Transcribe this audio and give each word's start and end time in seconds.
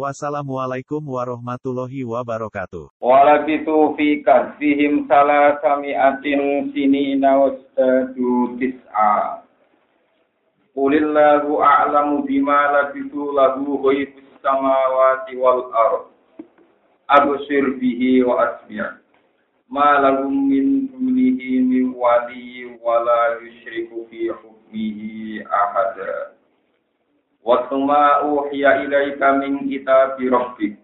Wassalamualaikum 0.00 1.04
warahmatullahi 1.04 2.08
wabarakatuh. 2.08 2.88
Walabitu 3.04 3.92
fi 4.00 4.24
kasfihim 4.24 5.04
salasami'atin 5.04 6.72
sinina 6.72 7.36
wastadu 7.36 8.56
tis'a. 8.56 9.44
Qulillahu 10.72 11.60
a'lamu 11.60 12.24
bima 12.24 12.72
labitu 12.80 13.28
lahu 13.36 13.76
ghaibus 13.84 14.24
samawati 14.40 15.36
wal 15.36 15.68
ard. 15.68 16.08
Absir 17.04 17.76
bihi 17.76 18.24
wa 18.24 18.56
asmi'. 18.56 18.80
Ma 19.68 20.00
lahum 20.00 20.48
min 20.48 20.88
dunihi 20.96 21.60
min 21.60 21.92
wali 21.92 22.72
wa 22.80 23.04
la 23.04 23.36
yushriku 23.44 24.08
fi 24.08 24.32
hukmihi 24.32 25.44
ahada. 25.44 26.39
Watuma 27.40 28.20
uhiya 28.20 28.84
ilaika 28.84 29.40
min 29.40 29.64
kitabi 29.64 30.28
rabbik. 30.28 30.76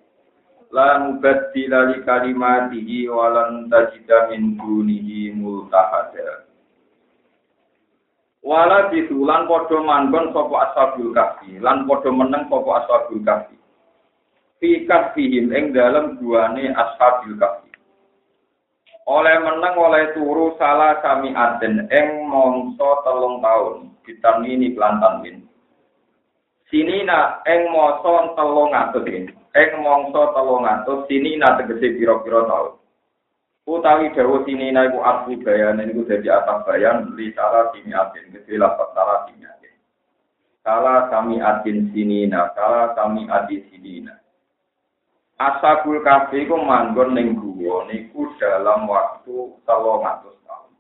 La 0.72 0.98
mubaddila 0.98 1.92
li 1.92 2.02
kalimatihi 2.02 3.06
wa 3.12 3.28
lan 3.30 3.68
tajida 3.70 4.32
min 4.32 4.56
dunihi 4.56 5.36
multahada. 5.36 6.48
Wala 8.46 8.88
bisulan 8.94 9.50
padha 9.50 9.78
manggon 9.82 10.30
sapa 10.30 10.56
ashabul 10.70 11.10
kahfi, 11.10 11.58
lan 11.58 11.82
padha 11.86 12.10
meneng 12.14 12.46
sapa 12.46 12.70
ashabul 12.82 13.22
kahfi. 13.26 13.56
Fi 14.62 14.86
kahfihim 14.86 15.50
ing 15.50 15.74
dalem 15.74 16.16
duane 16.18 16.70
ashabul 16.72 17.34
kahfi. 17.36 17.70
Oleh 19.06 19.38
meneng 19.38 19.74
oleh 19.78 20.10
turu 20.18 20.58
salah 20.58 20.98
sami 20.98 21.30
aden 21.30 21.86
ing 21.94 22.26
mongso 22.26 23.06
telung 23.06 23.38
taun, 23.38 23.94
ditamini 24.02 24.74
kelantan 24.74 25.22
min. 25.22 25.45
Sinina 26.70 27.40
ing 27.46 27.70
masa 27.70 28.34
telung 28.34 28.74
atus 28.74 29.06
ing 29.06 29.70
mangsa 29.80 30.22
telung 30.34 30.66
atus 30.66 31.06
sinina 31.06 31.54
tegese 31.58 31.94
pira-pira 31.94 32.42
taun. 32.46 32.74
Utawi 33.66 34.14
dawuh 34.14 34.46
sinina 34.46 34.86
iku 34.86 35.02
arti 35.02 35.42
bayan 35.42 35.82
niku 35.82 36.06
dadi 36.06 36.30
atas 36.30 36.62
bayan 36.66 37.10
li 37.18 37.34
salah 37.34 37.74
sini 37.74 37.90
atin 37.90 38.30
gede 38.30 38.54
lapat 38.62 38.94
salah 38.94 39.26
sini 39.26 39.42
atin 39.42 39.74
salah 40.62 41.10
kami 41.10 41.42
atin 41.42 41.90
sinina 41.90 42.54
salah 42.54 42.94
kami 42.94 43.26
adi 43.26 43.66
sinina 43.70 44.14
Asabul 45.36 46.00
kafe 46.00 46.48
iku 46.48 46.56
manggon 46.56 47.12
ning 47.12 47.36
guwa 47.36 47.84
niku 47.92 48.24
dalam 48.40 48.88
waktu 48.88 49.52
telung 49.68 50.00
atus 50.00 50.32
tahun. 50.48 50.72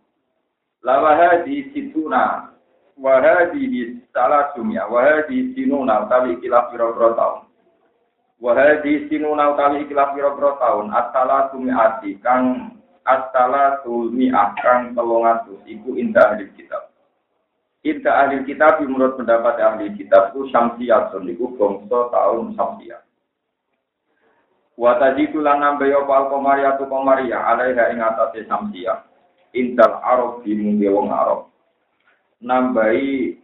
Lawaha 0.80 1.44
di 1.44 1.68
situna 1.76 2.55
wahadi 2.96 4.00
salah 4.10 4.50
sumya 4.56 4.88
wahadi 4.88 5.52
sinuna 5.52 6.08
utawi 6.08 6.40
ikilah 6.40 6.72
pira-pira 6.72 7.12
taun. 7.12 7.40
Wahadi 8.40 9.08
sinuna 9.08 9.52
utawi 9.52 9.84
ikilah 9.84 10.16
pira-pira 10.16 10.56
taun. 10.56 10.90
Asala 10.90 11.52
ati 11.52 12.16
kang 12.24 12.76
asala 13.06 13.84
sumi 13.86 14.32
kang 14.58 14.96
telung 14.96 15.28
atus 15.28 15.60
iku 15.68 15.94
indah 15.94 16.34
ahli 16.34 16.50
kitab. 16.58 16.90
Inta 17.86 18.26
ahli 18.26 18.42
kitab 18.42 18.82
menurut 18.82 19.14
pendapat 19.14 19.62
ahli 19.62 19.94
kitab 19.94 20.34
itu 20.34 20.50
syamsiyatun 20.50 21.30
iku 21.30 21.54
bangsa 21.54 22.10
tahun 22.10 22.58
syamsiyah. 22.58 22.98
Wa 24.74 24.98
tajidu 24.98 25.38
lan 25.38 25.62
nambahi 25.62 25.94
apa 25.94 26.12
al-qamariyatu 26.26 26.84
qamariyah 26.90 27.40
alaiha 27.54 27.94
ing 27.94 28.02
atase 28.02 28.42
syamsiyah. 28.50 29.06
Intal 29.54 30.02
arab 30.02 30.42
di 30.42 30.52
mungge 30.58 30.90
wong 30.90 31.08
nambahi 32.42 33.36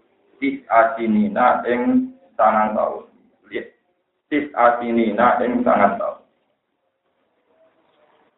tis 0.42 0.58
asinina 0.68 1.62
ing 1.68 2.12
sangang 2.34 2.74
tahun. 2.76 3.04
Tis 4.32 4.46
asinina 4.56 5.38
ing 5.44 5.62
sangang 5.62 5.96
tahun. 6.00 6.22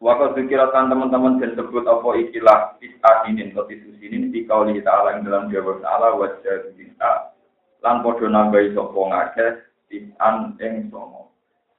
Waktu 0.03 0.37
dikirakan 0.37 0.91
teman-teman 0.91 1.39
dan 1.41 1.55
sebut 1.57 1.87
apa 1.87 2.09
ikilah 2.19 2.77
tis 2.77 2.93
asinin 2.99 3.55
atau 3.55 3.65
tis 3.65 3.81
usinin 3.89 4.29
di 4.29 4.45
kauli 4.45 4.77
ta'ala 4.83 5.17
yang 5.17 5.25
dalam 5.25 5.49
jawab 5.49 5.81
ta'ala 5.81 6.19
wajah 6.19 6.75
bisa 6.77 7.33
lan 7.79 8.03
podo 8.03 8.27
nambahi 8.27 8.75
sopo 8.75 9.07
ngakeh 9.09 9.65
tis 9.87 10.05
an 10.21 10.53
ing 10.61 10.91
somo. 10.91 11.31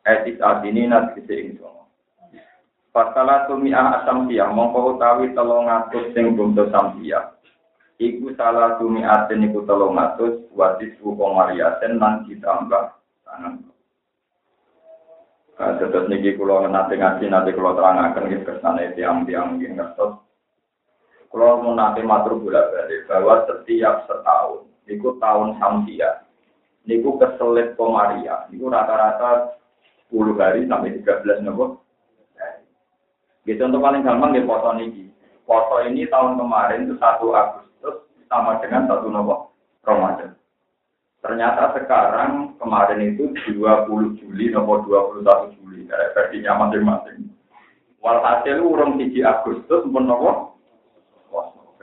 Eh 0.08 0.26
tis 0.26 0.40
asinina 0.40 1.12
tis 1.12 1.28
ing 1.28 1.60
somo. 1.60 1.86
Fasalah 2.96 3.44
tumi'ah 3.46 4.00
asam 4.00 4.24
siang, 4.26 4.56
mongko 4.56 4.96
utawi 4.96 5.36
telung 5.36 5.68
atus 5.68 6.16
sing 6.16 6.32
bumdo 6.32 6.72
samsiah. 6.72 7.35
Iku 7.96 8.32
salah 8.36 8.76
tumi 8.76 9.00
aten 9.00 9.48
iku 9.48 9.64
telung 9.64 9.96
atus 9.96 10.44
watis 10.52 10.92
komariaten 11.00 11.96
lan 11.96 12.28
ditambah 12.28 12.92
tangan. 13.24 13.64
Nah, 15.56 15.72
terus 15.80 16.04
niki 16.12 16.36
kulo 16.36 16.68
nanti 16.68 17.00
ngaji 17.00 17.32
nanti 17.32 17.56
kulo 17.56 17.72
terangaken 17.72 18.44
ke 18.44 18.60
sana 18.60 18.92
tiang-tiang 18.92 19.56
yang 19.56 19.80
ngertos. 19.80 20.20
Kulo 21.32 21.64
mau 21.64 21.72
nanti 21.72 22.04
matur 22.04 22.36
bolak 22.36 22.68
balik 22.76 23.08
bahwa 23.08 23.34
setiap 23.48 24.04
setahun, 24.04 24.68
niku 24.84 25.16
tahun 25.16 25.56
samsia, 25.56 26.28
niku 26.84 27.16
keselit 27.16 27.72
komaria, 27.80 28.44
niku 28.52 28.68
rata-rata 28.68 29.56
10 30.12 30.36
hari 30.36 30.68
sampai 30.68 31.00
13 31.00 31.40
nopo. 31.48 31.80
Gitu 33.48 33.62
untuk 33.62 33.80
paling 33.80 34.04
gampang 34.04 34.36
di 34.36 34.42
foto 34.44 34.74
niki. 34.76 35.08
Foto 35.48 35.78
ini 35.88 36.04
tahun 36.10 36.36
kemarin 36.36 36.84
itu 36.84 36.94
1 36.98 37.22
Agustus 37.32 37.65
sama 38.26 38.58
dengan 38.62 38.86
satu 38.90 39.08
nopo 39.10 39.54
Ramadan. 39.86 40.34
Ternyata 41.22 41.74
sekarang 41.74 42.54
kemarin 42.60 43.14
itu 43.14 43.34
20 43.50 44.18
Juli 44.20 44.52
nopo 44.54 44.86
21 44.86 45.56
Juli, 45.58 45.86
dari 45.90 46.08
versinya 46.14 46.66
masing-masing. 46.66 47.30
Walhasil 47.98 48.62
urung 48.62 49.00
3 49.00 49.10
Agustus 49.26 49.82
pun 49.90 50.06
nopo 50.06 50.56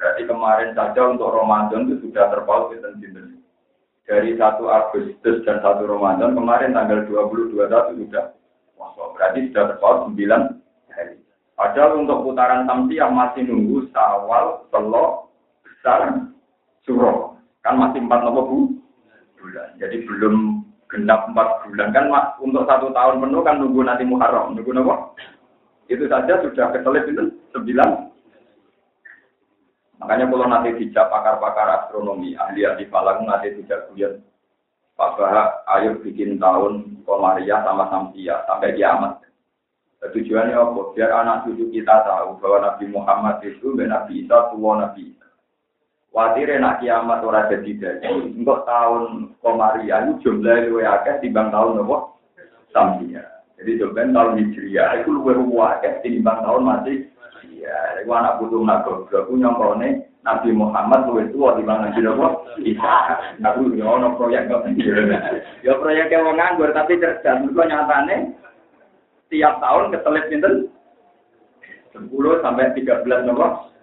Berarti 0.03 0.28
kemarin 0.28 0.76
saja 0.76 1.16
untuk 1.16 1.32
Ramadan 1.32 1.88
itu 1.88 2.12
sudah 2.12 2.28
terpaut 2.28 2.76
kita 2.76 2.92
Dari 4.03 4.36
1 4.36 4.44
Agustus 4.68 5.48
dan 5.48 5.64
1 5.64 5.80
Ramadan 5.88 6.36
kemarin 6.36 6.76
tanggal 6.76 7.08
22 7.08 7.56
itu 7.56 8.03
sudah 8.03 8.36
berarti 9.16 9.48
sudah 9.48 9.64
terpaut 9.72 10.12
9 10.12 10.20
hari. 10.92 11.16
Padahal 11.56 12.03
untuk 12.03 12.28
putaran 12.28 12.68
yang 12.92 13.16
masih 13.16 13.48
nunggu 13.48 13.88
sawal, 13.96 14.68
telok, 14.76 15.32
besar, 15.64 16.33
suro. 16.84 17.40
Kan 17.64 17.80
masih 17.80 18.04
empat 18.04 18.24
nopo 18.24 18.42
bu 18.48 18.58
bulan. 19.40 19.76
Jadi 19.80 20.04
belum 20.08 20.64
genap 20.92 21.32
empat 21.32 21.68
bulan 21.68 21.90
kan 21.96 22.06
mas, 22.12 22.26
untuk 22.40 22.68
satu 22.68 22.92
tahun 22.92 23.24
penuh 23.24 23.42
kan 23.42 23.60
nunggu 23.60 23.82
nanti 23.84 24.04
Muharram. 24.04 24.56
Nunggu 24.56 24.72
nopo? 24.72 25.16
Itu 25.92 26.08
saja 26.08 26.40
sudah 26.44 26.72
keselip 26.72 27.08
itu 27.12 27.24
sembilan. 27.52 28.14
Makanya 30.04 30.28
kalau 30.28 30.48
nanti 30.52 30.76
dijak 30.76 31.08
pakar-pakar 31.08 31.68
astronomi, 31.80 32.36
ahli-ahli 32.36 32.92
falak 32.92 33.24
nanti 33.24 33.56
dijak 33.56 33.88
kuliah 33.88 34.12
Pak 34.94 35.18
Bahak, 35.18 35.66
ayo 35.74 35.98
bikin 36.06 36.38
tahun 36.38 37.02
Komariah 37.02 37.66
sama 37.66 37.90
Samsia 37.90 38.46
sampai 38.46 38.78
kiamat. 38.78 39.26
Tujuannya 40.04 40.54
apa? 40.54 40.82
Biar 40.94 41.12
anak 41.16 41.48
cucu 41.48 41.72
kita 41.72 42.04
tahu 42.04 42.36
bahwa 42.44 42.68
Nabi 42.68 42.86
Muhammad 42.92 43.40
itu 43.48 43.72
Nabi 43.72 44.28
Isa, 44.28 44.52
tua 44.52 44.72
Nabi 44.84 45.16
Isa. 45.16 45.22
Watire 46.13 46.62
nak 46.62 46.78
kiamat 46.78 47.26
ora 47.26 47.49
jadi 47.49 47.73
dadi. 47.73 48.38
Untuk 48.38 48.70
tahun 48.70 49.34
Komaria 49.41 50.05
itu 50.05 50.29
jumlah 50.29 50.70
luwih 50.70 50.85
akeh 50.85 51.26
timbang 51.26 51.49
tahun 51.49 51.82
nopo? 51.82 52.22
Samsia. 52.70 53.26
Jadi 53.58 53.82
jumlah 53.82 54.14
tahun 54.14 54.38
Hijriah 54.38 55.02
itu 55.02 55.09
luwih 55.09 55.41
akeh 55.58 56.05
timbang 56.05 56.46
tahun 56.46 56.64
masih 56.70 57.09
Iya, 57.43 58.03
iku 58.03 58.11
anak 58.11 58.43
putu 58.43 58.59
nak 58.64 58.84
goblok 58.84 59.28
ku 59.28 59.40
nyongkone 59.40 60.03
Nabi 60.22 60.49
Muhammad 60.52 61.09
luwih 61.09 61.28
tua 61.34 61.58
timbang 61.58 61.82
Nabi 61.82 61.99
nopo? 62.05 62.46
Isa. 62.61 63.17
Aku 63.41 63.73
yo 63.73 63.97
ono 63.97 64.14
proyek 64.14 64.53
kok. 64.53 64.70
Ya 65.66 65.73
proyek 65.82 66.14
wong 66.14 66.38
nganggur 66.38 66.70
tapi 66.78 67.02
cerdas. 67.02 67.41
Mergo 67.41 67.66
nyatane 67.66 68.38
tiap 69.34 69.58
tahun 69.58 69.90
keselip 69.97 70.29
pinten? 70.29 70.70
10 71.97 72.05
sampai 72.46 72.73
13 72.78 73.02
nopo? 73.26 73.73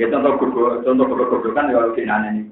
Ya 0.00 0.08
contoh 0.08 0.40
contoh 0.82 1.52
kan 1.52 1.68
ya 1.68 1.92
kinanya 1.92 2.28
ini. 2.32 2.48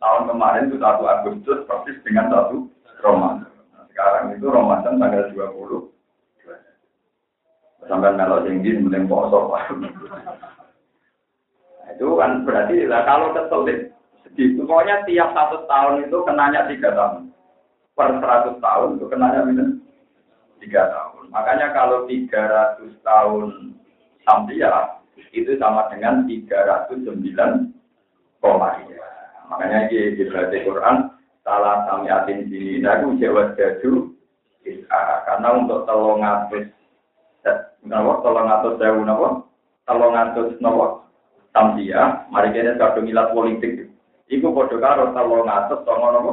Tahun 0.00 0.32
kemarin 0.32 0.72
itu 0.72 0.80
satu 0.80 1.04
Agustus 1.04 1.68
persis 1.68 2.00
dengan 2.08 2.32
satu 2.32 2.64
Ramadan. 3.04 3.52
Nah, 3.76 3.84
sekarang 3.92 4.32
itu 4.32 4.48
Ramadan 4.48 4.96
tanggal 4.96 5.28
20. 5.28 5.92
Sampai 7.84 8.16
melo 8.16 8.40
tinggi 8.48 8.80
mending 8.80 9.04
poso. 9.04 9.52
itu 11.90 12.16
kan 12.16 12.46
berarti 12.48 12.88
lah 12.88 13.04
kalau 13.04 13.36
keselit 13.36 13.92
segitu 14.24 14.64
pokoknya 14.64 15.04
tiap 15.04 15.36
satu 15.36 15.68
tahun 15.68 16.08
itu 16.08 16.16
kenanya 16.24 16.64
tiga 16.70 16.96
tahun 16.96 17.28
per 17.92 18.08
seratus 18.22 18.56
tahun 18.62 18.96
itu 18.96 19.06
kenanya 19.12 19.44
minus 19.44 19.76
tiga 20.64 20.88
tahun 20.88 21.28
makanya 21.28 21.76
kalau 21.76 22.08
tiga 22.08 22.40
ratus 22.46 22.96
tahun 23.04 23.76
samsia 24.24 24.99
itu 25.30 25.56
sama 25.60 25.88
dengan 25.92 26.24
tiga 26.24 26.58
ratus 26.66 27.00
sembilan 27.04 27.50
koma 28.40 28.80
makanya 29.50 29.90
di 29.90 30.16
di 30.16 30.58
Quran 30.64 31.10
salah 31.42 31.84
samiatin 31.88 32.46
sini 32.48 32.86
aku 32.86 33.18
jawab 33.20 33.56
jadu 33.58 34.14
karena 35.26 35.48
untuk 35.56 35.88
telung 35.88 36.20
atus 36.20 36.68
Nawa 37.80 38.20
tolong 38.20 38.44
atus 38.44 38.76
sewu 38.76 39.00
nawa 39.08 39.40
tolong 39.88 40.12
atus 40.12 40.52
nawa 40.60 41.00
tamsia 41.56 42.28
mari 42.28 42.52
kita 42.52 42.76
kadung 42.76 43.08
ilat 43.08 43.32
politik. 43.32 43.88
Iku 44.28 44.52
padha 44.52 44.76
karo 44.76 45.04
tolong 45.16 45.48
atus 45.48 45.80
songo 45.88 46.08
nawa 46.12 46.32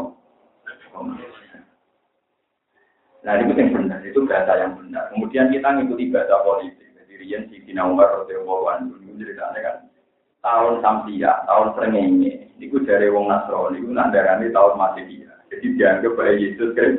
Nah, 3.27 3.35
itu 3.43 3.59
yang 3.59 3.75
benar, 3.75 3.99
itu 4.07 4.23
bahasa 4.23 4.55
yang 4.55 4.79
benar. 4.79 5.11
Kemudian 5.11 5.51
kita 5.51 5.67
ngikuti 5.67 6.15
bahasa 6.15 6.47
politik. 6.47 6.86
Rian 7.17 7.49
si 7.49 7.65
Tina 7.65 7.89
Umar, 7.89 8.23
Rasulullah, 8.23 8.77
Wan, 8.77 8.93
ceritanya 9.17 9.59
kan, 9.59 9.77
tahun 10.45 10.79
Samsia, 10.85 11.43
tahun 11.49 11.67
Srengenge, 11.73 12.53
itu 12.61 12.77
dari 12.85 13.09
Wong 13.09 13.27
Nasrani, 13.27 13.81
itu 13.81 13.89
nandarani 13.89 14.53
tahun 14.53 14.77
Masedia. 14.77 15.33
Jadi 15.49 15.65
dianggap 15.79 16.13
bahwa 16.13 16.33
Yesus 16.37 16.69
kan, 16.77 16.91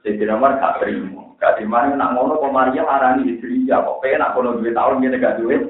Sayyidina 0.00 0.36
Umar 0.40 0.56
gak 0.56 0.80
terima. 0.80 1.36
Gak 1.40 1.56
terima 1.60 1.88
nak 1.92 2.12
ngono 2.16 2.40
kok 2.40 2.52
Maria 2.52 2.84
marani 2.84 3.36
Hijriah 3.36 3.80
kok 3.84 4.00
pengen 4.04 4.20
nak 4.20 4.32
kono 4.36 4.60
duit 4.60 4.76
tahun 4.76 5.00
dia 5.04 5.20
gak 5.20 5.38
duit 5.40 5.62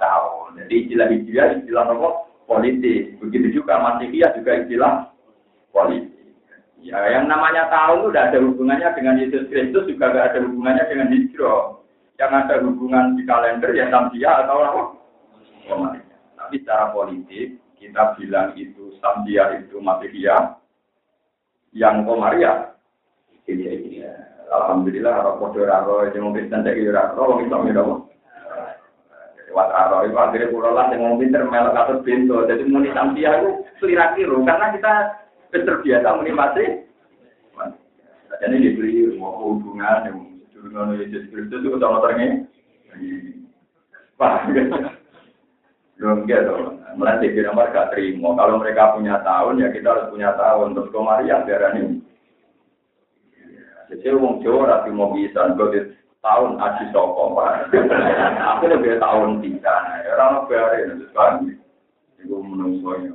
tahun. 0.00 0.60
Jadi 0.64 0.74
istilah 0.84 1.06
Hijriah 1.08 1.46
istilah 1.60 1.84
apa? 1.88 2.08
Politik. 2.48 3.20
Begitu 3.20 3.60
juga 3.60 3.80
Masihiyah 3.80 4.32
juga 4.36 4.50
istilah 4.64 4.92
politik. 5.72 6.16
Ya, 6.78 6.96
yang 7.10 7.26
namanya 7.26 7.66
tahun 7.68 8.06
itu 8.06 8.08
tidak 8.14 8.26
ada 8.30 8.38
hubungannya 8.44 8.88
dengan 8.94 9.14
Yesus 9.20 9.44
Kristus 9.50 9.84
juga 9.90 10.14
tidak 10.14 10.26
ada 10.32 10.38
hubungannya 10.46 10.84
dengan 10.88 11.08
Hijrah. 11.12 11.77
Yang 12.18 12.32
ada 12.34 12.54
hubungan 12.66 13.14
di 13.14 13.22
kalender 13.22 13.70
ya 13.78 13.86
Samsia 13.94 14.42
atau 14.42 14.58
apa? 14.58 14.82
Komariah. 15.70 16.18
Tapi 16.34 16.58
secara 16.66 16.90
politik 16.90 17.62
kita 17.78 18.18
bilang 18.18 18.58
itu 18.58 18.98
Samsia 18.98 19.62
itu 19.62 19.78
Masihiyah, 19.78 20.58
yang 21.78 22.02
Komariah 22.02 22.74
ini 23.46 23.64
ini 23.64 24.02
Alhamdulillah 24.48 25.38
padha 25.38 25.58
ora 25.60 25.76
ora 25.84 26.10
sing 26.12 26.24
mungkin 26.24 26.48
tandek 26.50 26.80
ora 26.88 27.12
ora 27.12 27.28
wong 27.28 27.40
Islam 27.44 27.68
ya 27.70 27.84
Lewat 29.48 29.68
aro 29.72 30.04
itu 30.04 30.12
akhirnya 30.12 30.52
pulau 30.52 30.76
lah 30.76 30.92
yang 30.92 31.08
ngomong 31.08 31.24
pinter 31.24 31.40
melok 31.48 31.72
atau 31.72 32.04
pintu. 32.04 32.44
Jadi 32.44 32.68
muni 32.68 32.92
samsia 32.92 33.40
itu 33.40 33.64
selira 33.80 34.12
kiro 34.12 34.44
karena 34.44 34.76
kita 34.76 34.92
terbiasa 35.56 36.20
muni 36.20 36.32
mati. 36.36 36.84
Jadi 38.44 38.54
dibeli 38.60 39.16
mau 39.16 39.40
hubungan 39.40 40.04
yang 40.04 40.27
hubungan 40.68 41.00
Yesus 41.00 41.32
Kristus 41.32 41.64
itu 41.64 41.80
sama 41.80 42.04
terengnya. 42.04 42.44
Wah, 44.20 44.44
belum 45.96 46.28
gitu. 46.28 46.54
Melatih 46.98 47.32
di 47.32 47.40
nomor 47.40 47.72
gak 47.72 47.96
terima. 47.96 48.36
Kalau 48.36 48.60
mereka 48.60 48.92
punya 48.92 49.22
tahun 49.24 49.64
ya 49.64 49.68
kita 49.72 49.88
harus 49.88 50.10
punya 50.12 50.36
tahun. 50.36 50.76
Terus 50.76 50.92
kemarin 50.92 51.46
biar 51.48 51.72
ini 51.72 52.04
jadi 53.88 54.20
wong 54.20 54.44
Jawa 54.44 54.68
rapi 54.68 54.92
mau 54.92 55.16
bisa, 55.16 55.56
gue 55.56 55.96
tahun 56.20 56.60
aji 56.60 56.84
soko 56.92 57.32
pak. 57.32 57.72
Aku 58.52 58.68
lebih 58.68 59.00
tahun 59.00 59.40
tiga, 59.40 59.76
orang 60.12 60.44
biarin 60.44 61.00
itu 61.00 61.06
kan. 61.16 61.40
Ibu 62.20 62.36
menungsonya. 62.42 63.14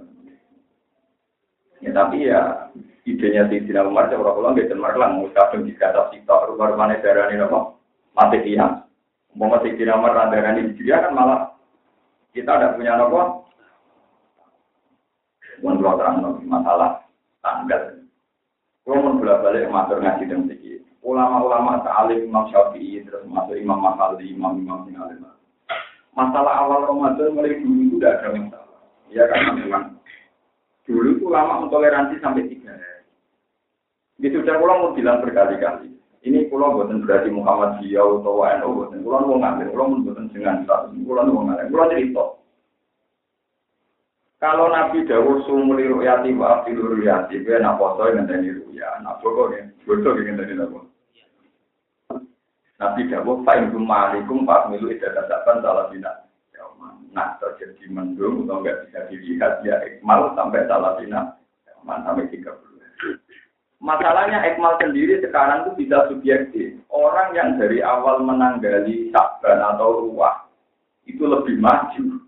Ya 1.83 1.91
tapi 1.91 2.25
ya 2.25 2.71
idenya 3.03 3.47
di 3.51 3.63
Dina 3.63 3.83
Umar 3.83 4.07
coba 4.07 4.35
pulang 4.35 4.55
gitu 4.55 4.75
merlang 4.75 5.19
kadang 5.35 5.67
dikata 5.67 6.11
sitok 6.11 6.55
rumah 6.55 6.71
rumah 6.71 6.95
darah 6.99 7.27
ini 7.31 7.43
apa 7.43 7.59
mati 8.15 8.37
dia 8.43 8.65
mau 9.35 9.51
mati 9.51 9.75
Dina 9.75 9.99
Umar 9.99 10.15
darah 10.31 10.55
ini 10.55 10.75
dia 10.79 11.03
kan 11.03 11.11
malah 11.11 11.51
kita 12.31 12.49
ada 12.49 12.75
punya 12.75 12.97
apa 12.97 13.43
Mau 15.63 15.79
terang 15.79 16.19
masalah 16.43 17.07
tanggal 17.39 18.03
kalau 18.83 18.99
mau 18.99 19.15
bolak 19.15 19.39
balik 19.47 19.71
matur 19.71 20.03
ngaji 20.03 20.27
dan 20.27 20.43
sedikit. 20.43 20.83
Ulama-ulama 21.07 21.79
ta'alim 21.87 22.27
Imam 22.27 22.51
Syafi'i 22.51 22.99
terus 23.07 23.23
masuk 23.31 23.55
Imam 23.55 23.79
Mahali, 23.79 24.35
Imam-imam 24.35 24.83
yang. 24.91 25.31
Masalah 26.11 26.67
awal 26.67 26.83
Ramadan 26.91 27.31
mulai 27.31 27.63
dulu 27.63 27.79
itu 27.79 27.95
tidak 27.97 28.19
ada 28.19 28.27
masalah. 28.35 28.79
Ya 29.07 29.23
karena 29.31 29.51
memang 29.55 29.83
dulu 30.83 31.15
itu 31.15 31.23
ulama 31.31 31.63
mentoleransi 31.63 32.19
sampai 32.19 32.43
tiga 32.51 32.75
hari. 32.75 32.92
Itu 34.23 34.39
sudah 34.39 34.55
pulang 34.55 34.79
mau 34.79 34.95
bilang 34.95 35.19
berkali-kali. 35.19 35.91
Ini 36.23 36.47
pulau 36.47 36.79
buatan 36.79 37.03
berarti 37.03 37.27
Muhammad 37.27 37.83
Ziyau 37.83 38.23
atau 38.23 38.39
WNO 38.39 38.67
buatan. 38.71 39.03
Pulau 39.03 39.27
mau 39.27 39.35
ngambil, 39.43 39.67
pulau 39.75 39.99
buatan 39.99 40.31
dengan 40.31 40.63
status. 40.63 40.95
Pulau 41.03 41.27
mau 41.27 41.43
ngambil, 41.43 41.67
pulau 41.67 41.91
cerita. 41.91 42.25
Kalau 44.39 44.71
Nabi 44.71 45.03
Dawud 45.03 45.43
sumuli 45.43 45.87
ru'yati 45.91 46.31
wa 46.35 46.63
ru'yati, 46.63 47.43
gue 47.43 47.59
nak 47.59 47.79
poso 47.79 48.07
ngenteni 48.11 48.55
ru'ya, 48.55 48.99
nak 49.03 49.19
pokok 49.23 49.55
ya, 49.55 49.63
bodoh 49.87 50.15
ngenteni 50.15 50.59
apa. 50.59 50.79
Nabi 52.79 53.01
Dawud 53.07 53.43
fa'in 53.47 53.71
kumalikum 53.71 54.43
fa'milu 54.47 54.91
idadah 54.91 55.27
saban 55.27 55.63
salah 55.63 55.87
bina. 55.91 56.11
Nah, 57.13 57.37
terjadi 57.37 57.93
mendung 57.93 58.49
atau 58.49 58.59
enggak 58.59 58.89
bisa 58.89 58.99
dilihat, 59.05 59.61
ya 59.61 59.77
ikmal 59.85 60.33
sampai 60.33 60.65
salah 60.65 60.97
bina, 60.97 61.37
sampai 61.85 62.25
30. 62.27 62.72
Masalahnya 63.83 64.39
Ekmal 64.47 64.79
sendiri 64.79 65.19
sekarang 65.19 65.67
itu 65.67 65.83
bisa 65.83 66.07
subjektif. 66.07 66.79
Orang 66.87 67.35
yang 67.35 67.59
dari 67.59 67.83
awal 67.83 68.23
menanggali 68.23 69.11
saban 69.11 69.59
atau 69.59 70.07
ruah 70.07 70.47
itu 71.03 71.27
lebih 71.27 71.59
maju 71.59 72.23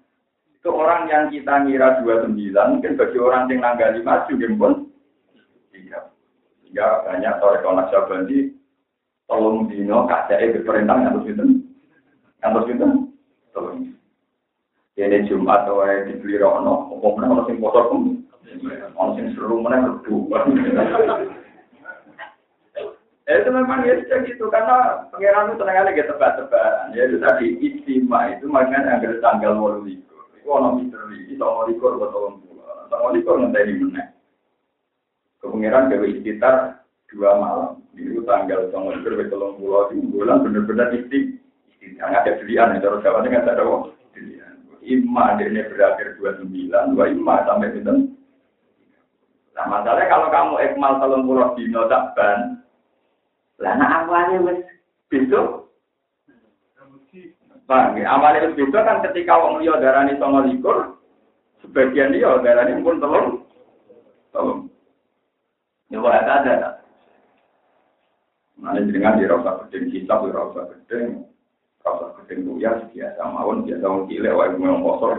itu 0.65 0.73
orang 0.73 1.05
yang 1.05 1.29
kita 1.29 1.61
ngira 1.61 2.01
29, 2.01 2.33
mungkin 2.49 2.97
bagi 2.97 3.17
orang 3.21 3.45
yang 3.53 3.61
nanggali 3.61 4.01
maju, 4.01 4.33
pun 4.57 4.73
tiga. 5.69 6.09
Ya 6.73 7.05
banyak 7.05 7.37
sore 7.37 7.61
konak 7.61 7.93
di 8.25 8.49
tolong 9.29 9.69
dino 9.69 10.09
kacai 10.09 10.57
perintah 10.65 10.97
yang 11.05 11.21
terus 11.21 11.37
itu. 11.37 11.45
Yang 12.41 12.49
terus 12.49 12.69
itu, 12.73 12.87
tolong. 13.53 13.93
Ini 14.97 15.29
Jumat 15.29 15.69
atau 15.69 15.85
dibeli 15.85 16.41
rono, 16.41 16.97
orang 16.97 17.45
sing 17.45 17.61
motor 17.61 17.85
pun, 17.85 18.25
orang 18.97 19.11
sing 19.21 19.37
seru 19.37 19.61
mana 19.61 20.01
rebu. 20.01 20.33
Ya 23.25 23.41
itu 23.41 23.49
memang 23.49 23.81
ya 23.81 23.97
sudah 24.05 24.21
gitu 24.29 24.45
karena 24.53 25.09
pangeran 25.09 25.49
itu 25.49 25.57
tenang 25.57 25.81
aja 25.81 26.03
tebak-tebakan 26.13 26.93
ya 26.93 27.09
itu 27.09 27.17
tadi 27.17 27.57
istimewa 27.57 28.29
itu 28.29 28.45
makanya 28.45 29.01
agar 29.01 29.17
tanggal 29.17 29.57
mau 29.57 29.81
ono 30.45 30.77
misteri, 30.77 31.25
iso 31.33 31.41
mau 31.41 31.65
likur 31.65 31.97
atau 31.97 32.09
tolong 32.13 32.35
pulau, 32.45 32.85
atau 32.85 32.97
mau 33.01 33.09
likur 33.17 33.41
ngenteni 33.41 33.81
meneh. 33.81 34.07
Kepengiran 35.41 35.89
gawe 35.89 36.07
sekitar 36.21 36.55
dua 37.09 37.31
malam. 37.41 37.71
Itu 37.97 38.21
tanggal 38.29 38.69
sama 38.69 38.93
likur 38.93 39.17
ke 39.17 39.33
tolong 39.33 39.57
pulau 39.57 39.89
di 39.89 40.05
bulan 40.05 40.45
bener-bener 40.45 40.93
isti, 40.93 41.41
isti, 41.65 41.97
ada 41.97 42.37
pilihan, 42.37 42.77
itu 42.77 42.85
harus 42.85 43.01
kawan 43.01 43.25
dengan 43.25 43.49
ada 43.49 43.65
wong 43.65 43.89
pilihan. 44.13 44.53
Ima 44.85 45.33
ini 45.41 45.65
berakhir 45.65 46.21
dua 46.21 46.37
sembilan, 46.37 46.93
dua 46.93 47.05
ima 47.09 47.41
sampai 47.49 47.73
itu. 47.73 47.93
Nah 49.55 49.65
masalahnya 49.65 50.11
kalau 50.13 50.27
kamu 50.29 50.53
ekmal 50.61 50.93
tolong 51.01 51.25
pulau 51.25 51.57
di 51.57 51.65
notakban, 51.73 52.61
lah 52.61 52.64
nah 53.59 54.03
awalnya 54.03 54.43
wes 54.43 54.59
besok 55.07 55.65
Paham 57.65 57.97
ya? 57.97 58.13
Amal 58.13 58.37
itu 58.37 58.65
juga 58.65 58.85
kan 58.85 59.01
ketika 59.09 59.41
wong 59.41 59.57
liya 59.57 59.81
darani 59.81 60.13
sama 60.21 60.45
likur, 60.45 61.01
sebagian 61.65 62.13
dia 62.13 62.37
darani 62.45 62.77
pun 62.85 63.01
telung. 63.01 63.41
Telung. 64.29 64.69
Ya 65.89 65.97
kok 65.97 66.13
ada 66.13 66.33
ada. 66.45 66.69
Nah, 68.61 68.77
dengan 68.77 69.17
di 69.17 69.25
rasa 69.25 69.65
gedeng 69.65 69.89
kitab, 69.89 70.29
di 70.29 70.31
rasa 70.31 70.61
gedeng, 70.77 71.25
rasa 71.81 72.05
gedeng 72.21 72.39
buyar, 72.45 72.85
biasa 72.93 73.21
mawon, 73.33 73.65
biasa 73.65 73.85
wong 73.85 74.03
cilik, 74.07 74.33
wae 74.33 74.53
ngomong 74.55 74.81
kosor, 74.85 75.13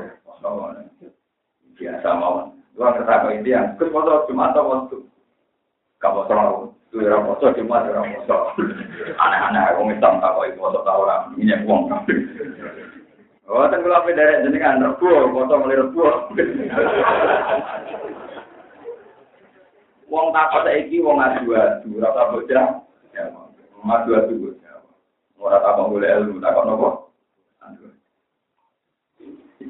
biasa 1.74 2.10
mawon. 2.14 2.54
Lu 2.78 2.82
kata 2.84 3.32
itu 3.34 3.50
yang, 3.50 3.74
cuma 3.80 4.52
atau 4.52 4.68
waktu, 4.68 4.98
kamu 5.98 6.22
selalu 6.28 6.75
Itu 6.96 7.04
ya 7.04 7.20
poso 7.20 7.52
cuma 7.52 7.84
ya 7.84 8.00
poso. 8.00 8.56
Aneh-aneh 9.20 9.76
wong 9.76 9.92
Islam 9.92 10.16
tak 10.16 10.32
kok 10.32 10.48
poso 10.56 10.80
ta 10.80 10.96
ora. 10.96 11.28
Ini 11.36 11.68
wong. 11.68 11.92
Oh, 13.44 13.68
ten 13.68 13.84
kula 13.84 14.00
pe 14.00 14.16
derek 14.16 14.48
jenengan 14.48 14.80
rebu, 14.80 15.28
poso 15.28 15.60
mulai 15.60 15.76
rebu. 15.76 16.00
Wong 20.08 20.32
takut 20.32 20.64
saiki 20.64 21.04
wong 21.04 21.20
adu-adu, 21.20 22.00
ora 22.00 22.16
tak 22.16 22.28
bocah. 22.32 22.66
Ya, 23.12 23.28
adu-adu. 23.76 24.56
Ora 25.36 25.60
tak 25.60 25.76
boleh 25.76 26.08
ilmu, 26.16 26.40
tak 26.40 26.56
nopo. 26.64 27.12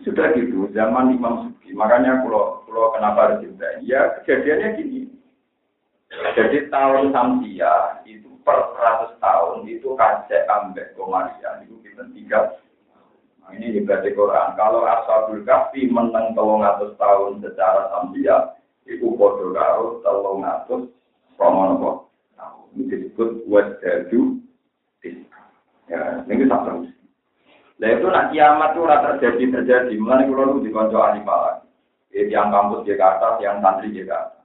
Sudah 0.07 0.31
gitu, 0.39 0.71
zaman 0.71 1.11
Imam 1.11 1.51
Suki. 1.51 1.75
Makanya 1.75 2.23
kalau 2.23 2.63
kalau 2.71 2.95
kenapa 2.95 3.19
harus 3.27 3.43
cinta? 3.43 3.67
Ya 3.83 4.15
kejadiannya 4.23 4.79
gini. 4.79 5.16
Jadi 6.17 6.69
tahun 6.73 7.13
Samsia 7.13 8.05
itu 8.09 8.29
per 8.41 8.57
100 8.77 9.21
tahun 9.21 9.69
itu 9.69 9.93
kacek 9.97 10.49
ambek 10.49 10.97
Komarian 10.97 11.65
itu 11.69 11.77
kita 11.85 12.05
tiga. 12.17 12.57
Nah, 13.43 13.53
ini 13.53 13.77
di 13.77 14.11
Quran. 14.17 14.57
Kalau 14.57 14.85
Ashabul 14.85 15.45
Kahfi 15.45 15.89
menang 15.93 16.33
telung 16.33 16.65
atus 16.65 16.97
tahun 16.97 17.45
secara 17.45 17.93
Samsia 17.93 18.57
itu 18.89 19.13
bodoh 19.17 19.53
karo 19.53 20.01
telung 20.01 20.45
Romonopo. 21.37 22.09
Nah, 22.41 22.65
ini 22.73 22.89
disebut 22.89 23.45
wajadu 23.45 24.41
Ya, 25.87 26.19
ini 26.27 26.51
satu. 26.51 26.83
Nah 27.77 27.89
itu 27.95 28.07
nak 28.11 28.35
kiamat 28.35 28.75
itu 28.75 28.83
rata 28.83 29.09
terjadi 29.23 29.63
terjadi. 29.63 29.95
Mulai 30.01 30.27
kalau 30.27 30.59
itu 30.59 30.67
di 30.67 30.71
konco 30.75 30.99
ahli 30.99 31.23
malah. 31.23 31.63
Yang 32.11 32.49
kampus 32.49 32.87
Jakarta, 32.89 33.39
yang 33.45 33.61
santri 33.61 33.93
Jakarta. 33.93 34.36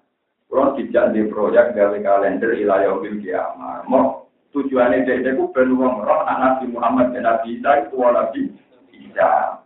Kalau 0.52 0.76
tidak 0.76 1.16
di 1.16 1.32
proyek 1.32 1.72
gawe 1.80 1.96
kalender 2.04 2.52
ilayah 2.52 3.00
bil 3.00 3.24
kiamat. 3.24 3.88
Mau 3.88 4.28
tujuannya 4.52 5.08
dia 5.08 5.24
itu 5.24 5.48
ben 5.56 5.72
wong 5.80 6.04
roh 6.04 6.22
Nabi 6.28 6.68
Muhammad 6.68 7.16
dan 7.16 7.24
Nabi 7.24 7.56
Isa 7.56 7.88
itu 7.88 7.96
Nabi 7.96 8.52
Isa. 8.92 9.64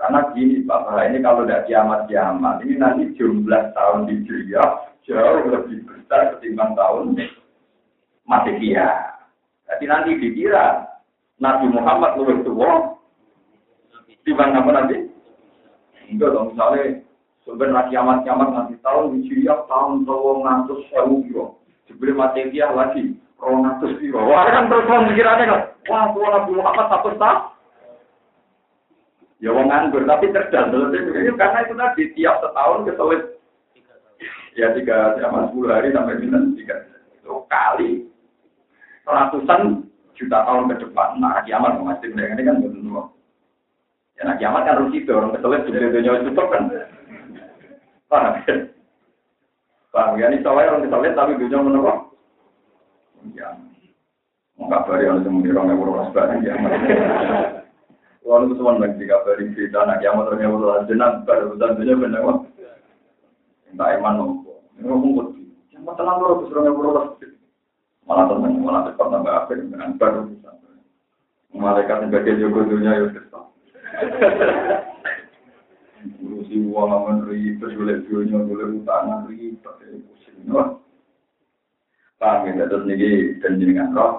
Karena 0.00 0.32
gini 0.32 0.64
Bapak, 0.64 1.04
ini 1.12 1.20
kalau 1.20 1.44
tidak 1.44 1.68
kiamat-kiamat, 1.68 2.64
ini 2.64 2.74
nanti 2.74 3.12
jumlah 3.14 3.70
tahun 3.76 4.08
di 4.10 4.24
Jaya 4.26 4.64
jauh 5.06 5.46
lebih 5.46 5.84
besar 5.86 6.34
ketimbang 6.34 6.74
tahun 6.74 7.14
Masekia. 8.26 8.88
Jadi 9.68 9.84
nanti 9.84 10.10
dikira 10.18 10.88
Nabi 11.38 11.70
Muhammad 11.70 12.18
lebih 12.18 12.42
tua 12.42 12.98
timbang 14.24 14.56
apa 14.56 14.70
nanti? 14.74 14.96
Enggak 16.08 16.34
dong, 16.34 16.56
misalnya 16.56 17.02
Sebenarnya 17.42 17.90
kiamat-kiamat 17.90 18.48
nanti 18.54 18.74
tahun 18.86 19.18
Hijriah 19.18 19.66
tahun 19.66 20.06
tahun 20.06 20.36
ngatus 20.46 20.80
sewu 20.94 21.26
yo. 21.26 21.58
Sebelum 21.90 22.22
Masekiah 22.22 22.70
lagi 22.70 23.18
ronatus 23.42 23.98
yo. 23.98 24.14
Wah 24.14 24.46
kan 24.46 24.70
terus 24.70 24.86
pikirannya 24.86 25.50
kan. 25.50 25.62
Wah 25.90 26.04
tua 26.14 26.28
Nabi 26.30 26.50
Muhammad 26.54 26.86
satu 26.86 27.10
tahun. 27.18 27.40
Ya 29.42 29.50
wong 29.50 29.66
nganggur 29.74 30.06
tapi 30.06 30.30
cerdas. 30.30 30.70
Karena 30.70 31.58
itu 31.66 31.74
tadi 31.74 32.02
tiap 32.14 32.38
setahun 32.38 32.86
kesulit. 32.86 33.22
Ya 34.54 34.70
tiga 34.78 35.18
sama 35.18 35.50
sepuluh 35.50 35.74
hari 35.74 35.90
sampai 35.90 36.22
sembilan 36.22 36.54
tiga 36.54 36.76
itu 37.18 37.34
kali 37.50 38.06
ratusan 39.02 39.82
juta 40.14 40.38
tahun 40.46 40.70
ke 40.70 40.86
depan. 40.86 41.18
Nah 41.18 41.42
kiamat 41.42 41.74
masih 41.82 42.14
ini 42.14 42.42
kan 42.46 42.62
betul. 42.62 43.10
Ya 44.14 44.30
nah 44.30 44.38
kiamat 44.38 44.62
kan 44.62 44.86
itu 44.94 45.10
orang 45.10 45.34
kesulit 45.34 45.66
juga 45.66 45.90
dunia 45.90 46.22
itu 46.22 46.30
kan. 46.38 46.91
Paham 48.12 48.44
ya? 48.44 48.54
Paham 49.88 50.20
ya? 50.20 50.28
Ini 50.28 50.44
soalnya 50.44 50.68
orang 50.76 50.84
kita 50.84 50.96
lihat 51.00 51.16
tapi 51.16 51.40
dunia 51.40 51.58
menurut. 51.64 52.12
Ya. 53.32 53.56
Mau 54.60 54.68
kabari 54.68 55.08
yang 55.08 55.24
semua 55.24 55.40
dirong 55.40 55.72
yang 55.72 55.80
berulas 55.80 56.12
barang 56.12 56.44
ya. 56.44 56.52
Kalau 58.20 58.44
itu 58.44 58.60
dikabari 59.00 59.56
cerita 59.56 59.88
anak 59.88 60.04
yang 60.04 60.20
mau 60.20 60.28
ternyata 60.28 60.52
berulas 60.52 60.84
jenang 60.92 61.24
baru 61.24 61.56
urusan 61.56 61.76
dunia 61.80 61.94
benar. 61.96 62.20
Entah 63.72 63.88
iman 63.96 64.12
nopo. 64.20 64.60
Ini 64.76 64.84
ngomong 64.84 65.12
kuti. 65.16 65.42
Yang 65.72 65.96
tenang 65.96 66.16
dulu 66.20 66.44
terus 66.44 66.52
orang 66.52 66.68
yang. 66.68 66.76
Malah 68.04 68.24
tenang, 68.28 68.52
malah 68.60 68.82
cepat 68.92 69.06
nambah 69.08 69.48
dengan 69.56 69.96
baru 69.96 70.28
urusan. 70.28 70.54
Malaikat 71.56 72.04
sebagai 72.04 72.36
jogo 72.36 72.60
dunia 72.68 72.92
ya 72.92 73.08
ngurusi 76.52 76.68
uang 76.68 76.90
aman 76.92 77.18
ribet, 77.24 77.72
boleh 77.72 77.96
dunia, 78.04 78.38
boleh 78.44 78.66
utangan 78.84 79.24
ribet, 79.24 79.74
ya 79.80 79.96
pusing. 80.04 80.36
Paham 82.20 82.54
ya, 82.54 82.64
terus 82.70 82.86
ini 82.86 83.40
dan 83.42 83.58
jenengan 83.58 83.96
roh. 83.96 84.12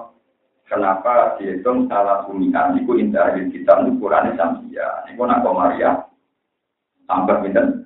Kenapa 0.68 1.38
dihitung 1.38 1.88
salah 1.88 2.24
sumikan 2.26 2.76
itu 2.76 2.96
indah 2.96 3.36
di 3.36 3.52
kita 3.52 3.84
ukurannya 3.84 4.36
samsia. 4.36 5.08
Ini 5.08 5.20
nak 5.20 5.44
Maria 5.44 6.04
tambah 7.04 7.44
pinten 7.44 7.84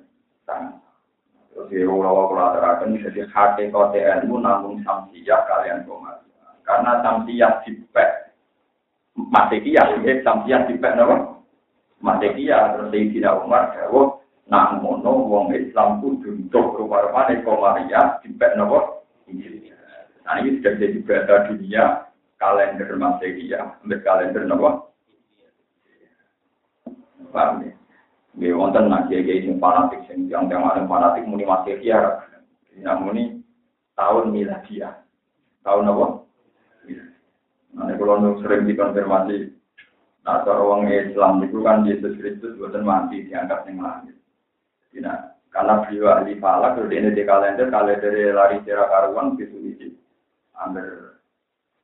Terus 1.51 1.67
di 1.67 1.83
rawa 1.83 2.31
kula 2.31 2.43
aturaken 2.55 3.03
jadi 3.03 3.27
hakikat 3.27 3.95
ilmu 3.95 4.39
namun 4.39 4.79
samsia 4.83 5.43
kalian 5.47 5.83
Maria. 5.87 6.47
Karena 6.63 7.03
samsia 7.03 7.47
dipek 7.67 8.31
Masekiah, 9.19 9.99
samsia 10.23 10.63
dipek 10.71 10.95
napa? 10.95 11.39
Masekia 11.99 12.79
terus 12.79 12.95
Sayyidina 12.95 13.43
Umar 13.43 13.75
jawab 13.75 14.18
nak 14.49 14.81
mono 14.81 15.29
wong 15.29 15.53
Islam 15.53 16.01
kudu 16.01 16.33
untuk 16.33 16.75
rupa-rupane 16.75 17.45
Komaria 17.45 18.17
dipek 18.25 18.57
nopo 18.57 19.05
Injil. 19.29 19.69
Nah 20.25 20.41
ini 20.41 20.57
sudah 20.57 20.73
jadi 20.77 20.97
berita 21.05 21.35
dunia 21.49 21.83
kalender 22.41 22.89
Masekia, 22.97 23.77
ambil 23.85 23.99
kalender 24.01 24.43
nopo. 24.49 24.69
Paham 27.29 27.61
ya? 27.61 27.71
Nggih 28.37 28.57
wonten 28.57 28.89
nak 28.89 29.09
fanatik 29.61 30.01
sing 30.09 30.25
yang 30.25 30.49
yang 30.49 30.65
ada 30.65 30.81
fanatik 30.89 31.29
muni 31.29 31.45
Masekia. 31.45 32.25
Nah 32.81 32.97
muni 32.97 33.45
tahun 33.93 34.33
miladiah. 34.33 35.05
Tahun 35.61 35.91
apa? 35.91 36.05
Nah, 37.69 37.85
kalau 37.99 38.41
sering 38.41 38.65
dikonfirmasi 38.65 39.59
Nah, 40.29 40.45
orang 40.45 40.85
Islam 40.91 41.41
itu 41.41 41.57
kan 41.65 41.87
Yesus 41.89 42.13
Kristus 42.19 42.53
bukan 42.59 42.85
mati 42.85 43.25
diangkat 43.25 43.65
yang 43.65 43.81
langit. 43.81 44.18
Nah, 44.97 45.37
karena 45.53 45.85
beliau 45.85 46.09
ahli 46.09 46.33
falak, 46.41 46.81
kalau 46.81 46.89
ini 46.89 47.13
di 47.13 47.21
kalender, 47.21 47.69
kalender 47.69 48.33
lari 48.33 48.57
cerah 48.65 48.89
karuan 48.89 49.37
itu 49.37 49.57
isi. 49.69 49.87
Ambil 50.57 51.13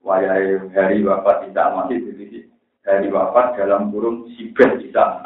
wayai 0.02 0.58
hari 0.74 1.06
wafat 1.06 1.50
Isa 1.50 1.74
masih 1.74 2.02
itu 2.02 2.50
Hari 2.86 3.10
wafat 3.10 3.58
dalam 3.58 3.90
kurung 3.94 4.30
sibel 4.34 4.82
Isa. 4.82 5.22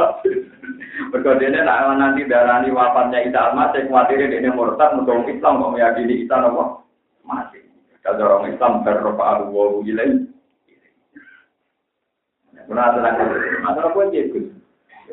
Ini 1.15 1.59
nanti 1.65 2.27
darani 2.27 2.71
wafatnya 2.71 3.24
Isa 3.24 3.55
masih 3.55 3.88
khawatir 3.88 4.27
ini 4.27 4.51
murtad, 4.51 4.95
untuk 4.95 5.27
Islam 5.27 5.63
mau 5.63 5.71
meyakini 5.71 6.24
Isa 6.27 6.36
nopo 6.39 6.88
masih. 7.24 7.63
Kalau 8.00 8.39
orang 8.39 8.55
Islam 8.55 8.83
berrofa 8.83 9.24
abu 9.43 9.83
ilaih 9.83 10.27
Menurut 12.69 13.01
aku, 13.01 13.24
masalah 13.65 13.91
pun 13.98 14.13
Yesus. 14.13 14.59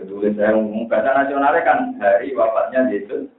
Tulis 0.05 0.37
saya 0.37 0.53
ngomong 0.53 0.93
bahasa 0.93 1.17
nasionalnya 1.17 1.65
kan 1.65 1.79
hari 1.97 2.37
wafatnya 2.37 2.93
Yesus. 2.93 3.33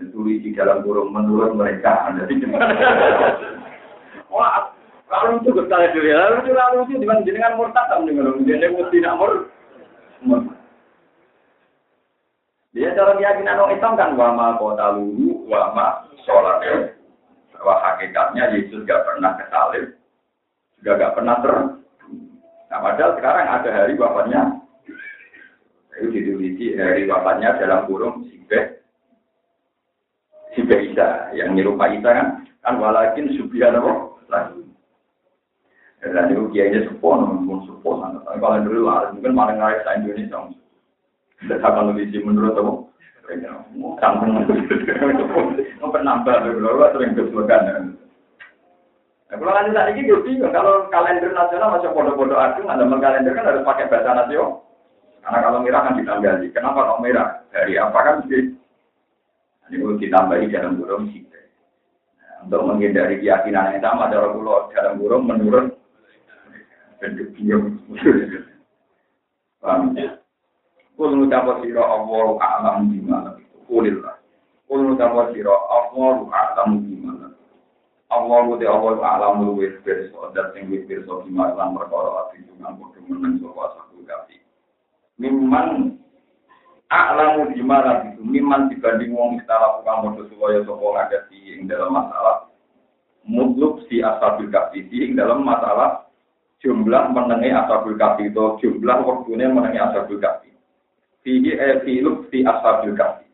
Tulis 0.00 0.40
di 0.40 0.56
dalam 0.56 0.80
kurung 0.80 1.12
menurut 1.12 1.52
mereka. 1.52 2.08
Jadi 2.16 2.40
Wah, 4.32 4.72
kalau 5.10 5.42
itu 5.42 5.52
kita 5.52 5.90
dulu 5.92 6.06
ya, 6.06 6.16
lalu 6.16 6.36
itu 6.40 6.52
lalu 6.54 6.76
itu 6.86 6.94
dengan 7.02 7.24
jenengan 7.26 7.58
murtad 7.58 7.84
sama 7.90 8.06
dengan 8.06 8.40
jenengan 8.46 8.78
mesti 8.78 8.96
tidak 8.96 9.18
mur. 9.18 9.32
Dia 12.70 12.94
cara 12.94 13.18
keyakinan 13.18 13.58
orang 13.58 13.74
Islam 13.74 13.98
kan 13.98 14.10
wama 14.14 14.54
kota 14.56 14.94
lulu, 14.94 15.50
wama 15.50 16.06
sholat. 16.22 16.62
Bahwa 17.58 17.74
hakikatnya 17.82 18.56
Yesus 18.56 18.86
gak 18.86 19.04
pernah 19.04 19.36
kesalib, 19.36 19.98
juga 20.80 20.96
gak 20.96 21.14
pernah 21.18 21.36
ter 21.44 21.54
Nah, 22.70 22.78
padahal 22.78 23.18
sekarang 23.18 23.46
ada 23.50 23.70
hari 23.74 23.98
wafatnya. 23.98 24.59
Itu 26.00 26.08
ditulisi 26.08 26.80
hari 26.80 27.04
wafatnya 27.04 27.60
dalam 27.60 27.84
kurung 27.84 28.24
Sibeh. 28.24 28.80
Sibeh 30.56 30.88
Isa. 30.88 31.28
Yang 31.36 31.60
nyerupai 31.60 32.00
Isa 32.00 32.08
kan. 32.08 32.28
Kan 32.64 32.80
walakin 32.80 33.36
subihan 33.36 33.76
apa? 33.76 33.92
Lagi. 34.32 34.64
Dan 36.00 36.32
itu 36.32 36.48
kiainya 36.56 36.88
sepuh, 36.88 37.12
namun 37.12 37.68
sepuh. 37.68 38.00
Tapi 38.00 38.40
kalau 38.40 38.64
dulu 38.64 38.88
lah, 38.88 39.12
mungkin 39.12 39.36
malah 39.36 39.52
ngaris 39.52 39.84
Indonesia. 40.00 40.48
Tidak 41.44 41.60
akan 41.60 41.92
nulis 41.92 42.16
menurut 42.24 42.56
apa? 42.56 42.72
Kampung. 44.00 44.32
Mau 45.84 45.92
penambah, 45.92 46.36
kalau 46.40 46.92
sering 46.96 47.12
kesulitan. 47.12 47.96
Nah, 49.30 49.36
kalau 49.38 49.52
nanti 49.54 49.70
saat 49.70 49.94
ini 49.94 50.10
bingung, 50.26 50.50
kalau 50.50 50.90
kalender 50.90 51.30
nasional 51.30 51.78
masih 51.78 51.92
bodoh-bodoh 51.94 52.34
agung, 52.34 52.66
ada 52.66 52.82
kalender 52.82 53.30
kan 53.30 53.46
harus 53.46 53.62
pakai 53.62 53.86
bahasa 53.86 54.10
nasional. 54.16 54.66
Karena 55.20 55.38
kalau 55.44 55.58
merah 55.60 55.80
kan 55.84 55.98
ditambah 56.00 56.32
Kenapa 56.56 56.88
kok 56.88 57.02
merah? 57.04 57.28
Dari 57.52 57.74
apa 57.76 57.98
kan 58.00 58.14
mesti? 58.24 58.56
Ini 59.70 59.76
perlu 59.78 60.00
ditambahi 60.02 60.50
dalam 60.50 60.82
burung 60.82 61.04
sih. 61.14 61.22
Nah, 61.22 62.42
untuk 62.42 62.62
menghindari 62.66 63.22
keyakinan 63.22 63.78
yang 63.78 63.84
sama, 63.86 64.10
cara 64.10 64.34
pulau 64.34 64.66
dalam 64.74 64.98
burung 64.98 65.30
menurun. 65.30 65.66
Dan 66.98 67.16
bingung. 67.36 67.78
Paham 69.60 69.94
ya? 69.94 70.18
Kul 70.96 71.16
ngucapa 71.16 71.60
sira 71.64 71.84
Allah 71.84 72.26
a'lam 72.40 72.92
bima 72.92 73.36
Kulil 73.68 74.02
lah. 74.02 74.18
Kul 74.66 74.84
ngucapa 74.88 75.32
sira 75.32 75.52
Allah 75.52 76.16
a'lam 76.28 76.80
bima 76.84 77.30
Allah 78.10 78.42
mute 78.42 78.66
Allah 78.66 78.98
alam 79.06 79.46
luwes 79.46 79.70
pirsa 79.86 80.34
dan 80.34 80.50
sing 80.50 80.66
wis 80.66 80.82
pirsa 80.90 81.22
gimana 81.22 81.54
lan 81.54 81.78
perkara 81.78 82.26
ati 82.26 82.42
dengan 82.42 82.74
padha 82.74 82.98
meneng. 83.06 83.38
Mimman 85.20 86.00
A'lamu 86.90 87.54
gimana 87.54 88.02
itu 88.10 88.18
miman 88.26 88.66
dibanding 88.66 89.14
wong 89.14 89.38
istilah 89.38 89.78
tukang 89.78 90.10
bodoh 90.10 90.26
supaya 90.26 90.58
sopo 90.66 90.90
ngajati 90.90 91.38
ing 91.54 91.70
dalam 91.70 91.94
masalah. 91.94 92.50
Mutluk 93.22 93.86
si 93.86 94.02
asabil 94.02 94.50
kafi 94.50 94.90
ing 94.90 95.14
dalam 95.14 95.46
masalah 95.46 96.10
jumlah 96.58 97.14
menengi 97.14 97.54
asabil 97.54 97.94
kafi 97.94 98.34
itu 98.34 98.58
jumlah 98.58 99.06
waktunya 99.06 99.46
menengi 99.46 99.78
asabil 99.78 100.18
kafi. 100.18 100.50
Fihi 101.22 101.54
eh 101.54 101.78
filuk 101.86 102.26
si 102.34 102.42
asabil 102.42 102.98
kafi. 102.98 103.30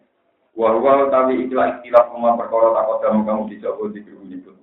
Wahwa 0.53 1.09
tapi 1.09 1.49
ikhlas 1.49 1.81
ikhlas 1.81 2.13
sama 2.13 2.37
perkara 2.37 2.77
takut 2.77 3.01
kamu 3.05 3.49
dicoba 3.49 3.93
di 3.93 4.01
nyebut 4.05 4.57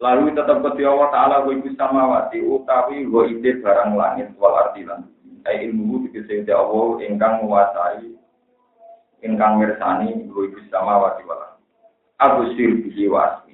Lalu 0.00 0.34
tetap 0.34 0.60
ketua 0.66 0.88
Allah 0.92 1.08
Ta'ala 1.14 1.36
wa 1.46 1.52
ibu 1.54 1.68
samawati 1.78 2.42
utawi 2.42 3.06
wa 3.06 3.22
ide 3.28 3.62
barang 3.62 3.92
langit 3.94 4.28
wal 4.34 4.56
ardilan 4.58 5.06
ai 5.48 5.68
ilmu 5.70 6.08
dikese 6.08 6.46
Allah 6.52 7.02
ingkang 7.04 7.42
menguasai 7.42 8.10
ingkang 9.22 9.58
mirsani 9.62 10.26
luwih 10.30 10.50
bisa 10.54 10.78
mawati 10.82 11.22
wala 11.26 11.58
abusir 12.18 12.82
bihi 12.82 13.06
wa 13.10 13.26
asmi 13.26 13.52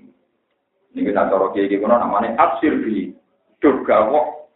ini 0.98 1.14
kita 1.14 1.28
cara 1.28 1.46
kiai 1.52 1.78
kono 1.78 1.94
namanya 1.94 2.34
absir 2.42 2.74
bihi. 2.80 3.12
Durga 3.62 4.10
wok 4.10 4.50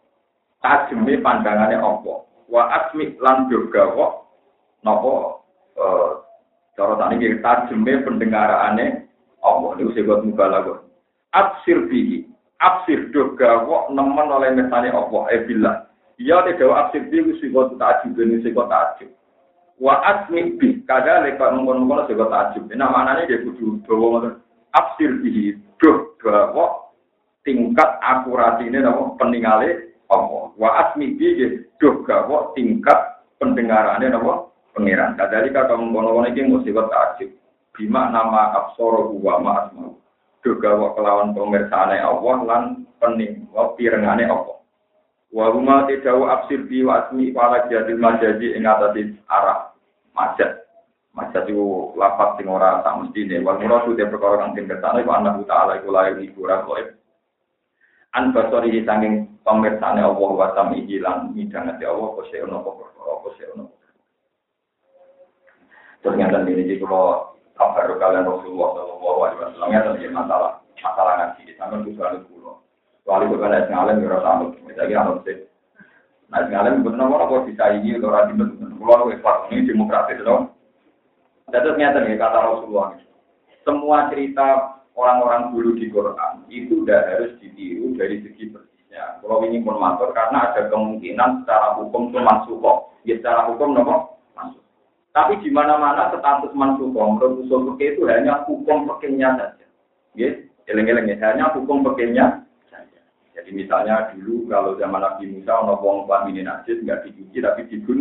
tajeme 0.63 1.19
pandangane 1.23 1.79
apa? 1.79 2.25
Wa 2.51 2.61
asmi 2.83 3.15
lan 3.23 3.47
durga 3.51 3.95
wok 3.95 4.27
napa 4.83 5.39
eh 5.79 6.11
cara 6.75 6.93
tani 6.97 7.15
iki 7.21 7.39
tajeme 7.39 8.03
pendengarane 8.03 9.07
apa? 9.39 9.67
Niku 9.77 9.95
sebut 9.95 10.25
mubalaghah 10.25 10.81
absir 11.31 11.85
bihi. 11.87 12.25
Absir 12.59 13.07
durga 13.13 13.63
wok 13.63 13.93
nemen 13.93 14.27
oleh 14.27 14.51
mirsani 14.57 14.89
apa? 14.89 15.29
E 15.29 15.47
billah 15.47 15.85
Ya 16.21 16.45
te 16.45 16.53
dawa 16.61 16.87
absir 16.87 17.09
bi 17.09 17.25
wis 17.25 17.41
takjub 17.41 18.13
ben 18.13 18.37
wis 18.37 18.45
kok 18.45 18.69
takjub. 18.69 19.09
Wa 19.81 19.97
asmi 20.05 20.53
bi 20.61 20.85
kada 20.85 21.25
lek 21.25 21.41
mengkon-mengkon 21.41 22.05
sing 22.05 22.17
takjub. 22.21 22.69
Nah 22.77 22.89
manane 22.93 23.25
dia 23.25 23.41
kudu 23.41 23.81
dawa 23.89 24.05
ngoten. 24.21 24.33
Absir 24.77 25.09
bi 25.25 25.57
duh 25.81 26.13
dawa 26.21 26.93
tingkat 27.41 27.97
akurasine 27.99 28.77
napa 28.77 29.17
peningale 29.17 29.97
apa. 30.05 30.53
Wa 30.53 30.69
asmi 30.85 31.17
bi 31.17 31.49
duh 31.81 32.05
dawa 32.05 32.53
tingkat 32.53 33.25
pendengarane 33.41 34.05
napa 34.13 34.53
pengiran. 34.77 35.17
Kadali 35.17 35.49
kata 35.49 35.73
mengkon-mengkon 35.73 36.29
iki 36.29 36.77
kok 36.77 36.89
takjub. 36.93 37.29
Bima 37.73 38.13
nama 38.13 38.53
absoro 38.53 39.17
wa 39.17 39.41
ma 39.41 39.51
asma. 39.65 39.89
Duh 40.45 40.61
dawa 40.61 40.93
kelawan 40.93 41.33
pemirsane 41.33 41.97
Allah 41.97 42.37
lan 42.45 42.63
pening 43.01 43.49
wa 43.49 43.73
pirengane 43.73 44.29
Allah. 44.29 44.62
Wa 45.33 45.49
huma 45.49 45.89
tidawu 45.89 46.29
absir 46.29 46.61
bi 46.69 46.85
wa 46.85 47.01
asmi 47.01 47.33
wala 47.33 47.65
jadil 47.65 47.97
majaji 47.97 48.53
ing 48.53 48.69
atase 48.69 49.17
arah 49.25 49.73
majat. 50.13 50.61
Majat 51.17 51.49
itu 51.49 51.89
lapat 51.97 52.37
sing 52.37 52.45
ora 52.45 52.85
tak 52.85 53.01
mestine. 53.01 53.41
Wal 53.41 53.57
muradu 53.57 53.97
te 53.97 54.05
perkara 54.05 54.45
kang 54.45 54.53
den 54.53 54.69
kersane 54.69 55.01
wa 55.01 55.17
annahu 55.17 55.41
ta'ala 55.49 55.81
iku 55.81 55.89
layak 55.89 56.21
hiburan 56.21 56.69
koe. 56.69 56.83
An 58.13 58.29
basori 58.29 58.85
sanging 58.85 59.33
pemirsane 59.41 60.05
Allah 60.05 60.29
wa 60.29 60.53
sami 60.53 60.85
lan 61.01 61.33
midangate 61.33 61.81
Allah 61.81 62.13
kose 62.13 62.37
ono 62.45 62.61
perkara 62.61 63.13
kose 63.25 63.43
ono. 63.57 63.65
Ternyata 66.05 66.45
ini 66.45 66.67
jadi 66.67 66.83
kalau 66.85 67.33
kabar 67.57 67.89
kalian 67.97 68.27
Rasulullah 68.27 68.69
Shallallahu 68.75 69.19
Alaihi 69.23 69.39
Wasallam 69.39 69.69
ya 69.71 69.81
tentang 69.81 70.13
masalah 70.13 70.51
masalah 70.77 71.13
ngaji 71.15 71.41
juga 71.87 72.03
ada 72.05 72.17
pulau. 72.27 72.32
Wali 73.03 73.27
bukan 73.27 73.51
ada 73.51 73.67
ngalim 73.67 73.99
ya 73.99 74.15
rasa 74.15 74.29
anut, 74.39 74.55
misalnya 74.63 75.03
anut 75.03 75.27
sih. 75.27 75.43
Nah 76.31 76.47
ngalim 76.47 76.87
benar 76.87 77.11
orang 77.11 77.27
kok 77.27 77.45
bisa 77.51 77.63
ini 77.75 77.99
rajin 77.99 78.39
benar. 78.39 78.71
Pulau 78.79 79.11
ikhlas 79.11 79.51
ini 79.51 79.67
demokratis 79.67 80.23
dong. 80.23 80.55
Jadi 81.51 81.67
ternyata 81.67 82.07
nih 82.07 82.15
kata 82.15 82.39
Rasulullah, 82.39 82.95
semua 83.67 84.07
cerita 84.07 84.79
orang-orang 84.95 85.51
dulu 85.51 85.75
di 85.75 85.91
Quran 85.91 86.47
itu 86.47 86.87
udah 86.87 86.99
harus 87.11 87.35
ditiru 87.43 87.91
dari 87.99 88.23
segi 88.23 88.55
persisnya. 88.55 89.19
Kalau 89.19 89.43
ini 89.43 89.59
pun 89.59 89.75
matur 89.83 90.15
karena 90.15 90.55
ada 90.55 90.71
kemungkinan 90.71 91.43
secara 91.43 91.75
hukum 91.75 92.07
itu 92.07 92.23
masuk 92.23 92.55
kok. 92.63 92.77
Ya 93.03 93.19
secara 93.19 93.51
hukum 93.51 93.75
nopo 93.75 94.15
masuk. 94.31 94.63
Tapi 95.11 95.43
di 95.43 95.51
mana-mana 95.51 96.07
status 96.15 96.55
mansuh 96.55 96.87
menurut 96.87 97.43
usul 97.43 97.75
itu 97.83 98.07
hanya 98.07 98.47
hukum 98.47 98.87
pekingnya 98.95 99.35
saja. 99.35 99.65
Ya, 100.15 100.29
eleng-eleng 100.71 101.11
ya, 101.11 101.17
hanya 101.19 101.51
hukum 101.51 101.83
pekingnya 101.83 102.43
jadi 102.52 102.52
misalnya 103.53 104.11
dulu 104.11 104.49
kalau 104.49 104.73
zaman 104.81 105.05
Nabi 105.05 105.29
Musa 105.29 105.53
ono 105.61 105.77
wong 105.77 106.09
pamine 106.09 106.41
najis 106.41 106.81
nggak 106.81 107.05
dicuci 107.05 107.37
tapi 107.39 107.61
dibun. 107.69 107.99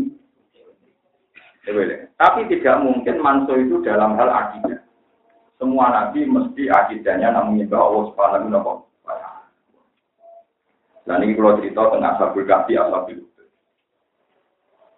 Tapi 1.63 2.41
tidak 2.51 2.83
mungkin 2.83 3.23
manso 3.23 3.55
itu 3.55 3.79
dalam 3.87 4.19
hal 4.19 4.27
akidah. 4.27 4.83
Semua 5.63 5.95
nabi 5.95 6.27
mesti 6.27 6.67
akidahnya 6.67 7.31
namun 7.31 7.55
menyembah 7.55 7.79
Allah 7.79 8.03
Subhanahu 8.11 8.51
wa 8.51 8.83
taala. 9.07 9.47
Dan 11.07 11.23
ini 11.23 11.39
kalau 11.39 11.63
cerita 11.63 11.87
tentang 11.87 12.19
Ashabul 12.19 12.47
Kahfi, 12.51 12.75
Ashabul 12.75 13.23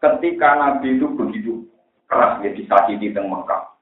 Ketika 0.00 0.48
Nabi 0.56 0.96
itu 0.96 1.08
begitu 1.12 1.68
keras 2.08 2.40
ya 2.40 2.52
disakiti 2.56 3.12
di 3.12 3.20
Mekah, 3.20 3.72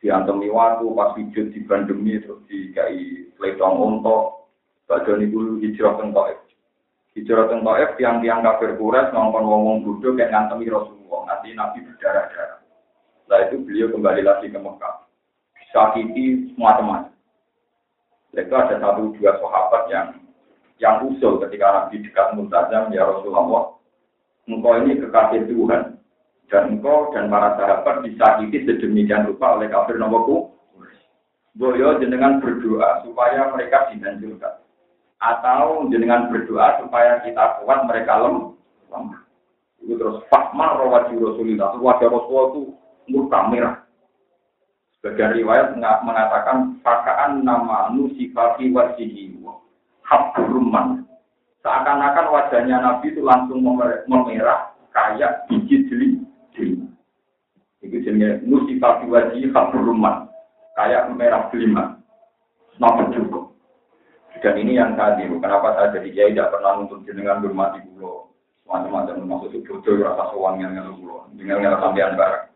diantemi 0.00 0.48
waktu 0.48 0.88
pas 0.92 1.12
sujud 1.16 1.52
di 1.52 1.60
bandemi 1.64 2.16
terus 2.20 2.40
dikai 2.48 3.32
ledong 3.40 3.76
ontok 3.76 4.45
Badan 4.86 5.18
ibu 5.18 5.58
hijrah 5.58 5.98
teng 5.98 6.14
Taif. 6.14 6.38
Hijrah 7.18 7.50
teng 7.50 7.66
Taif 7.66 7.98
tiang-tiang 7.98 8.46
kafir 8.46 8.78
Quraisy 8.78 9.10
ngomong 9.10 9.42
ngomong 9.42 9.76
bodoh 9.82 10.14
kayak 10.14 10.30
ngantemi 10.30 10.70
Rasulullah. 10.70 11.26
Nanti 11.26 11.58
Nabi 11.58 11.82
berdarah-darah. 11.82 12.62
Setelah 13.26 13.40
itu 13.50 13.56
beliau 13.66 13.90
kembali 13.90 14.22
lagi 14.22 14.46
ke 14.46 14.58
Mekah. 14.62 14.94
Sakiti 15.74 16.54
teman. 16.54 17.10
Itu 18.30 18.54
ada 18.54 18.78
satu 18.78 19.10
dua 19.18 19.32
sahabat 19.42 19.82
yang 19.90 20.06
yang 20.78 21.02
usul 21.08 21.42
ketika 21.42 21.66
Nabi 21.66 22.04
dekat 22.06 22.36
Muntazam, 22.36 22.92
ya 22.92 23.08
Rasulullah, 23.08 23.74
engkau 24.44 24.76
ini 24.84 25.00
kekasih 25.00 25.48
Tuhan, 25.48 25.96
dan 26.52 26.62
engkau 26.76 27.10
dan 27.16 27.32
para 27.32 27.56
sahabat 27.56 28.04
disakiti 28.04 28.68
sedemikian 28.68 29.24
rupa 29.26 29.56
oleh 29.56 29.72
kafir 29.72 29.98
nomorku. 29.98 30.52
Boyo 31.56 31.96
jenengan 31.96 32.44
berdoa 32.44 33.00
supaya 33.00 33.48
mereka 33.56 33.88
dihancurkan 33.88 34.65
atau 35.20 35.88
jenengan 35.88 36.28
berdoa 36.28 36.84
supaya 36.84 37.24
kita 37.24 37.64
kuat 37.64 37.88
mereka 37.88 38.20
lemah. 38.20 39.22
Itu 39.80 39.96
terus 39.96 40.18
fakma 40.28 40.76
rawati 40.76 41.16
Rasulullah. 41.16 41.78
Wajah 41.78 42.08
Rasulullah 42.10 42.46
itu 42.52 42.62
murka 43.12 43.40
merah. 43.48 43.76
Sebagian 44.98 45.38
riwayat 45.38 45.78
mengatakan 45.78 46.82
fakaan 46.82 47.46
nama 47.46 47.94
nusifati 47.94 48.74
wajhihi 48.74 49.38
habruman. 50.02 51.06
Seakan-akan 51.62 52.26
wajahnya 52.30 52.82
Nabi 52.82 53.14
itu 53.14 53.22
langsung 53.22 53.62
memerah 54.06 54.74
kayak 54.90 55.46
biji 55.46 55.86
jeli. 55.86 56.18
Itu 57.86 57.96
jenisnya 58.02 58.42
nusifati 58.42 59.06
wajhihi 59.06 59.54
habruman. 59.54 60.26
Kayak 60.74 61.14
merah 61.14 61.46
delima. 61.54 62.02
Nabi 62.82 63.14
juga. 63.14 63.55
Dan 64.44 64.54
ini 64.60 64.76
yang 64.76 64.92
tadi, 65.00 65.24
kenapa 65.28 65.72
saya 65.76 65.96
jadi 65.96 66.08
kiai 66.12 66.32
tidak 66.36 66.52
pernah 66.52 66.84
untuk 66.84 67.00
jenengan 67.08 67.40
bermati 67.40 67.80
pulau. 67.88 68.28
Macam-macam 68.66 69.22
termasuk 69.22 69.54
itu 69.54 69.78
bodoh 69.78 70.02
rasa 70.02 70.28
sowan 70.34 70.60
yang 70.60 70.76
ngeluh 70.76 70.96
pulau. 70.98 71.20
Dengan 71.32 71.62
ngeluh 71.62 71.80
sampean 71.80 72.18
bareng. 72.18 72.46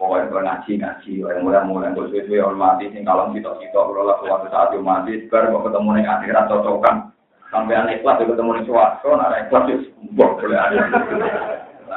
Pokoknya 0.00 0.32
kalau 0.32 0.44
ngaji, 0.48 0.72
ngaji, 0.80 1.12
yang 1.20 1.44
mulai-mulai, 1.44 1.92
terus 1.92 2.16
itu 2.16 2.40
ya 2.40 2.48
mati, 2.56 2.88
sing 2.88 3.04
kalau 3.04 3.28
kita-kita, 3.36 3.76
kalau 3.76 4.08
lah 4.08 4.16
suatu 4.24 4.48
saat 4.48 4.72
yang 4.72 4.80
mati, 4.80 5.28
baru 5.28 5.52
mau 5.52 5.60
ketemu 5.60 5.88
nih 5.92 6.08
akhirat 6.08 6.48
cocokan. 6.48 7.12
Sampai 7.52 7.76
ikhlas 7.76 8.16
ya 8.16 8.24
ketemu 8.24 8.50
nih 8.56 8.64
suatu, 8.64 9.08
nah 9.12 9.28
ikhlas 9.36 9.68
ya 9.68 9.76
sembuh 9.76 10.30
boleh 10.40 10.56
ada. 10.56 10.80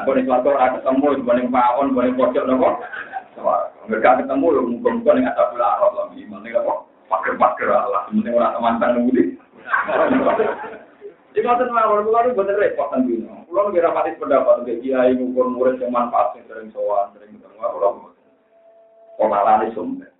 Kalau 0.04 0.20
suatu 0.20 0.48
orang 0.52 0.76
ketemu, 0.84 1.06
dibanding 1.24 1.48
pawon, 1.48 1.96
dibanding 1.96 2.16
pojok, 2.20 2.44
nopo. 2.44 2.70
Mereka 3.88 4.20
ketemu, 4.20 4.46
nih 4.52 5.24
ada 5.24 5.44
pula 5.48 5.68
arot 5.80 5.92
lah, 5.96 6.03
sebenarnya 8.14 8.38
orang 8.38 8.62
mantan 8.62 8.90
nunggu 9.02 9.24
Jadi 11.34 11.50
ngoten 11.50 11.74
mawon 11.74 12.06
kula 12.06 12.30
nu 12.30 12.38
boten 12.38 12.62
repot 12.62 12.94
kan 12.94 13.10
dino. 13.10 13.42
Kula 13.50 13.74
nggih 13.74 13.82
rapati 13.82 14.22
pendapat 14.22 14.62
nggih 14.62 14.86
kiai 14.86 15.18
ngukur 15.18 15.50
murid 15.50 15.82
yang 15.82 15.90
manfaat 15.90 16.38
sing 16.38 16.46
sering 16.46 16.70
sowan, 16.70 17.10
sering 17.18 17.42
ketemu 17.42 17.58
kula. 17.58 18.14
Pengalane 19.18 19.74
sumber. 19.74 20.14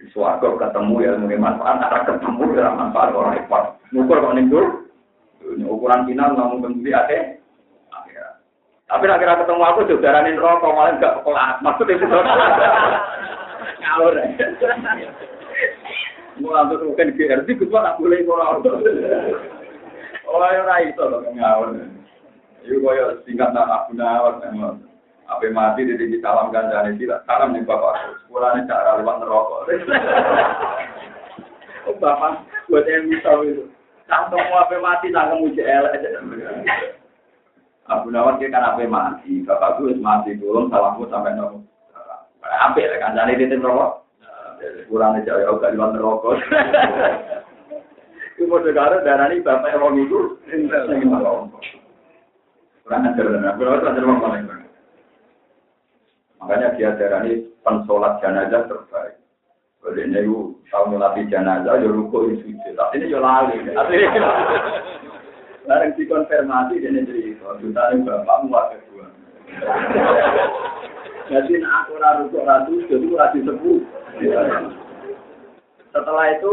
Di 0.00 0.08
suarga 0.08 0.56
ketemu 0.56 1.04
ya 1.04 1.20
mungkin 1.20 1.44
manfaat, 1.44 1.84
ada 1.84 2.08
ketemu 2.08 2.44
ya 2.56 2.72
manfaat 2.72 3.12
orang 3.12 3.36
repot. 3.36 3.76
Ngukur 3.92 4.24
kok 4.24 4.34
ning 4.40 4.48
ukuran 5.68 6.08
final 6.08 6.32
namun 6.32 6.64
bentuk 6.64 6.96
ate. 6.96 7.36
Tapi 8.90 9.06
nak 9.06 9.22
kira 9.22 9.38
ketemu 9.38 9.62
aku 9.62 9.80
jodaranin 9.86 10.40
rokok 10.40 10.74
malah 10.74 10.96
enggak 10.98 11.22
kelas. 11.22 11.62
Maksudnya 11.62 11.94
itu 11.94 12.06
ngawur. 13.84 14.14
Mau 16.40 16.56
langsung 16.56 16.88
mungkin 16.88 17.12
GRT, 17.12 17.48
gue 17.52 17.68
tak 17.68 18.00
boleh 18.00 18.24
orang. 18.24 18.64
Oh, 20.30 20.40
ya 20.46 20.62
rai 20.62 20.88
itu 20.88 21.02
loh 21.02 21.26
ngawur. 21.26 21.74
Iku 22.62 22.76
koyo 22.84 23.18
singkat 23.24 23.50
nak 23.50 23.88
aku 23.88 23.96
nawar 23.96 24.38
memang. 24.44 24.84
Apa 25.26 25.46
mati 25.50 25.86
di 25.86 25.94
di 25.94 26.18
salam 26.22 26.50
kancane 26.50 26.98
sila. 26.98 27.22
Salam 27.26 27.54
nih 27.54 27.66
bapak. 27.66 28.20
Sepulane 28.26 28.66
cara 28.66 28.98
lewat 28.98 29.16
neraka. 29.22 29.58
Oh 31.88 31.96
bapak, 31.96 32.44
buat 32.68 32.84
yang 32.84 33.08
bisa 33.08 33.30
itu. 33.46 33.64
Cantum 34.10 34.42
apa 34.42 34.74
mati 34.82 35.14
tak 35.14 35.32
kemuji 35.32 35.62
elek. 35.64 36.02
Abu 37.90 38.10
Nawar 38.10 38.38
dia 38.38 38.52
kan 38.52 38.74
apa 38.74 38.86
mati. 38.86 39.42
Bapak 39.42 39.80
gue 39.80 39.96
mati 39.98 40.36
turun 40.36 40.70
salammu 40.70 41.08
sampai 41.10 41.34
nopo. 41.34 41.64
Ambil 42.44 42.86
lah 42.86 42.98
kancane 43.02 43.38
di 43.38 43.50
neraka. 43.50 44.02
Sepulane 44.60 45.24
cara 45.24 45.48
gak 45.48 45.72
lewat 45.72 45.90
neraka. 45.96 46.30
Itu 48.36 48.44
mau 48.48 48.60
negara 48.60 49.00
darah 49.00 49.32
ini 49.32 49.44
bapak 49.44 49.72
yang 49.72 49.96
itu. 50.00 50.36
Kurang 52.84 53.06
ajar 53.06 53.26
dan 53.28 53.46
aku 53.46 53.62
ajar 53.64 54.04
paling 54.04 54.44
Makanya 56.40 56.72
dia 56.74 56.96
darani 56.96 57.44
pensolat 57.60 58.16
jenazah 58.24 58.64
terbaik. 58.64 59.20
Kalau 59.80 59.96
ini 59.96 60.24
itu 60.24 60.56
tahu 60.72 60.84
ngelatih 60.92 61.24
jenazah, 61.28 61.76
ya 61.80 61.88
ruko 61.88 62.28
itu 62.28 62.48
sujud. 62.48 62.74
Tapi 62.76 63.00
ini 63.00 63.12
ya 63.12 63.20
lali. 63.20 63.60
Larang 65.68 65.92
dikonfirmasi, 65.96 66.80
ini 66.80 67.04
jadi 67.04 67.36
juta 67.60 67.82
ini 67.92 68.08
bapakmu 68.08 68.48
wakil 68.48 68.80
dua. 68.88 69.06
Jadi 71.28 71.52
nak 71.60 71.72
aku 71.86 71.92
raru 72.00 72.24
kok 72.32 72.44
ratu, 72.48 72.72
jadi 72.88 73.06
ratu 73.12 73.38
sepuh. 73.44 73.80
Setelah 75.90 76.24
itu, 76.36 76.52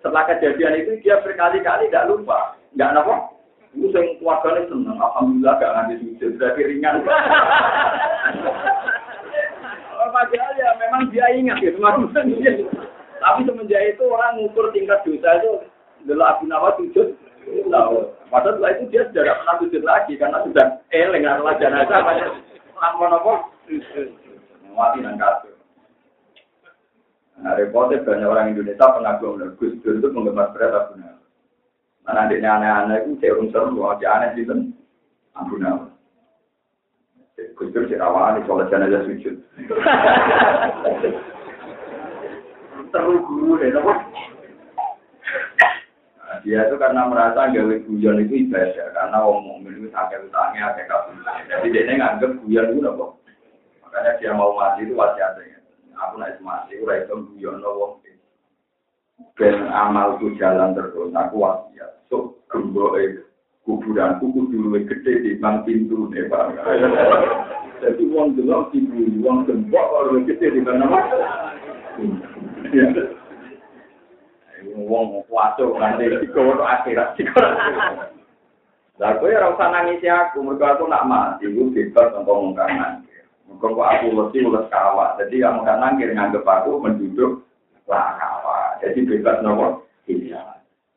setelah 0.00 0.22
kejadian 0.28 0.74
itu 0.80 0.92
dia 1.04 1.20
berkali-kali 1.20 1.88
tidak 1.88 2.08
lupa, 2.08 2.56
nggak 2.74 2.96
apa. 2.96 3.34
Itu 3.74 3.90
yang 3.90 4.22
keluarganya 4.22 4.70
senang, 4.70 4.98
alhamdulillah 5.02 5.54
gak 5.58 5.74
nganti 5.74 5.94
sujud, 5.98 6.38
berarti 6.38 6.62
ringan. 6.62 7.02
Padahal 10.14 10.54
ya 10.54 10.70
memang 10.78 11.10
dia 11.10 11.26
ingat 11.34 11.58
maksudnya. 11.74 12.70
Tapi 13.18 13.40
semenjak 13.42 13.82
itu 13.82 14.04
orang 14.06 14.38
ngukur 14.38 14.70
tingkat 14.70 15.02
dosa 15.02 15.42
itu 15.42 15.66
adalah 16.06 16.38
Abu 16.38 16.46
Nawas 16.46 16.78
sujud. 16.78 17.18
Padahal 17.66 18.14
setelah 18.30 18.70
itu 18.78 18.84
dia 18.94 19.02
sudah 19.10 19.22
tidak 19.26 19.38
pernah 19.42 19.56
sujud 19.58 19.82
lagi 19.82 20.12
karena 20.14 20.38
sudah 20.46 20.66
eleng 20.94 21.26
adalah 21.26 21.58
jenazah 21.58 21.98
banyak 22.04 22.30
lampon 22.78 23.10
apa? 23.10 23.34
Mati 24.74 24.98
dan 25.02 25.18
kasur. 25.18 25.53
Nah, 27.34 27.58
repotnya 27.58 27.98
banyak 28.06 28.30
orang 28.30 28.54
Indonesia 28.54 28.94
pengagum 28.94 29.42
Gus 29.58 29.74
Dur 29.82 29.98
itu 29.98 30.06
penggemar 30.14 30.54
berat 30.54 30.70
Abu 30.70 31.02
Nawas. 31.02 31.18
Mana 32.06 32.30
adiknya 32.30 32.54
aneh-aneh 32.60 33.00
itu 33.02 33.18
saya 33.18 33.34
unsur, 33.34 33.74
mau 33.74 33.90
aneh 33.90 34.38
sih 34.38 34.46
kan 34.46 34.70
Abu 35.34 35.58
Nawas. 35.58 35.90
Gus 37.58 37.74
Dur 37.74 37.90
si 37.90 37.98
rawan, 37.98 38.38
sholat 38.46 38.70
jenazah 38.70 39.02
sujud. 39.02 39.34
Terus 42.94 43.18
guru 43.26 43.58
deh. 43.58 43.74
Nah, 43.74 43.98
dia 46.46 46.70
itu 46.70 46.78
karena 46.78 47.10
merasa 47.10 47.50
gawe 47.50 47.74
guyon 47.90 48.22
itu 48.22 48.46
ibadah, 48.46 48.94
karena 48.94 49.18
omong 49.26 49.66
itu 49.66 49.90
sakit 49.90 50.30
utangnya, 50.30 50.70
sakit 50.70 50.86
kabur. 50.86 51.18
Jadi 51.50 51.74
dia 51.74 51.98
nganggep 51.98 52.46
guyon 52.46 52.70
itu 52.70 52.78
nopo. 52.78 53.18
Makanya 53.82 54.22
dia 54.22 54.30
mau 54.30 54.54
mati 54.54 54.86
itu 54.86 54.94
wasiatnya. 54.94 55.63
Aku 55.94 56.14
naik 56.18 56.42
mati, 56.42 56.78
aku 56.82 56.90
itu 56.90 57.14
guyon 57.38 57.62
nopo. 57.62 58.02
Ben 59.38 59.70
amalku 59.70 60.34
jalan 60.38 60.74
terus, 60.74 61.14
aku 61.14 61.34
wasiat. 61.38 62.02
So, 62.10 62.42
kuburan 63.64 64.20
kuku 64.20 64.40
dulu 64.52 64.76
gede 64.84 65.12
di 65.24 65.30
bang 65.40 65.64
pintu 65.64 66.12
nih 66.12 66.28
pak. 66.28 66.52
Jadi 67.80 68.02
uang 68.12 68.36
gelap 68.36 68.70
ibu, 68.72 69.08
uang 69.24 69.48
gembok 69.48 69.86
kalau 69.88 70.20
gede 70.24 70.46
di 70.52 70.60
mana 70.60 70.84
mas? 70.88 71.06
Uang 74.64 75.20
kuaso 75.28 75.76
nanti 75.76 76.08
di 76.08 76.26
kau 76.32 76.56
akhirat 76.56 77.20
di 77.20 77.28
kau. 77.28 77.44
Lah 78.96 79.12
kowe 79.20 79.28
ora 79.28 79.52
usah 79.52 79.68
nangis 79.68 80.00
aku, 80.06 80.40
mergo 80.40 80.64
aku 80.64 80.88
nak 80.88 81.04
mati, 81.04 81.50
gue 81.50 81.68
bebas 81.68 82.14
untuk 82.16 82.30
ngomongkan 82.30 83.04
nangis. 83.48 83.60
Kok 83.60 83.80
aku 83.80 84.06
mesti 84.12 84.38
ules 84.44 84.66
kawat, 84.72 85.20
jadi 85.20 85.48
kamu 85.48 85.60
kan 85.64 85.76
nangis 85.80 86.12
nganggep 86.12 86.44
aku 86.44 86.80
menduduk 86.80 87.44
lah 87.88 88.16
kawat. 88.16 88.80
Jadi 88.80 89.04
bebas 89.04 89.40
nopo? 89.44 89.84
Iya. 90.08 90.40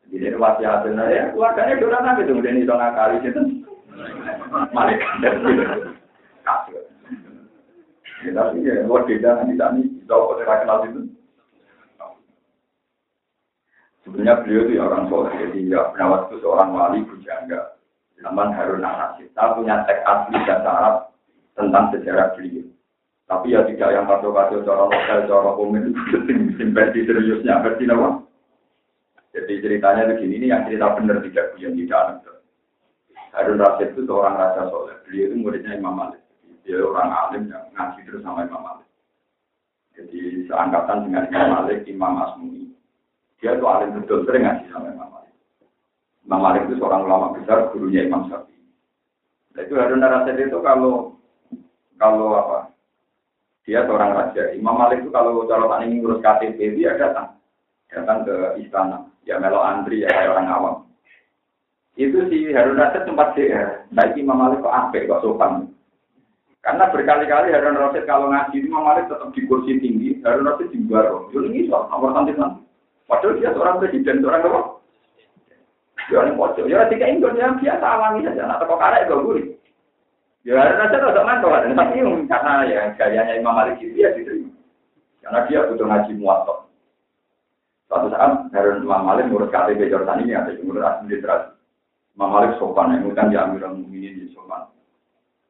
Jadi 0.08 0.32
wasiat 0.40 0.88
ya 0.88 1.36
keluarganya 1.36 1.76
sudah 1.76 2.00
nabi 2.00 2.24
tuh 2.24 2.32
kemudian 2.32 2.64
itu 2.64 2.72
ngakali 2.72 3.16
itu 3.20 3.42
malaikat 4.72 5.12
kasih. 6.48 6.80
Ya, 8.24 8.30
tapi 8.34 8.66
ya 8.66 8.82
luar 8.88 9.04
beda 9.04 9.30
nanti 9.36 9.54
tadi 9.54 9.82
tahu 10.08 10.32
kok 10.32 10.48
kenal 10.48 10.80
itu. 10.88 11.00
Sebenarnya 14.02 14.40
beliau 14.40 14.64
itu 14.64 14.80
orang 14.80 15.04
soleh, 15.12 15.32
jadi 15.36 15.58
ya 15.68 15.92
penawat 15.92 16.32
itu 16.32 16.40
seorang 16.40 16.72
wali 16.72 17.04
bujangga. 17.04 17.76
Zaman 18.18 18.56
Harun. 18.56 18.82
Kita 19.20 19.54
punya 19.54 19.84
teks 19.84 20.02
asli 20.02 20.40
dan 20.48 20.64
Arab 20.64 21.07
tentang 21.58 21.90
sejarah 21.90 22.32
beliau. 22.38 22.64
Tapi 23.28 23.52
ya 23.52 23.60
tidak 23.68 23.92
yang 23.92 24.08
kacau-kacau 24.08 24.64
cara 24.64 24.88
lokal, 24.88 25.18
cara 25.28 25.50
komen 25.52 25.92
versi 26.72 27.00
seriusnya, 27.04 27.60
versi 27.60 27.84
apa? 27.84 28.24
Jadi 29.36 29.60
ceritanya 29.60 30.08
begini, 30.08 30.40
ini 30.40 30.46
yang 30.48 30.64
cerita 30.64 30.96
benar 30.96 31.20
tidak 31.20 31.52
yang 31.60 31.76
tidak 31.76 32.00
aneh. 32.00 32.38
Harun 33.36 33.60
Rasid 33.60 33.92
itu 33.92 34.08
seorang 34.08 34.40
raja 34.40 34.72
soleh. 34.72 34.96
Beliau 35.04 35.28
itu 35.28 35.36
muridnya 35.36 35.76
Imam 35.76 35.94
Malik. 35.94 36.24
Dia 36.64 36.80
orang 36.80 37.12
alim 37.12 37.52
yang 37.52 37.68
ngaji 37.76 38.00
terus 38.08 38.24
sama 38.24 38.48
Imam 38.48 38.64
Malik. 38.64 38.88
Jadi 39.92 40.48
seangkatan 40.48 41.04
dengan 41.04 41.28
Imam 41.28 41.48
Malik, 41.60 41.84
Imam 41.84 42.16
Asmuni. 42.24 42.72
Dia 43.38 43.54
itu 43.54 43.64
alim 43.68 44.00
betul, 44.00 44.24
sering 44.24 44.48
ngaji 44.48 44.64
sama 44.72 44.88
Imam 44.88 45.08
Malik. 45.12 45.34
Imam 46.24 46.40
Malik 46.40 46.64
itu 46.66 46.80
seorang 46.80 47.04
ulama 47.04 47.36
besar, 47.36 47.68
gurunya 47.70 48.08
Imam 48.08 48.26
Syafi'i. 48.26 48.64
Nah, 49.54 49.60
itu 49.64 49.74
Harun 49.76 50.04
Rasid 50.04 50.36
itu 50.40 50.58
kalau 50.64 51.20
kalau 51.98 52.38
apa? 52.38 52.72
Dia 53.68 53.84
seorang 53.84 54.16
raja. 54.16 54.56
Imam 54.56 54.80
Malik 54.80 55.04
itu 55.04 55.12
kalau 55.12 55.44
cara 55.44 55.84
ini 55.84 56.00
ngurus 56.00 56.24
KTP 56.24 56.78
dia 56.78 56.96
datang 56.96 57.36
datang 57.92 58.24
ke 58.24 58.64
istana 58.64 59.04
ya 59.28 59.36
melo 59.36 59.60
antri 59.60 60.06
ya 60.06 60.08
kayak 60.08 60.32
orang 60.32 60.48
awam. 60.48 60.76
Itu 61.98 62.30
si 62.30 62.54
Harun 62.54 62.78
Rasid 62.78 63.04
sempat 63.04 63.34
sih, 63.34 63.50
baik 63.90 64.14
Imam 64.14 64.38
Malik 64.38 64.62
kok 64.62 64.70
apik 64.70 65.10
kok 65.10 65.20
sopan. 65.20 65.66
Karena 66.62 66.88
berkali-kali 66.94 67.50
Harun 67.50 67.76
Rasid 67.76 68.06
kalau 68.06 68.30
ngaji 68.30 68.56
Imam 68.62 68.86
Malik 68.86 69.10
tetap 69.10 69.34
di 69.34 69.42
kursi 69.44 69.82
tinggi, 69.82 70.22
Harun 70.22 70.46
Rasid 70.46 70.70
di 70.70 70.78
bawah. 70.86 71.26
Jadi 71.34 71.46
ini 71.50 71.66
soal 71.66 71.90
nomor 71.90 72.14
santai 72.14 72.38
Padahal 73.08 73.40
dia 73.40 73.50
seorang 73.56 73.80
presiden, 73.80 74.20
seorang 74.20 74.44
apa? 74.46 74.60
Ya 76.12 76.24
ini 76.24 76.36
pojok. 76.36 76.68
Ya 76.68 76.88
tiga 76.88 77.08
Indo 77.08 77.28
yang 77.34 77.56
biasa 77.56 77.84
alami 77.84 78.24
saja. 78.24 78.44
Nah, 78.44 78.60
kok 78.60 78.80
karek 78.80 79.08
gak 79.08 79.20
gurih. 79.24 79.57
Ya 80.46 80.54
Harun 80.54 80.78
Rasid 80.78 81.02
tidak 81.02 81.26
mantau 81.26 81.50
kan. 81.50 81.66
Tapi 81.74 81.98
karena 82.30 82.52
ya 82.70 82.82
gayanya 82.94 83.34
Imam 83.34 83.56
Malik 83.58 83.82
itu 83.82 83.98
ya 83.98 84.14
diterima. 84.14 84.54
Karena 85.18 85.44
dia 85.50 85.66
butuh 85.66 85.86
ngaji 85.86 86.12
muatok. 86.14 86.58
Suatu 87.90 88.06
saat 88.14 88.46
Harun 88.54 88.84
Imam 88.86 89.02
Malik 89.02 89.26
ngurus 89.26 89.50
KTP 89.50 89.90
Jordan 89.90 90.22
ini 90.22 90.38
ada 90.38 90.54
ngurus 90.54 90.86
administrasi. 90.86 91.58
Imam 92.14 92.34
Malik 92.34 92.58
sopan, 92.58 92.98
yang 92.98 93.14
kan 93.14 93.30
di 93.30 93.38
Amirul 93.38 93.78
Mukminin 93.78 94.18
di 94.18 94.26
sopan. 94.34 94.66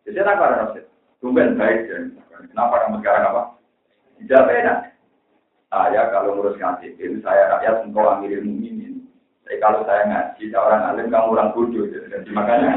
Jadi 0.04 0.20
apa 0.20 0.68
Rasul? 0.68 0.84
Tumben 1.18 1.58
baik 1.58 1.90
dan 1.90 2.14
kenapa 2.52 2.86
kamu 2.86 3.00
sekarang 3.02 3.24
apa? 3.32 3.42
Tidak 4.20 4.46
beda. 4.46 4.74
Saya 5.68 6.02
kalau 6.12 6.36
ngurus 6.36 6.60
KTP 6.60 7.20
saya 7.24 7.56
rakyat 7.56 7.88
engkau 7.88 8.08
Amirul 8.08 8.44
Mukminin. 8.44 9.04
Tapi 9.48 9.56
kalau 9.64 9.80
saya 9.88 10.04
ngaji 10.04 10.44
orang 10.52 10.82
alim 10.92 11.08
kamu 11.08 11.32
orang 11.32 11.52
bodoh. 11.56 11.84
Jadi 11.88 12.30
makanya 12.36 12.76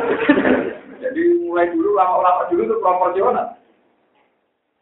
jadi 1.02 1.22
mulai 1.50 1.74
dulu 1.74 1.98
lama-lama 1.98 2.46
dulu 2.54 2.62
itu 2.70 2.76
proporsional. 2.78 3.58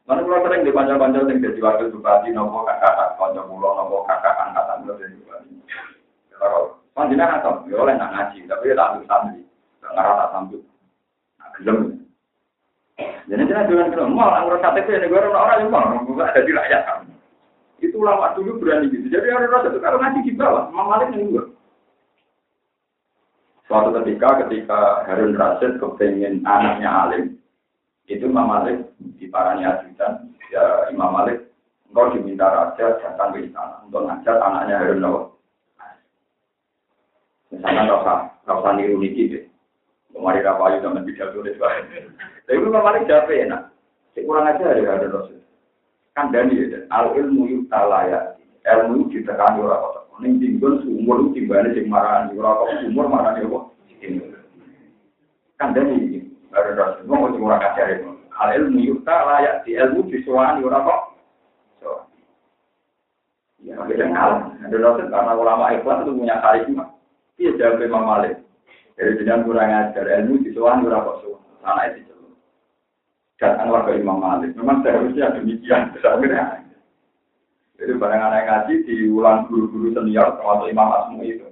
Mana 0.03 0.25
kalau 0.25 0.41
sering 0.41 0.65
di 0.65 0.73
panjang-panjang 0.73 1.29
yang 1.29 1.37
jadi 1.37 1.59
wakil 1.61 1.93
bupati, 1.93 2.33
nopo 2.33 2.65
kakak, 2.65 3.13
panjang 3.15 3.45
pulau, 3.45 3.77
nopo 3.77 4.03
kakak, 4.09 4.35
angkatan 4.41 4.89
lo 4.89 4.97
jadi 4.97 5.15
bupati. 5.21 5.53
Kalau 6.33 6.81
panjangnya 6.97 7.39
nggak 7.39 7.69
ya 7.69 7.75
oleh 7.77 7.93
nak 7.95 8.11
ngaji, 8.11 8.39
tapi 8.49 8.73
ya 8.73 8.75
tak 8.75 8.87
ambil 8.89 9.03
santri, 9.05 9.41
tak 9.79 9.91
ngerasa 9.93 10.25
sambut, 10.33 10.61
nah 11.37 11.49
gelem. 11.61 11.77
Jadi 13.29 13.43
jangan 13.45 13.69
dengan 13.69 13.91
gelem, 13.93 14.09
mau 14.17 14.33
ngurus 14.33 14.63
KTP 14.65 14.87
ini 14.97 15.07
gue 15.07 15.19
orang 15.21 15.37
orang 15.37 15.59
yang 15.61 15.69
mau, 15.69 15.93
gue 16.01 16.25
ada 16.25 16.41
di 16.41 16.51
rakyat 16.57 16.81
kan. 16.89 17.05
Itu 17.79 18.01
lama 18.01 18.33
dulu 18.33 18.59
berani 18.59 18.89
gitu. 18.89 19.07
Jadi 19.07 19.29
orang 19.29 19.53
rasa 19.53 19.69
itu 19.71 19.79
kalau 19.79 20.01
ngaji 20.01 20.19
di 20.25 20.33
bawah, 20.33 20.67
Malik 20.73 21.13
yang. 21.13 21.58
Suatu 23.69 23.93
ketika, 24.01 24.41
ketika 24.45 25.05
Harun 25.05 25.37
Rasid 25.37 25.77
kepengen 25.77 26.41
anaknya 26.41 26.89
alim, 26.89 27.37
itu 28.09 28.25
Imam 28.25 28.49
Malik 28.49 28.89
di 29.21 29.29
parani 29.29 29.61
ajudan, 29.61 30.33
ya 30.49 30.89
Imam 30.89 31.13
Malik, 31.13 31.53
engkau 31.85 32.09
diminta 32.09 32.49
raja 32.49 32.97
datang 32.97 33.29
ke 33.37 33.45
istana 33.45 33.85
untuk 33.85 34.09
ngajak 34.09 34.41
anaknya 34.41 34.81
Harun 34.81 34.99
Nawawi. 35.05 35.37
Misalnya 37.53 37.81
nggak 37.85 38.01
usah, 38.01 38.17
nggak 38.41 38.57
usah 38.57 38.71
niru 38.73 38.95
niki 38.97 39.23
deh. 39.37 39.43
Kemarin 40.17 40.49
apa 40.49 40.61
aja 40.65 40.77
zaman 40.89 41.05
tidak 41.05 41.29
tulis 41.37 41.61
Tapi 41.61 42.57
Imam 42.57 42.81
Malik 42.81 43.05
jawab 43.05 43.29
enak. 43.29 43.69
Cek 44.17 44.25
kurang 44.25 44.49
aja 44.49 44.65
ya 44.73 44.97
ada 44.97 45.07
Rasul. 45.13 45.37
Kan 46.17 46.33
dani 46.33 46.57
ya, 46.57 46.81
al 46.89 47.13
ilmu 47.13 47.45
yutalaya. 47.45 48.33
Ilmu 48.65 49.13
ditekan 49.13 49.61
ora 49.61 49.77
kok. 49.77 49.98
Ning 50.19 50.35
dinggon 50.43 50.83
umur 50.83 51.31
timbane 51.31 51.71
sing 51.71 51.87
marani 51.87 52.35
ora 52.35 52.59
kok 52.59 52.69
umur 52.91 53.07
marani 53.07 53.47
kok. 53.47 53.63
Kan 55.55 55.71
dani 55.71 56.27
ada 56.51 56.71
Rasul. 56.75 57.07
Wong 57.07 57.31
sing 57.31 57.43
ora 57.43 57.57
kacare. 57.63 58.03
Al 58.35 58.49
ilmu 58.59 58.79
yutalaya 58.83 59.63
di 59.63 59.79
ilmu 59.79 60.11
disuwani 60.11 60.63
ora 60.67 60.83
kok. 60.83 61.01
Ya, 63.63 63.79
beda 63.83 64.11
kalah. 64.11 64.43
Ada 64.59 64.75
Rasul 64.75 65.07
karena 65.07 65.31
ulama 65.39 65.71
ikhlas 65.71 66.03
itu 66.03 66.11
punya 66.11 66.35
karisma. 66.43 66.83
Iya 67.39 67.55
jawab 67.55 67.79
Imam 67.79 68.03
Malik. 68.03 68.35
Jadi 68.99 69.23
jangan 69.23 69.47
kurang 69.47 69.71
ajar 69.71 70.03
ilmu 70.03 70.43
disuwani 70.43 70.83
ora 70.83 70.99
kok. 70.99 71.23
Anak 71.63 71.95
itu 71.95 72.15
datang 73.39 73.71
warga 73.71 73.95
Imam 73.95 74.19
Malik. 74.19 74.51
Memang 74.59 74.83
seharusnya 74.83 75.31
demikian. 75.31 75.95
Akhirnya. 75.95 76.68
Jadi 77.79 77.95
barang 77.95 78.19
anak 78.19 78.43
ngaji 78.43 78.73
diulang 78.83 79.47
guru-guru 79.47 79.95
senior 79.95 80.35
termasuk 80.35 80.67
Imam 80.67 80.91
Asmu 80.91 81.23
itu. 81.23 81.47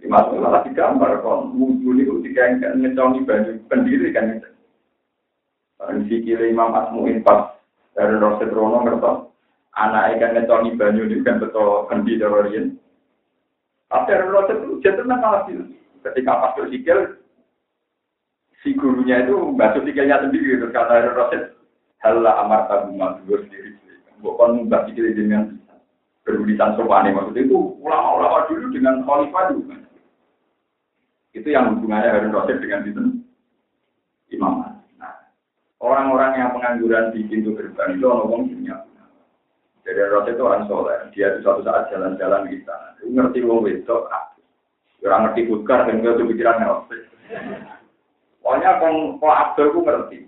Imam 0.00 0.24
Asmu 0.24 0.40
malah 0.40 0.64
digambar 0.64 1.20
kon 1.20 1.52
wudhu 1.52 1.92
itu 2.00 2.24
tiga 2.24 2.56
yang 2.56 2.80
ngecongi 2.80 3.20
baju 3.28 3.52
pendiri 3.68 4.16
kan 4.16 4.40
itu. 4.40 4.48
Barang 5.76 6.08
sikile 6.08 6.48
Imam 6.48 6.72
Asmu 6.72 7.04
pas 7.20 7.52
dari 7.92 8.16
Roset 8.16 8.48
Rono 8.48 8.80
ngertos 8.80 9.28
anak 9.76 10.16
ikan 10.16 10.40
ngecongi 10.40 10.72
banyu 10.80 11.04
ini 11.04 11.20
kan 11.20 11.36
betul 11.36 11.84
kendi 11.92 12.16
terorin. 12.16 12.80
Tapi 13.92 14.08
dari 14.08 14.26
Roset 14.32 14.56
itu 14.64 14.80
jatuh 14.80 15.04
malah 15.04 15.44
ketika 16.00 16.32
pas 16.32 16.56
bersikil 16.56 17.20
si 18.64 18.72
gurunya 18.72 19.20
itu 19.28 19.52
basuh 19.52 19.84
sikilnya 19.84 20.24
sendiri 20.24 20.58
terus 20.58 20.72
kata 20.72 21.12
Rasul 21.12 21.52
Halla 22.00 22.44
amar 22.44 22.66
tabu 22.66 22.94
madhur 22.98 23.44
sendiri 23.46 23.85
bukan 24.20 24.68
mbak 24.68 24.88
sikil 24.90 25.06
dengan 25.12 25.56
berulisan 26.26 26.74
sopan 26.74 27.12
maksudnya 27.14 27.46
itu 27.46 27.58
ulama-ulama 27.80 28.48
dulu 28.50 28.66
dengan 28.74 29.06
khalifah 29.06 29.44
juga 29.54 29.76
itu 31.36 31.48
yang 31.52 31.76
hubungannya 31.76 32.08
Harun 32.08 32.32
Rasul 32.32 32.56
dengan 32.64 32.88
itu. 32.88 33.02
Imam 34.32 34.64
nah 34.96 35.14
orang-orang 35.78 36.32
yang 36.40 36.50
pengangguran 36.56 37.12
di 37.12 37.28
pintu 37.28 37.52
gerbang 37.54 38.00
itu 38.00 38.08
ngomong 38.08 38.48
punya 38.48 38.82
jadi 39.86 40.10
Rasul 40.10 40.34
itu 40.34 40.42
orang 40.42 40.66
soleh. 40.66 40.98
Dia 41.14 41.30
itu 41.30 41.46
suatu 41.46 41.62
saat 41.62 41.92
jalan-jalan 41.94 42.50
di 42.50 42.58
sana. 42.66 42.98
Ngerti 43.06 43.38
wong 43.46 43.62
wedok 43.62 44.10
orang 45.06 45.30
ngerti 45.30 45.46
bukar 45.46 45.86
dan 45.86 46.02
nggak 46.02 46.18
pikiran 46.18 46.66
Rasul 46.66 47.06
Pokoknya 48.42 48.78
kok 48.82 49.30
Abdul 49.30 49.70
ku 49.70 49.80
ngerti. 49.86 50.18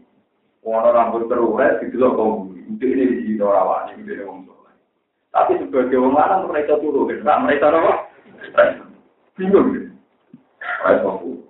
Wono 0.63 0.91
rambut 0.95 1.27
terurai 1.27 1.79
gitu 1.83 1.97
loh 1.99 2.15
kau 2.69 2.77
Itu 2.77 2.85
ini 2.85 3.05
di 3.25 3.33
rawan 3.41 3.97
ini 3.97 4.05
di 4.05 4.21
wong 4.29 4.45
Tapi 5.33 5.57
sebagai 5.57 5.97
wong 5.97 6.13
lanang 6.13 6.49
mereka 6.53 6.77
turun, 6.81 7.09
kan? 7.25 7.49
Mereka 7.49 7.73
apa? 7.73 7.93
Bingung 9.41 9.73
gitu. 9.73 9.89
Kayak 10.59 11.01
fokus. 11.05 11.41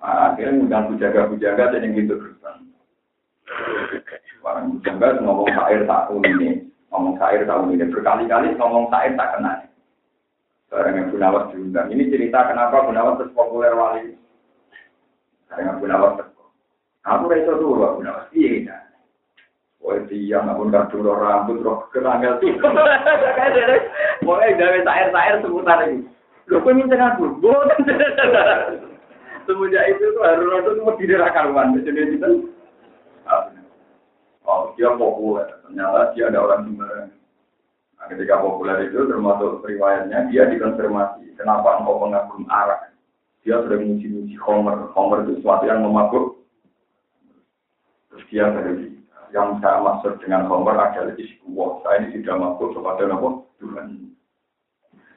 Akhirnya 0.00 0.56
ngundang 0.56 0.88
bujaga-bujaga 0.92 1.76
dan 1.76 1.84
yang 1.84 1.92
gitu 1.96 2.16
terus. 2.16 2.36
Orang 4.40 4.80
bujaga 4.80 5.20
ngomong 5.20 5.52
sair 5.52 5.84
tahun 5.84 6.22
ini, 6.24 6.48
ngomong 6.88 7.14
sair 7.20 7.44
tahun 7.44 7.76
ini 7.76 7.84
berkali-kali 7.92 8.56
ngomong 8.56 8.88
sair 8.88 9.12
tak 9.14 9.36
kena. 9.36 9.52
Barang 10.70 10.96
yang 10.96 11.10
Gunawas 11.12 11.50
diundang. 11.52 11.90
Ini 11.92 12.08
cerita 12.08 12.46
kenapa 12.46 12.86
Gunawas 12.88 13.18
terus 13.20 13.34
populer 13.36 13.74
wali. 13.74 14.14
Saya 15.50 15.66
nggak 15.66 15.78
guna 15.82 15.96
waktu. 15.98 16.24
Aku 17.04 17.26
rasa 17.26 17.52
dulu 17.58 17.82
aku 17.82 17.96
guna 18.00 18.10
waktu. 18.22 18.32
Iya. 18.38 18.69
Wah 19.80 19.96
dia 20.12 20.44
nggak 20.44 20.56
pun 20.60 20.68
kartu 20.68 21.00
rambut 21.00 21.64
roh 21.64 21.88
keranggal 21.88 22.36
tuh. 22.36 22.52
Pokoknya 24.24 24.56
gawe 24.60 24.78
tair-tair 24.84 25.34
seputar 25.40 25.78
ini. 25.88 26.04
Lo 26.52 26.60
kok 26.60 26.76
minta 26.76 26.96
aku? 27.00 27.40
Boten. 27.40 27.80
Semenjak 29.48 29.84
itu 29.96 30.04
tuh 30.12 30.22
harus 30.22 30.44
rodo 30.44 30.70
tuh 30.76 30.84
mau 30.84 30.94
tidak 31.00 31.32
karuan. 31.32 31.72
Jadi 31.80 32.20
itu 32.20 32.30
Oh, 34.50 34.74
dia 34.74 34.90
populer. 34.98 35.46
Ternyata 35.62 36.10
dia 36.12 36.26
ada 36.26 36.42
orang 36.42 36.66
sembarangan. 36.66 37.10
Nah, 38.00 38.06
ketika 38.10 38.34
populer 38.42 38.90
itu 38.90 38.98
termasuk 39.06 39.62
riwayatnya 39.62 40.26
dia 40.32 40.50
dikonfirmasi. 40.50 41.38
Kenapa 41.38 41.78
engkau 41.78 42.02
mengagum 42.02 42.44
arak? 42.50 42.90
Dia 43.46 43.62
sering 43.64 43.94
muji-muji 43.94 44.34
Homer. 44.42 44.90
Homer 44.92 45.24
itu 45.24 45.40
sesuatu 45.40 45.64
yang 45.70 45.86
memabuk. 45.86 46.42
Terus 48.10 48.24
dia 48.28 48.50
dari 48.50 48.99
yang 49.30 49.62
saya 49.62 49.78
maksud 49.82 50.18
dengan 50.22 50.46
Homer 50.50 50.74
adalah 50.74 51.14
iskuwah. 51.14 51.82
Saya 51.86 52.06
ini 52.06 52.20
tidak 52.20 52.38
mabuk 52.38 52.74
kepada 52.74 53.06
apa? 53.06 53.28
Tuhan. 53.62 53.86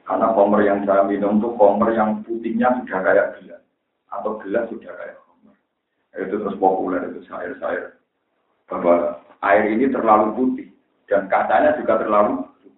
Karena 0.04 0.26
Homer 0.36 0.60
yang 0.62 0.80
saya 0.86 1.02
minum 1.06 1.42
itu 1.42 1.48
Homer 1.58 1.90
yang 1.94 2.22
putihnya 2.22 2.70
sudah 2.82 2.98
kayak 3.02 3.26
gelas. 3.40 3.62
Atau 4.10 4.38
gelas 4.42 4.70
sudah 4.70 4.92
kayak 4.94 5.18
Homer. 5.26 5.54
Itu 6.14 6.34
terus 6.38 6.56
populer 6.58 7.02
itu 7.10 7.26
air-air. 7.30 7.98
Bahwa 8.70 9.18
air 9.42 9.64
ini 9.70 9.90
terlalu 9.90 10.26
putih. 10.38 10.68
Dan 11.10 11.26
kacanya 11.26 11.74
juga 11.78 12.00
terlalu 12.00 12.46
putih. 12.46 12.72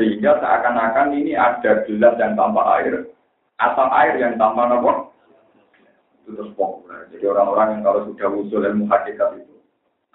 Sehingga 0.00 0.40
seakan-akan 0.40 1.12
ini 1.12 1.36
ada 1.36 1.84
gelas 1.84 2.14
yang 2.16 2.38
tanpa 2.38 2.62
air 2.80 3.04
atau 3.58 3.90
air 3.90 4.14
yang 4.22 4.38
tanpa 4.38 4.70
nopo 4.70 5.10
itu 6.28 6.36
terus 6.36 6.52
populer. 6.54 7.08
Jadi 7.08 7.24
orang-orang 7.24 7.80
yang 7.80 7.82
kalau 7.88 8.00
sudah 8.04 8.28
usul 8.36 8.60
ilmu 8.60 8.84
hakikat 8.92 9.40
itu 9.40 9.47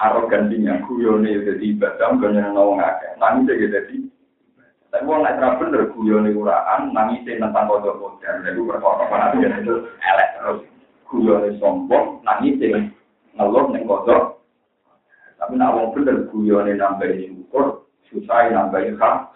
arogansinya 0.03 0.83
guyone 0.83 1.31
jadi 1.47 1.63
ibadah 1.63 2.19
gak 2.19 2.31
yang 2.35 2.51
nawang 2.51 2.83
akeh. 2.83 3.15
Nangis 3.15 3.55
ya 3.55 3.67
jadi 3.79 3.97
tapi 4.93 5.09
orang 5.09 5.25
nggak 5.41 5.57
bener 5.57 5.81
guyone 5.89 6.29
uraan 6.37 6.93
nangis 6.93 7.25
tentang 7.25 7.65
kodok 7.65 7.97
kodok 7.97 8.45
itu 8.45 8.61
berkata 8.61 9.09
apa 9.09 9.41
itu 9.41 9.75
elek 9.89 10.29
terus. 10.37 10.59
Guyone 11.07 11.49
sombong 11.57 12.21
nangis 12.21 12.59
ngeluh 13.33 13.65
neng 13.73 13.87
kodok 13.89 14.43
tapi 15.41 15.59
nak 15.59 15.75
wong 15.75 15.87
bener 15.97 16.29
guyone 16.31 16.71
nambahin 16.77 17.35
syukur 17.35 17.83
susah 18.07 18.47
nambahin 18.53 18.95
hak 18.95 19.33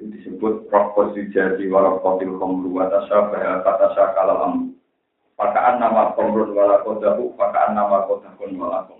disebut 0.00 0.66
rokok 0.72 1.12
sujati 1.12 1.68
warokotil 1.68 2.40
komru 2.40 2.72
watasabah 2.72 3.60
kata 3.60 3.86
sakalam 3.92 4.72
pakaan 5.36 5.76
nama 5.76 6.16
komrun 6.16 6.56
wala 6.56 6.80
kodahu 6.80 7.36
pakaan 7.36 7.76
nama 7.76 8.08
kodahun 8.08 8.56
wala 8.56 8.88
komru 8.88 8.99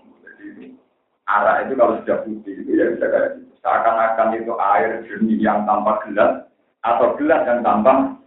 arah 1.31 1.55
itu 1.63 1.73
kalau 1.79 1.95
sudah 2.03 2.17
putih 2.27 2.53
itu 2.59 2.71
ya 2.75 2.91
bisa 2.91 3.07
kayak 3.07 3.29
gitu 3.39 3.53
seakan-akan 3.63 4.35
itu 4.35 4.53
air 4.59 4.91
jernih 5.07 5.39
yang 5.39 5.63
tanpa 5.63 6.03
gelas 6.03 6.43
atau 6.83 7.15
gelas 7.15 7.41
yang 7.47 7.63
tanpa 7.63 8.19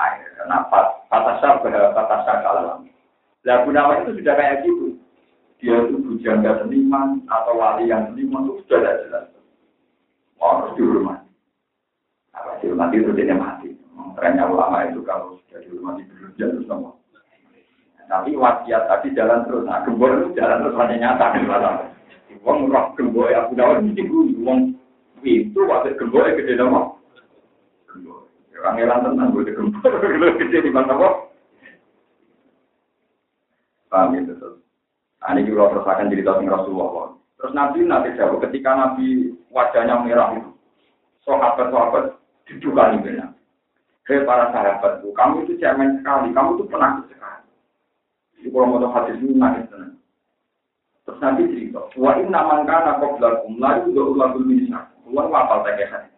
air 0.00 0.28
kenapa 0.40 0.78
kata 1.12 1.32
sabah 1.44 1.92
kata 1.92 2.16
sakalam 2.24 2.88
lah 3.44 3.56
gunawan 3.62 4.08
itu 4.08 4.24
sudah 4.24 4.34
kayak 4.34 4.64
gitu 4.64 4.96
dia 5.60 5.76
itu 5.84 5.96
bujangga 6.00 6.64
seniman 6.64 7.20
atau 7.28 7.60
wali 7.60 7.92
yang 7.92 8.08
seniman 8.12 8.48
itu 8.48 8.64
sudah 8.64 8.80
tidak 8.80 8.96
jelas 9.04 9.24
harus 10.40 10.72
dihormati 10.80 11.26
apa 12.36 12.60
dihormati 12.60 13.00
itu 13.00 13.10
dia 13.16 13.36
mati. 13.36 13.68
Trennya 14.16 14.48
ulama 14.48 14.84
itu 14.88 15.00
kalau 15.04 15.36
sudah 15.44 15.60
dihormati 15.64 16.04
berlebihan 16.08 16.56
terus 16.56 16.68
nama. 16.68 16.92
Tapi 18.06 18.38
wasiat 18.38 18.86
tadi 18.86 19.12
jalan 19.18 19.44
terus. 19.48 19.66
Nah, 19.66 19.82
gembor 19.82 20.14
itu 20.14 20.38
jalan 20.38 20.62
terus 20.62 20.78
hanya 20.78 20.96
nyata 21.16 21.26
dalam. 21.42 21.76
Wong 22.46 22.70
roh 22.70 22.94
gembor 22.94 23.26
aku 23.34 23.58
dapat 23.58 23.82
mesti 23.82 24.06
gue 24.06 24.38
wong 24.46 24.78
itu 25.26 25.58
waktu 25.66 25.98
gembor 25.98 26.30
gede 26.30 26.54
nama. 26.54 26.94
Gembor. 27.90 28.30
Orang 28.54 28.78
elang 28.78 29.02
tenang 29.02 29.34
gue 29.34 29.50
gembor 29.50 29.90
gede 30.38 30.58
di 30.62 30.70
mana 30.70 30.94
kok? 30.94 31.14
Terus. 33.90 34.56
Nah, 35.22 35.32
ini 35.34 35.48
juga 35.48 35.74
akan 35.74 36.12
cerita 36.12 36.38
tentang 36.38 36.54
Rasulullah. 36.54 37.18
Terus 37.40 37.52
Nabi 37.56 37.82
nanti 37.82 38.14
jawab 38.14 38.38
ketika 38.46 38.78
Nabi 38.78 39.34
wajahnya 39.50 40.04
merah 40.06 40.36
itu. 40.38 40.50
Sahabat-sahabat 41.26 42.14
didukani 42.46 43.02
benar. 43.02 43.34
Hei 44.06 44.22
para 44.22 44.54
sahabatku, 44.54 45.10
kamu 45.18 45.42
itu 45.42 45.58
cemen 45.58 45.98
sekali, 45.98 46.30
kamu 46.30 46.54
itu 46.54 46.64
penakut 46.70 47.10
sekali. 47.10 47.50
Jadi 48.38 48.48
kalau 48.54 48.78
mau 48.78 48.94
hadis 48.94 49.18
ini 49.18 49.34
nangis 49.34 49.66
tenang. 49.66 49.98
Terus 51.06 51.22
nanti 51.22 51.46
cerita, 51.54 51.86
wa 51.94 52.18
inna 52.18 52.40
man 52.42 52.66
kana 52.66 52.98
qablakum 52.98 53.62
la 53.62 53.78
yudu 53.86 54.18
ulagul 54.18 54.42
minisa. 54.42 54.90
Keluar 55.06 55.30
wapal 55.30 55.62
tekehan. 55.62 56.10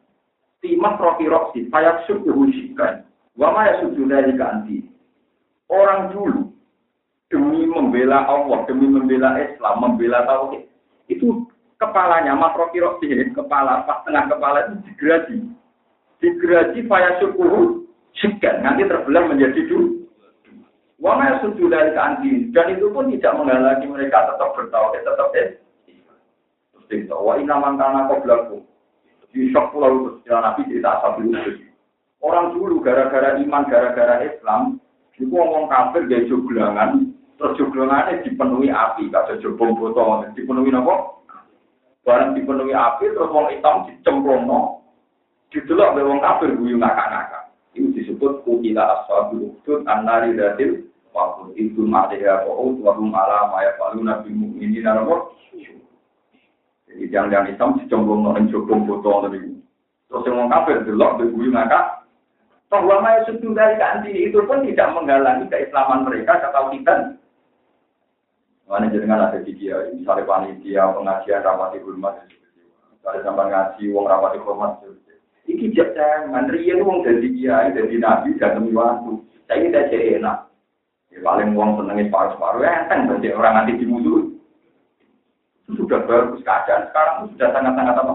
Timah 0.65 0.97
roki 0.97 1.29
roksi, 1.29 1.69
payak 1.69 2.09
subuh 2.09 2.33
shikan. 2.49 3.05
Wa 3.37 3.53
ma 3.53 3.69
yasudu 3.69 4.09
dari 4.09 4.33
ganti. 4.33 4.89
Orang 5.69 6.17
dulu 6.17 6.49
demi 7.29 7.69
membela 7.69 8.25
Allah, 8.25 8.65
demi 8.65 8.89
membela 8.89 9.37
Islam, 9.37 9.85
membela 9.85 10.25
tauhid, 10.25 10.65
itu 11.13 11.45
kepalanya 11.77 12.33
mas 12.33 12.57
roki 12.57 12.81
roksi, 12.81 13.29
kepala 13.37 13.85
pas 13.85 14.01
tengah 14.09 14.25
kepala 14.33 14.73
itu 14.73 14.75
digeradi 14.89 15.39
digerasi 16.19 16.87
faya 16.91 17.19
syukuhu 17.23 17.87
segan 18.19 18.63
nanti 18.67 18.87
terbelah 18.87 19.27
menjadi 19.31 19.61
dua. 19.71 19.98
Wama 20.99 21.39
sudah 21.39 21.71
dari 21.71 21.95
kantin 21.95 22.51
dan 22.51 22.75
itu 22.75 22.91
pun 22.91 23.07
tidak 23.15 23.39
menghalangi 23.39 23.87
mereka 23.87 24.35
tetap 24.35 24.51
bertauhid, 24.59 25.07
tetap 25.07 25.31
es, 25.39 25.55
cerita, 26.91 27.15
wa 27.15 27.39
inna 27.39 27.55
man 27.55 27.79
kana 27.79 28.11
qablakum. 28.11 28.67
Di 29.31 29.47
shock 29.55 29.71
pulau 29.71 30.19
itu 30.19 30.27
Nabi 30.27 30.67
cerita 30.67 30.99
asal. 30.99 31.23
Orang 32.19 32.51
dulu 32.51 32.83
gara-gara 32.83 33.39
iman, 33.39 33.71
gara-gara 33.71 34.27
Islam, 34.27 34.83
itu 35.15 35.31
ngomong 35.31 35.71
kafir 35.71 36.11
gaya 36.11 36.27
joglangan, 36.27 37.15
terus 37.39 37.55
joglangannya 37.63 38.27
dipenuhi 38.27 38.75
api, 38.75 39.07
kata 39.07 39.39
jogbong 39.39 39.79
botol, 39.79 40.27
dipenuhi 40.35 40.75
apa? 40.75 41.15
Barang 42.03 42.35
dipenuhi 42.35 42.75
api, 42.75 43.15
terus 43.15 43.31
wong 43.31 43.55
hitam 43.55 43.87
dicemplungno. 43.87 44.83
Didelok 45.55 45.95
oleh 45.95 46.05
wong 46.11 46.19
kafir 46.19 46.51
guyu 46.59 46.75
ngakak-ngakak. 46.75 47.55
Itu 47.79 47.95
disebut 47.95 48.43
kutila 48.43 48.83
ashabul 48.99 49.55
ukhdud 49.55 49.87
annari 49.87 50.35
datil 50.35 50.88
waktu 51.19 51.59
itu 51.59 51.83
ma'liha 51.83 52.47
wa'ud 52.47 52.79
wa 52.79 52.95
hum 52.95 53.11
ala 53.11 53.51
ma 53.51 53.67
yafaluna 53.67 54.23
bil 54.23 54.39
mu'minin 54.39 54.87
apa? 54.87 55.35
Jadi 56.87 57.05
jangan-jangan 57.11 57.49
hitam 57.51 57.71
dicemplungno 57.83 58.31
ning 58.39 58.47
jogbong 58.55 58.87
botol 58.87 59.27
tadi. 59.27 59.59
Terus 60.09 60.25
wong 60.31 60.49
kafir 60.49 60.87
delok 60.87 61.21
guyu 61.21 61.51
ngakak. 61.53 62.07
Bahwa 62.69 63.01
maya 63.01 63.25
sudah 63.25 63.49
dari 63.57 63.81
kanti 63.81 64.13
itu 64.13 64.45
pun 64.45 64.61
tidak 64.61 64.93
menghalangi 64.93 65.49
keislaman 65.49 66.05
mereka 66.05 66.37
kata 66.37 66.69
kita. 66.77 67.17
Mana 68.69 68.93
jenengan 68.93 69.25
ada 69.25 69.41
di 69.41 69.57
dia, 69.57 69.89
misalnya 69.97 70.29
panitia 70.29 70.93
pengajian 70.93 71.41
rapat 71.41 71.73
di 71.73 71.81
rumah, 71.81 72.13
misalnya 72.93 73.25
sampai 73.25 73.49
ngaji, 73.49 73.83
uang 73.89 74.05
rapat 74.05 74.37
di 74.37 74.45
rumah, 74.45 74.77
Iki 75.49 75.73
jangan, 75.73 76.53
riyen 76.53 76.85
wong 76.85 77.01
dadi 77.01 77.33
kiai, 77.33 77.73
dadi 77.73 77.97
nabi, 77.97 78.37
datang 78.37 78.69
waktu. 78.69 79.17
Saya 79.49 79.65
tidak 79.65 79.97
enak. 79.97 80.39
Ya, 81.09 81.19
paling 81.25 81.57
uang 81.57 81.81
senengin 81.81 82.13
paru-paru, 82.13 82.65
ya 82.65 82.85
kan, 82.89 83.09
berarti 83.09 83.33
orang 83.33 83.55
nanti 83.57 83.81
dimusuh. 83.81 84.29
Itu 85.65 85.85
sudah 85.85 86.05
bagus 86.05 86.45
keadaan, 86.45 86.89
sekarang 86.93 87.17
sudah 87.33 87.49
sangat-sangat 87.53 87.97
apa? 87.97 88.15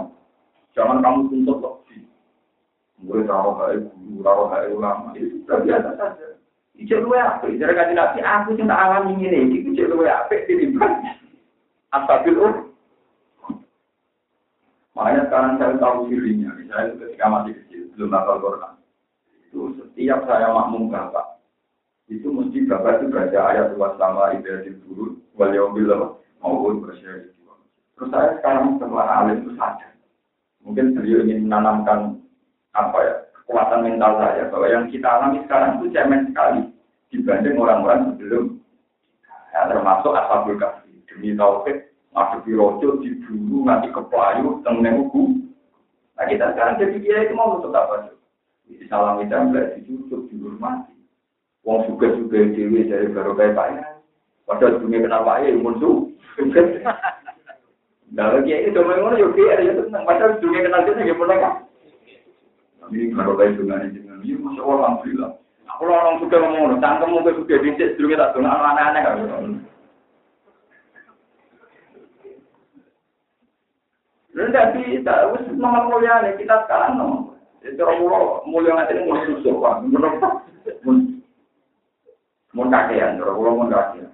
Jangan 0.73 1.01
kamu 1.01 1.19
tuntut 1.29 1.57
loh. 1.61 1.75
Mulai 3.03 3.27
taruh 3.27 3.53
kayak 3.59 3.77
guru, 3.91 4.23
taruh 4.23 4.47
kayak 4.47 4.71
ulama, 4.71 5.11
itu 5.17 5.43
sudah 5.43 5.57
biasa 5.59 5.89
saja. 5.99 6.27
Ijek 6.73 7.05
luwe 7.05 7.19
apik, 7.21 7.61
jare 7.61 7.77
kanjeng 7.77 7.99
Nabi 8.01 8.19
aku 8.25 8.57
sing 8.57 8.65
tak 8.65 8.81
alami 8.81 9.13
ngene 9.13 9.45
iki 9.45 9.57
ijek 9.69 9.93
luwe 9.93 10.09
apik 10.09 10.49
tinimbang 10.49 11.05
asabil 11.93 12.33
ur. 12.33 12.53
Makanya 14.97 15.25
sekarang 15.29 15.53
saya 15.57 15.77
tahu 15.77 16.09
dirinya, 16.09 16.53
misalnya 16.57 16.97
ketika 17.01 17.25
masih 17.25 17.53
kecil, 17.61 17.81
belum 17.97 18.13
hafal 18.13 18.37
Quran. 18.41 18.73
Itu 19.49 19.59
setiap 19.77 20.25
saya 20.25 20.53
makmum 20.53 20.89
bapak, 20.89 21.32
itu 22.11 22.27
mesti 22.27 22.67
bapak 22.67 22.99
itu 22.99 23.05
baca 23.11 23.39
ayat 23.53 23.67
luas 23.75 23.95
sama 23.95 24.35
ibadah 24.35 24.75
turun, 24.83 25.23
wal 25.39 25.51
yaumil 25.55 26.19
maupun 26.43 26.83
bersyari. 26.83 27.31
Terus 27.95 28.09
saya 28.11 28.35
sekarang 28.41 28.75
setelah 28.75 29.07
alim 29.23 29.45
itu 29.45 29.51
sadar. 29.55 29.93
Mungkin 30.63 30.95
beliau 30.97 31.23
ingin 31.23 31.47
menanamkan 31.47 32.19
apa 32.73 32.97
ya 32.99 33.15
kekuatan 33.43 33.85
mental 33.85 34.17
saya 34.17 34.49
bahwa 34.49 34.67
yang 34.71 34.85
kita 34.89 35.05
alami 35.05 35.43
sekarang 35.45 35.71
itu 35.77 35.85
cemen 35.93 36.21
sekali 36.31 36.61
dibanding 37.13 37.55
orang-orang 37.61 37.99
sebelum 38.09 38.45
ya, 39.53 39.69
termasuk 39.69 40.13
asabul 40.15 40.57
kafi 40.57 40.89
demi 41.05 41.37
tauhid 41.37 41.77
ngadepi 42.15 42.51
rojo 42.57 42.97
diburu 43.03 43.67
nanti 43.67 43.93
keplayu 43.93 44.63
tengene 44.65 45.05
ugu 45.05 45.37
nah 46.17 46.25
kita 46.25 46.55
sekarang 46.55 46.81
jadi 46.81 46.95
dia 46.97 47.17
itu 47.29 47.33
mau 47.37 47.61
untuk 47.61 47.75
apa 47.77 48.09
di 48.65 48.81
salam 48.89 49.21
jambret 49.27 49.77
dicucuk 49.77 50.25
dihormati 50.33 50.92
wong 51.63 51.79
suka 51.87 52.11
juga 52.19 52.43
dewi 52.51 52.87
dari 52.87 53.07
baru 53.11 53.33
kayak 53.35 53.55
pak 53.55 53.67
ya 53.73 53.83
padahal 54.47 54.79
dunia 54.83 55.03
kenal 55.03 55.23
pak 55.23 55.39
ya 55.43 55.55
muncul 55.55 56.11
Nah, 58.13 58.29
lagi 58.29 58.53
itu 58.53 58.77
memang 58.77 59.17
yo 59.17 59.33
kira 59.33 59.57
ya 59.57 59.73
tenang. 59.73 60.05
Padahal 60.05 60.37
dunia 60.37 60.69
kenal 60.69 60.85
dia 60.85 61.01
nggak 61.01 61.17
pernah 61.17 61.37
kan. 61.41 61.53
Ini 62.93 63.09
kalau 63.17 63.33
kayak 63.33 63.57
dengan 63.57 63.89
ini, 63.89 64.05
ini 64.21 64.37
masya 64.37 64.61
Allah 64.61 64.85
alhamdulillah. 64.85 65.31
Aku 65.73 65.83
orang 65.89 66.21
suka 66.21 66.37
ngomong, 66.37 66.77
tangkem 66.77 67.09
mau 67.09 67.25
suka 67.25 67.55
dicek, 67.57 67.97
dulu 67.97 68.13
kita 68.13 68.29
tuh 68.37 68.45
aneh-aneh 68.45 69.01
kan. 69.01 69.17
Rendah 74.37 74.65
bisa, 74.77 75.13
wis 75.33 75.45
nomor 75.57 75.89
mulia 75.89 76.21
kita 76.37 76.69
sekarang 76.69 77.01
nomor. 77.01 77.33
Itu 77.65 77.81
orang 77.81 78.45
mulia 78.45 78.77
nanti 78.77 78.93
ini 78.93 79.09
mau 79.09 79.25
susu, 79.25 79.57
pak. 79.57 79.81
Menurut 79.89 80.21
mau 82.53 82.69
kakean, 82.69 83.19
orang 83.19 83.37
pulau 83.37 83.57
mau 83.59 83.69
kakean. 83.69 84.09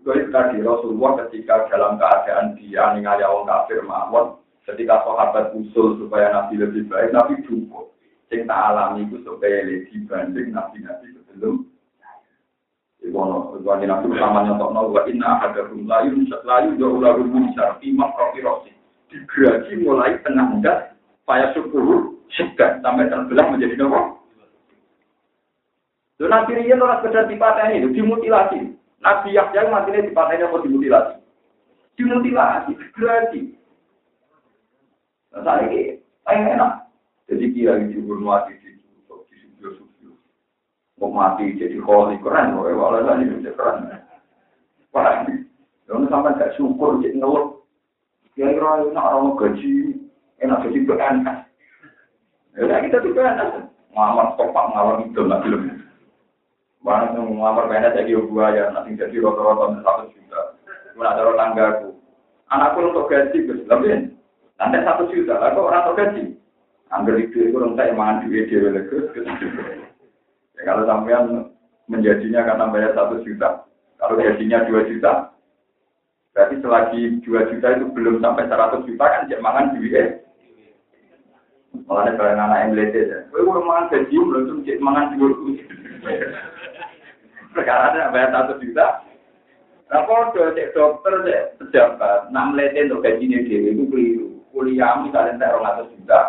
Itu 0.00 0.10
tadi 0.32 0.64
Rasulullah 0.64 1.26
ketika 1.26 1.68
dalam 1.68 2.00
keadaan 2.00 2.56
dia 2.56 2.96
ningali 2.96 3.20
orang 3.20 3.46
kafir 3.46 3.84
mawon, 3.84 4.40
ketika 4.64 5.04
sahabat 5.04 5.52
usul 5.52 6.00
supaya 6.00 6.32
Nabi 6.32 6.62
lebih 6.62 6.88
baik, 6.88 7.12
Nabi 7.12 7.42
cukup 7.44 7.90
sing 8.30 8.46
tak 8.46 8.62
alami 8.72 9.10
itu 9.10 9.18
supaya 9.26 9.66
dibanding 9.66 10.54
nabi-nabi 10.54 11.18
sebelum 11.18 11.66
Iwono, 13.02 13.58
Iwono 13.58 13.82
nabi 13.82 14.06
utama 14.12 14.46
nyontok 14.46 14.70
no, 14.70 14.92
wa 14.92 15.02
inna 15.08 15.40
ahadakum 15.40 15.88
layu, 15.88 16.20
layu 16.46 16.70
jauh 16.78 17.00
lalu 17.00 17.32
bisa 17.32 17.80
imam 17.80 18.12
rofi 18.12 18.44
rosi. 18.44 18.70
Digeragi 19.08 19.82
mulai 19.82 20.20
enggak, 20.22 20.94
payah 21.24 21.50
syukur, 21.56 22.14
segan, 22.30 22.78
sampai 22.84 23.08
terbelah 23.08 23.50
menjadi 23.50 23.74
nopo. 23.80 24.19
Lalu 26.20 26.28
nabi 26.28 26.52
Rian 26.52 26.84
orang 26.84 27.00
sekedar 27.00 27.24
dipateni, 27.32 27.80
itu 27.80 27.96
dimutilasi. 27.96 28.76
Nabi 29.00 29.32
Yahya 29.32 29.72
matinya 29.72 30.04
dipateni 30.04 30.44
apa 30.44 30.60
dimutilasi? 30.60 31.14
Dimutilasi, 31.96 32.70
digeragi. 32.76 33.42
Nah, 35.32 35.40
saya 35.40 35.64
ini, 35.72 35.96
enak. 36.28 36.92
Jadi 37.24 37.44
kira 37.56 37.80
dihubur 37.80 38.20
mati 38.20 38.52
di 38.60 38.76
di 38.76 38.84
subuh 39.64 39.72
subuh. 39.78 40.12
Mau 41.00 41.08
mati 41.08 41.56
jadi 41.56 41.80
kholi 41.80 42.20
keren, 42.20 42.52
mau 42.52 42.68
walau 42.68 43.06
tadi 43.06 43.24
bisa 43.24 43.54
keren. 43.56 43.88
Wah, 44.92 45.24
Lalu 45.88 46.06
sampai 46.10 46.36
gak 46.36 46.54
syukur 46.58 47.00
jadi 47.00 47.16
ngeluh. 47.16 47.64
Ya 48.34 48.50
kira 48.50 48.82
enak 48.90 49.08
orang 49.14 49.38
gaji, 49.38 49.94
enak 50.42 50.62
jadi 50.66 50.78
PNS. 50.84 51.38
Ya 52.58 52.76
kita 52.82 52.96
tuh 52.98 53.14
PNS. 53.14 53.50
Ngamar 53.94 54.38
topak 54.38 54.70
ngamar 54.70 55.02
itu 55.06 55.20
nggak 55.22 55.42
film. 55.46 55.69
Barang 56.80 57.12
yang 57.12 57.36
ngamar 57.36 57.68
PNS 57.68 57.92
jadi 57.92 58.12
gua 58.24 58.56
ya 58.56 58.72
nanti 58.72 58.96
jadi 58.96 59.20
rata-rata 59.20 59.84
satu 59.84 60.04
juta. 60.16 60.40
Gue 60.96 61.04
ada 61.04 61.28
tanggaku. 61.36 61.92
Anakku 62.48 62.78
untuk 62.88 63.06
gaji, 63.12 63.36
gus, 63.46 63.60
lebih. 63.68 64.16
Nanti 64.56 64.80
satu 64.80 65.04
juta, 65.12 65.38
aku 65.38 65.60
orang 65.68 65.84
untuk 65.86 65.96
gaji. 66.00 66.24
Angger 66.90 67.22
itu 67.22 67.46
itu 67.46 67.54
orang 67.54 67.78
saya 67.78 67.94
mangan 67.94 68.26
duit 68.26 68.50
dia 68.50 68.66
Ya 70.58 70.62
kalau 70.66 70.82
sampean 70.90 71.54
menjadinya 71.86 72.42
karena 72.42 72.66
bayar 72.66 72.92
satu 72.98 73.22
juta, 73.22 73.62
kalau 73.96 74.18
gajinya 74.18 74.66
dua 74.66 74.82
juta, 74.90 75.12
berarti 76.34 76.54
selagi 76.58 77.00
dua 77.22 77.46
juta 77.46 77.78
itu 77.78 77.86
belum 77.94 78.18
sampai 78.18 78.50
seratus 78.50 78.82
juta 78.90 79.04
kan 79.06 79.30
cek 79.30 79.40
mangan 79.40 79.78
duit. 79.78 80.26
Malah 81.86 82.10
ada 82.10 82.34
anak 82.34 82.74
melihat 82.74 82.94
ya, 82.98 83.18
gue 83.30 83.46
udah 83.46 83.62
mangan 83.62 83.90
gaji 83.94 84.16
belum 84.18 84.42
tuh 84.50 84.78
mangan 84.82 85.14
duit. 85.14 85.62
Sekarang 87.50 87.98
ada 87.98 88.14
bayar 88.14 88.30
satu 88.30 88.62
juta, 88.62 89.02
Nah, 89.90 90.06
kalau 90.06 90.30
cek 90.54 90.70
dokter, 90.70 91.14
cek 91.26 91.42
pejabat, 91.58 92.30
nak 92.30 92.54
melihat 92.54 92.86
untuk 92.86 93.02
gajinya 93.02 93.42
dia 93.42 93.74
itu 93.74 93.90
keliru. 93.90 94.38
Kuliah 94.54 95.02
misalnya 95.02 95.34
saya 95.34 95.58
orang 95.58 95.90
juta, 95.90 96.20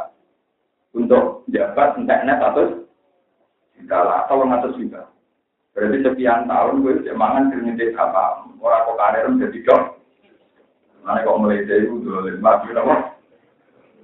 untuk 0.98 1.46
jabat 1.54 1.94
enteknya 1.94 2.42
satu 2.42 2.90
juta 3.78 3.98
lah 4.02 4.26
atau 4.26 4.50
satu 4.50 4.70
juta. 4.82 5.02
Berarti 5.78 5.98
sekian 6.04 6.50
tahun 6.50 6.84
gue 6.84 7.06
udah 7.06 7.16
mangan 7.16 7.54
kerja 7.54 7.86
apa 7.96 8.50
orang 8.60 8.84
kok 8.84 8.98
karir 9.00 9.26
menjadi 9.30 9.60
dok. 9.64 9.84
Mana 11.06 11.26
kok 11.26 11.40
dari 11.46 11.86
itu 11.86 11.96
dua 12.04 12.28
lima 12.28 12.62
juta 12.66 12.82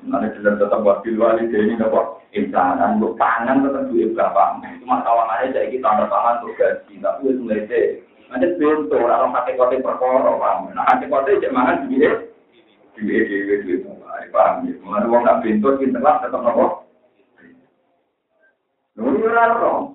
Mana 0.07 0.31
jelas 0.31 0.55
tetap 0.55 0.79
buat 0.87 1.03
pilih 1.03 1.51
ini 1.51 1.75
apa? 1.83 2.23
Insanan 2.31 2.95
untuk 2.95 3.19
pangan 3.19 3.59
tetap 3.59 3.91
duit 3.91 4.15
berapa? 4.15 4.63
Itu 4.63 4.87
masalahnya 4.87 5.51
jadi 5.51 5.67
kita 5.67 5.83
ada 5.83 6.05
tangan 6.07 6.39
untuk 6.39 6.55
gaji, 6.55 6.93
tapi 7.03 7.21
itu 7.27 7.41
mulai 7.43 7.91
Nanti 8.27 8.47
bentuk 8.59 8.99
orang 8.99 9.31
pakai 9.31 9.55
kote 9.55 9.79
perkara, 9.79 10.35
paham? 10.35 10.67
Nah, 10.75 10.83
pakai 10.83 11.07
kote 11.07 11.39
cek 11.39 11.51
mangan 11.55 11.87
duit, 11.87 12.35
duit, 12.99 13.23
duit, 13.23 13.59
duit, 13.63 13.79
paham? 14.31 14.67
Mana 14.83 15.07
uang 15.07 15.23
nak 15.23 15.39
bentuk, 15.43 15.79
kita 15.79 15.99
lah 15.99 16.19
tetap 16.19 16.43
apa? 16.43 16.87
Nuri 18.97 19.21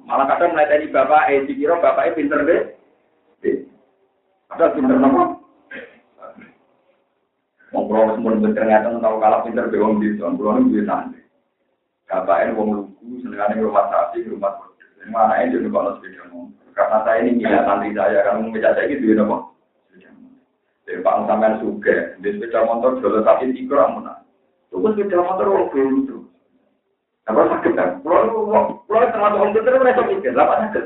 malah 0.07 0.27
kadang 0.31 0.55
melatih 0.55 0.87
bapak 0.95 1.27
eh 1.27 1.43
dikira 1.43 1.75
bapak 1.83 2.13
eh 2.13 2.15
pinter 2.15 2.47
deh. 2.47 2.63
Ada 4.55 4.79
pinter 4.79 4.95
nopo? 4.95 5.42
Wong 7.73 7.89
kula 7.89 8.13
wis 8.13 8.21
mun 8.21 8.45
ternyata 8.53 8.93
tau 9.01 9.17
kalah 9.17 9.41
pinter 9.49 9.73
be 9.73 9.81
wong 9.81 9.97
desa, 9.97 10.29
kula 10.29 10.61
niku 10.61 10.77
duwe 10.77 10.85
santri. 10.85 11.25
Bapak 12.05 12.53
wong 12.53 12.69
lugu 12.77 13.25
senengane 13.25 13.57
rumah 13.57 13.89
sapi, 13.89 14.29
rumah 14.29 14.53
kodhe. 14.61 14.85
Mana 15.09 15.41
itu 15.49 15.65
juga 15.65 15.81
kalau 15.81 15.93
sepeda 15.99 16.29
Karena 16.73 16.99
saya 17.05 17.19
ini 17.25 17.41
minat 17.41 17.65
santri 17.65 17.97
saya, 17.97 18.21
kan 18.25 18.45
mau 18.45 18.53
saya 18.53 18.85
ini 18.85 19.01
duwe 19.01 19.15
nopo? 19.17 19.37
Jadi 20.83 20.99
Pak 20.99 21.31
sampean 21.31 21.63
suge, 21.63 21.97
di 22.21 22.29
sepeda 22.37 22.69
motor 22.69 23.01
jual 23.01 23.25
tapi 23.25 23.55
tiga 23.57 23.89
amun. 23.89 24.13
Tuku 24.69 24.93
sepeda 24.93 25.25
motor 25.25 25.47
wong 25.49 26.05
itu. 26.05 26.17
Apa 27.25 27.49
sakit 27.49 27.73
kan? 27.79 28.03
Kalau 28.03 28.83
kalau 28.85 29.07
termasuk 29.15 29.39
orang 29.41 29.55
pinter 29.55 29.79
mereka 29.79 30.03
mikir, 30.05 30.35
apa 30.35 30.69
sakit? 30.69 30.85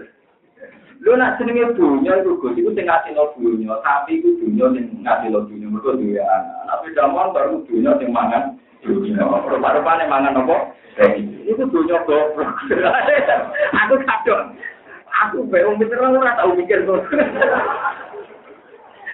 Lu 1.04 1.12
nak 1.14 1.36
senengnya 1.36 1.76
dunia 1.76 2.24
itu 2.24 2.40
gus, 2.40 2.56
itu 2.56 2.72
sing 2.72 2.88
ngasih 2.88 3.12
lo 3.12 3.36
dunia, 3.36 3.76
tapi 3.84 4.16
itu 4.16 4.32
dunia 4.40 4.72
sing 4.72 4.84
ngasih 5.04 5.28
lo 5.28 5.44
dunia, 5.44 5.68
mereka 5.68 5.92
dunia 5.92 6.24
anak. 6.24 6.56
Tapi 6.72 6.86
motor 7.12 7.42
itu 7.46 7.58
dunia 7.68 7.90
sing 8.00 8.08
mangan 8.10 8.56
dunia. 8.80 9.22
Rupa-rupanya 9.22 10.08
mangan 10.08 10.40
apa? 10.40 10.56
Itu 11.44 11.62
dunia 11.68 12.00
goblok. 12.08 12.48
Aku 13.84 13.94
kadang, 14.02 14.56
aku 15.12 15.44
bingung 15.52 15.76
pinter 15.76 16.00
ora 16.00 16.32
tau 16.40 16.56
mikir. 16.56 16.88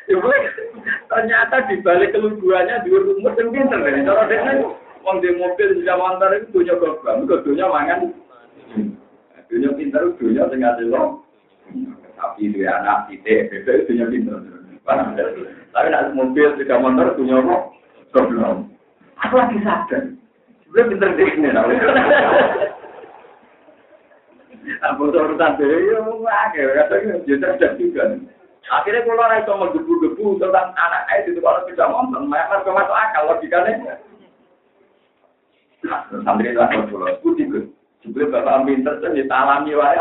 Ya 0.06 0.18
ternyata 1.10 1.56
di 1.70 1.78
balik 1.82 2.14
keluguannya 2.14 2.82
di 2.86 2.88
umur 2.90 3.34
yang 3.34 3.48
pinter 3.50 3.78
nih. 3.82 4.06
Cara 4.06 4.26
dia 4.30 4.62
Wong 5.02 5.18
di 5.18 5.34
mobil 5.34 5.74
di 5.74 5.82
Jamantar 5.82 6.30
itu 6.38 6.62
dunia 6.62 6.78
goblok, 6.78 7.26
itu 7.26 7.34
dunia 7.42 7.66
mangan. 7.66 8.14
Dunia 9.50 9.70
pintar 9.74 10.06
itu 10.06 10.14
dunia 10.22 10.46
sing 10.46 10.62
ngasih 10.62 10.86
lo. 10.90 11.21
Tapi 12.16 12.54
dia 12.54 12.78
anak 12.78 13.10
titik, 13.10 13.50
bebek 13.50 13.88
itu 13.88 13.98
dunia 13.98 14.06
pintar. 14.06 14.38
Tapi 15.72 15.86
nak 15.90 16.12
mobil 16.14 16.54
di 16.54 16.68
Jamantar 16.68 17.18
dunia 17.18 17.42
apa? 17.42 17.56
Goblok. 18.12 18.68
Aku 19.24 19.34
lagi 19.38 19.58
sadar. 19.64 20.12
Sebenarnya 20.68 20.90
pintar 20.90 21.10
di 21.16 21.24
sini. 21.32 21.48
Aku 24.62 25.10
urusan 25.10 25.58
dia, 25.58 25.66
ya 25.90 25.98
wah, 26.22 26.46
katanya 26.54 27.18
dia 27.26 27.34
cerdas 27.42 27.74
juga. 27.82 28.14
Akhirnya 28.70 29.02
kalau 29.02 29.18
orang 29.18 29.42
itu 29.42 29.52
mau 29.58 29.74
gebu-gebu 29.74 30.38
tentang 30.38 30.70
anak 30.78 31.26
itu 31.26 31.42
kalau 31.42 31.66
tidak 31.66 31.90
nonton, 31.90 32.30
mereka 32.30 32.62
masuk 32.70 32.94
akal 32.94 33.26
logikanya. 33.26 33.98
Santri 36.22 36.54
lah 36.54 36.70
kalau 36.70 36.86
pulau, 36.86 37.10
putih 37.26 37.50
gue. 37.50 37.61
Juga 38.02 38.34
bapak 38.34 38.66
pinter 38.66 38.98
tuh 38.98 39.14
ditalami 39.14 39.78
wae. 39.78 39.98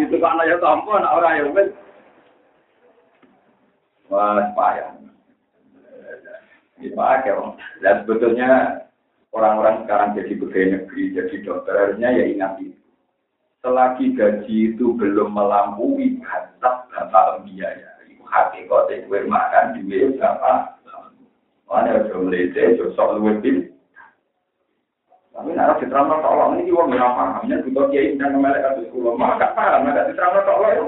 Itu 0.02 0.16
kan 0.16 0.40
ya 0.40 0.56
tampo 0.56 0.96
anak 0.96 1.14
orang 1.20 1.36
yang 1.36 1.48
wes. 1.52 1.68
Wah, 4.08 4.40
payah. 4.56 4.96
Dipakai, 6.78 7.34
dan 7.82 8.06
sebetulnya 8.06 8.48
orang-orang 9.34 9.82
sekarang 9.82 10.14
jadi 10.14 10.32
pegawai 10.38 10.68
negeri, 10.78 11.02
jadi 11.10 11.36
dokter, 11.42 11.74
harusnya 11.74 12.08
ya 12.14 12.24
ingat 12.30 12.52
itu. 12.62 12.78
Selagi 13.66 14.14
gaji 14.14 14.56
itu 14.72 14.94
belum 14.94 15.34
melampaui 15.34 16.22
batas 16.22 16.86
bapak 16.86 17.42
biaya, 17.42 17.98
itu 18.06 18.22
hakikatnya 18.22 19.10
gue 19.10 19.20
makan 19.26 19.64
di 19.74 19.80
berapa. 19.90 20.78
Mana 21.66 22.00
udah 22.00 22.16
melete, 22.22 22.78
sok 22.94 23.18
luwih 23.18 23.74
tapi 25.38 25.54
nak 25.54 25.78
diterangno 25.78 26.18
tok 26.18 26.34
Allah 26.34 26.58
ini 26.58 26.74
wong 26.74 26.98
ora 26.98 27.14
paham, 27.14 27.46
yen 27.46 27.62
butuh 27.62 27.86
kiai 27.94 28.18
dan 28.18 28.42
melek 28.42 28.58
kados 28.58 28.90
kula, 28.90 29.14
maka 29.14 29.54
paham 29.54 29.86
nek 29.86 30.10
diterangno 30.10 30.42
tok 30.42 30.56
Allah 30.58 30.70
yo. 30.74 30.86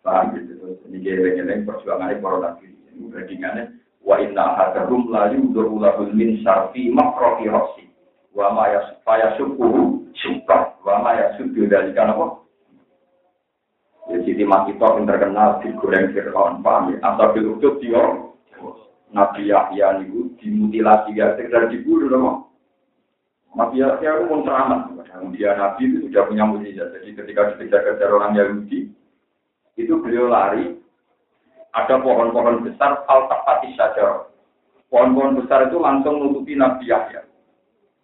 Paham 0.00 0.32
gitu 0.32 0.56
terus 0.56 0.80
ini 0.88 1.04
geleng-geleng 1.04 1.68
perjuangan 1.68 2.16
para 2.24 2.36
nabi. 2.40 2.72
Ini 2.72 3.12
bandingannya 3.12 3.64
wa 4.00 4.16
inna 4.16 4.44
hadarum 4.56 5.12
la 5.12 5.28
lahul 5.28 6.08
min 6.16 6.40
syarfi 6.40 6.88
makrofi 6.88 7.52
rosi. 7.52 7.84
Wa 8.32 8.48
ma 8.48 8.80
yasfaya 8.80 9.36
syukuhu 9.36 10.08
syukar. 10.16 10.80
Wa 10.88 11.04
ma 11.04 11.12
yasuddu 11.20 11.68
dari 11.68 11.92
kan 11.92 12.16
apa? 12.16 12.40
Ya 14.08 14.24
Siti 14.24 14.42
Makito 14.48 14.88
yang 14.88 15.04
terkenal 15.04 15.60
di 15.60 15.68
goreng 15.76 16.16
Fir'aun, 16.16 16.64
paham 16.64 16.96
ya? 16.96 17.12
Asal 17.12 17.36
bil 17.36 17.60
udut 17.60 17.76
dia 17.84 18.31
Nabi 19.12 19.52
Yahya 19.52 20.00
niku 20.00 20.32
dimutilasi 20.40 21.12
ya 21.12 21.36
sekedar 21.36 21.68
dibunuh 21.68 22.08
dong. 22.08 22.48
Nabi 23.52 23.84
Yahya 23.84 24.24
itu 24.24 24.24
pun 24.32 24.40
teramat. 24.48 24.80
Dia 25.36 25.52
Nabi 25.54 25.92
itu 25.92 26.08
sudah 26.08 26.24
punya 26.24 26.44
mujizat. 26.48 26.88
Jadi 26.96 27.08
ketika 27.12 27.52
dikejar-kejar 27.52 28.08
orang 28.08 28.32
Yahudi, 28.32 28.88
itu 29.76 29.92
beliau 30.00 30.32
lari. 30.32 30.80
Ada 31.72 32.00
pohon-pohon 32.04 32.68
besar, 32.68 33.04
al-tapati 33.08 33.72
saja. 33.76 34.28
Pohon-pohon 34.92 35.40
besar 35.40 35.68
itu 35.68 35.80
langsung 35.80 36.20
menutupi 36.20 36.52
Nabi 36.56 36.88
Yahya. 36.88 37.24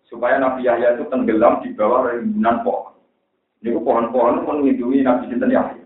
Supaya 0.09 0.41
Nabi 0.41 0.65
Yahya 0.65 0.97
itu 0.97 1.05
tenggelam 1.13 1.61
di 1.61 1.77
bawah 1.77 2.09
rimbunan 2.13 2.65
pohon. 2.65 2.97
Ini 3.61 3.77
pohon-pohon 3.77 4.45
melindungi 4.45 5.05
Nabi 5.05 5.29
Sinten 5.29 5.53
Yahya. 5.53 5.85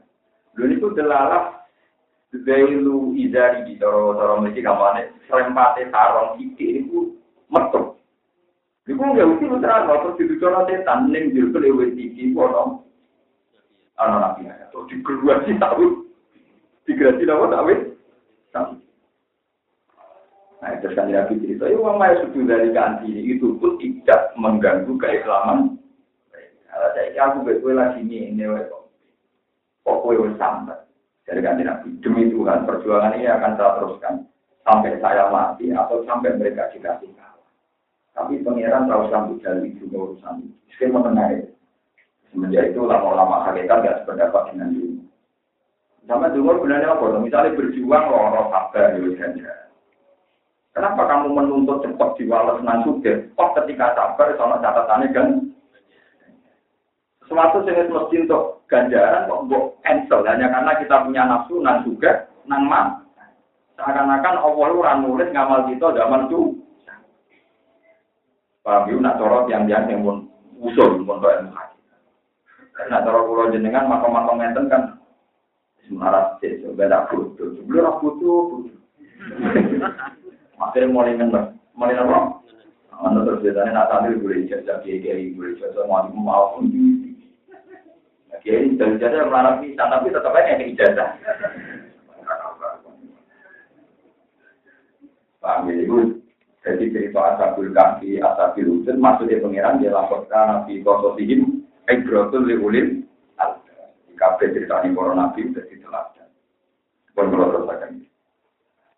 Lalu 0.58 0.78
itu 0.78 0.94
delalah 0.94 1.61
Zailu 2.32 3.12
izari 3.12 3.68
di 3.68 3.76
cara-cara 3.76 4.40
mesti 4.40 4.64
kamane 4.64 5.12
serempate 5.28 5.84
sarong 5.92 6.40
iki 6.40 6.80
niku 6.80 7.12
metu. 7.52 7.92
Iku 8.88 8.98
nggak 8.98 9.28
mesti 9.36 9.44
putra 9.52 9.84
terus 9.84 10.16
didudono 10.16 10.64
setan 10.64 11.12
ning 11.12 11.36
jero 11.36 11.60
lewe 11.60 11.92
iki 11.92 12.32
ono. 12.32 12.88
Ana 14.00 14.16
nabi 14.16 14.48
ya. 14.48 14.72
Terus 14.72 14.88
digeluasi 14.88 15.60
tahu. 15.60 16.08
Digerasi 16.88 17.28
lawan 17.28 17.52
tahu. 18.50 18.80
Nah, 20.62 20.78
itu 20.78 20.94
kan 20.94 21.10
Nabi 21.10 21.42
cerita, 21.42 21.66
ya 21.66 21.74
uang 21.74 21.98
maya 21.98 22.22
sudah 22.22 22.54
dari 22.54 22.70
ganti 22.70 23.10
itu 23.10 23.58
pun 23.58 23.82
tidak 23.82 24.30
mengganggu 24.38 24.94
keislaman. 24.94 25.74
Kalau 26.70 26.88
saya 26.94 27.18
aku 27.18 27.42
betul 27.42 27.74
lagi 27.74 27.98
ini, 28.06 28.30
ini 28.30 28.46
kok 29.82 29.98
kue 30.06 30.14
sampai. 30.38 30.78
Jadi 31.22 31.38
kan 31.38 31.58
Nabi, 31.58 31.88
demi 32.02 32.26
Tuhan 32.34 32.66
perjuangan 32.66 33.14
ini 33.14 33.30
akan 33.30 33.52
saya 33.54 33.70
teruskan 33.78 34.14
sampai 34.66 34.98
saya 34.98 35.30
mati 35.30 35.70
atau 35.70 36.02
sampai 36.02 36.34
mereka 36.34 36.70
dikasih 36.74 37.10
kalah. 37.14 37.46
Tapi 38.12 38.42
pangeran 38.42 38.90
tahu 38.90 39.06
sambut 39.08 39.38
dari 39.40 39.70
juga 39.78 40.10
urusan 40.10 40.42
itu. 40.42 40.56
Saya 40.76 40.90
mengenai 40.90 41.38
semenjak 42.30 42.74
itu 42.74 42.80
lama-lama 42.82 43.46
hakikat 43.46 43.86
nggak 43.86 43.98
sependapat 44.02 44.42
dengan 44.50 44.74
dulu. 44.74 45.02
Sama 46.10 46.26
dulu 46.34 46.50
sebenarnya 46.58 46.88
apa? 46.98 47.22
Misalnya 47.22 47.54
berjuang 47.54 48.04
loro 48.10 48.42
sabar 48.50 48.98
ya 48.98 49.10
saja. 49.22 49.52
Kenapa 50.72 51.02
kamu 51.04 51.28
menuntut 51.36 51.84
cepat 51.84 52.16
diwales 52.16 52.64
nan 52.64 52.82
suge? 52.82 53.28
Oh 53.36 53.52
ketika 53.54 53.92
sabar 53.92 54.34
sama 54.40 54.58
catatannya 54.58 55.08
kan 55.12 55.26
sesuatu 57.22 57.64
yang 57.64 57.88
mesti 57.88 58.16
untuk 58.26 58.62
ganjaran 58.66 59.30
kok 59.30 59.42
mbok 59.46 59.64
cancel 59.80 60.20
hanya 60.26 60.50
karena 60.50 60.72
kita 60.80 60.96
punya 61.06 61.22
nafsu 61.24 61.54
nan 61.62 61.86
juga 61.86 62.28
nan 62.44 62.62
man. 62.66 62.86
Seakan-akan 63.78 64.36
Allah 64.42 64.68
ora 64.68 64.92
nulis 65.00 65.32
ngamal 65.32 65.64
kita 65.70 65.96
zaman 65.96 66.28
itu. 66.28 66.40
Paham 68.62 68.86
yuk, 68.94 69.02
nak 69.02 69.18
corot 69.18 69.50
yang 69.50 69.66
yang 69.66 69.90
yang 69.90 70.06
pun 70.06 70.30
usul 70.62 71.02
pun 71.02 71.18
ilmu 71.18 71.50
haji. 71.50 71.78
Nak 72.86 73.02
corot 73.02 73.26
pulau 73.26 73.50
jenengan 73.50 73.90
makom-makom 73.90 74.38
ngenten 74.38 74.70
kan 74.70 74.82
semarat 75.90 76.38
sih, 76.38 76.62
beda 76.62 77.10
foto. 77.10 77.42
Sebelum 77.58 77.90
aku 77.90 78.22
foto, 78.22 78.30
Akhirnya 80.62 80.94
mulai 80.94 81.18
ngentek, 81.18 81.58
mulai 81.74 81.98
apa? 81.98 82.38
Anda 83.02 83.26
terus 83.26 83.42
biasanya 83.42 83.74
nak 83.74 83.88
sambil 83.90 84.14
boleh 84.22 84.46
ijazah, 84.46 84.78
kiai-kiai 84.86 85.34
boleh 85.34 85.58
mau 85.90 86.06
mau 86.14 86.44
pun 86.54 86.70
Ya 88.40 88.56
ini 88.64 88.80
dari 88.80 88.96
ijazah 88.96 89.28
melarang 89.28 89.60
bisa, 89.60 89.84
tapi 89.92 90.08
tetap 90.08 90.32
aja 90.32 90.56
yang 90.56 90.72
ijazah. 90.72 91.08
Paham 95.42 95.68
ya, 95.68 95.74
itu 95.84 96.22
jadi 96.62 96.84
cerita 96.94 97.20
asabul 97.34 97.74
kaki, 97.74 98.22
asabil 98.22 98.66
ujud, 98.80 98.96
maksudnya 98.96 99.42
pengiran 99.42 99.82
dia 99.82 99.92
laporkan 99.92 100.64
nabi 100.64 100.80
kososihim, 100.80 101.66
ibratul 101.90 102.46
liulil, 102.46 103.04
di 104.06 104.14
kafe 104.14 104.54
cerita 104.54 104.80
ini 104.86 104.94
para 104.94 105.12
nabi 105.12 105.50
sudah 105.50 105.66
diteladan. 105.66 106.28
Pun 107.12 107.26
kalau 107.28 107.50
terus 107.52 108.00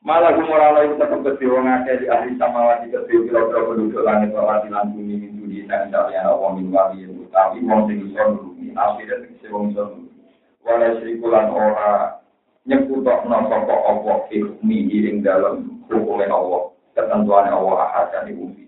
Malah 0.04 0.36
gumora 0.36 0.84
itu 0.84 1.00
tetap 1.00 1.16
kecil 1.24 1.56
wong 1.56 1.64
akeh 1.64 2.04
di 2.04 2.06
ahli 2.12 2.36
samawati 2.36 2.92
kecil 2.92 3.24
kira-kira 3.24 3.64
penduduk 3.64 4.04
langit 4.04 4.36
ora 4.36 4.60
lan 4.60 4.92
bumi 4.92 5.16
min 5.16 5.32
dunia 5.40 5.64
dan 5.64 5.88
kalian 5.88 6.28
Allah 6.28 6.50
min 6.60 6.68
wali 6.68 7.08
utawi 7.08 7.64
wong 7.64 7.88
sing 7.88 8.12
iso 8.12 8.52
asli 8.74 9.08
dan 9.08 9.26
sing 9.40 9.50
wong 9.50 9.72
nulungi. 9.72 10.10
Wala 10.64 10.96
syrikulan 10.98 11.50
ora 11.50 12.18
nyekutokno 12.64 13.48
sapa 13.48 13.74
Allah 13.84 14.16
fi 14.28 14.40
hukmi 14.40 14.88
ing 14.90 15.20
dalam 15.20 15.84
hukumnya 15.88 16.32
Allah, 16.32 16.72
ketentuan 16.96 17.52
Allah 17.52 17.76
ahad 17.88 18.06
dan 18.12 18.32
umum. 18.32 18.64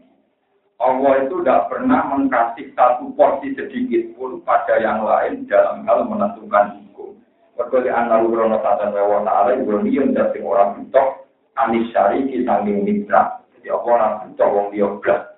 Allah 0.76 1.24
itu 1.24 1.40
tidak 1.40 1.72
pernah 1.72 2.04
mengkasih 2.12 2.68
satu 2.76 3.08
porsi 3.16 3.56
sedikit 3.56 4.12
pun 4.12 4.44
pada 4.44 4.76
yang 4.76 5.00
lain 5.00 5.48
dalam 5.48 5.88
hal 5.88 6.04
menentukan 6.04 6.84
hukum. 6.84 7.16
Berkali 7.56 7.88
anak 7.88 8.28
urono 8.28 8.60
tata 8.60 8.92
wa 8.92 9.24
ta'ala 9.24 9.56
ibu 9.56 9.80
niyon 9.80 10.12
dari 10.12 10.44
orang 10.44 10.76
butok 10.76 11.24
anis 11.56 11.88
syariki 11.96 12.44
sanging 12.44 12.84
mitra. 12.84 13.40
Jadi 13.56 13.72
apa 13.72 13.86
orang 13.88 14.12
butuh 14.28 14.48
wong 14.52 14.66
dia. 14.76 15.35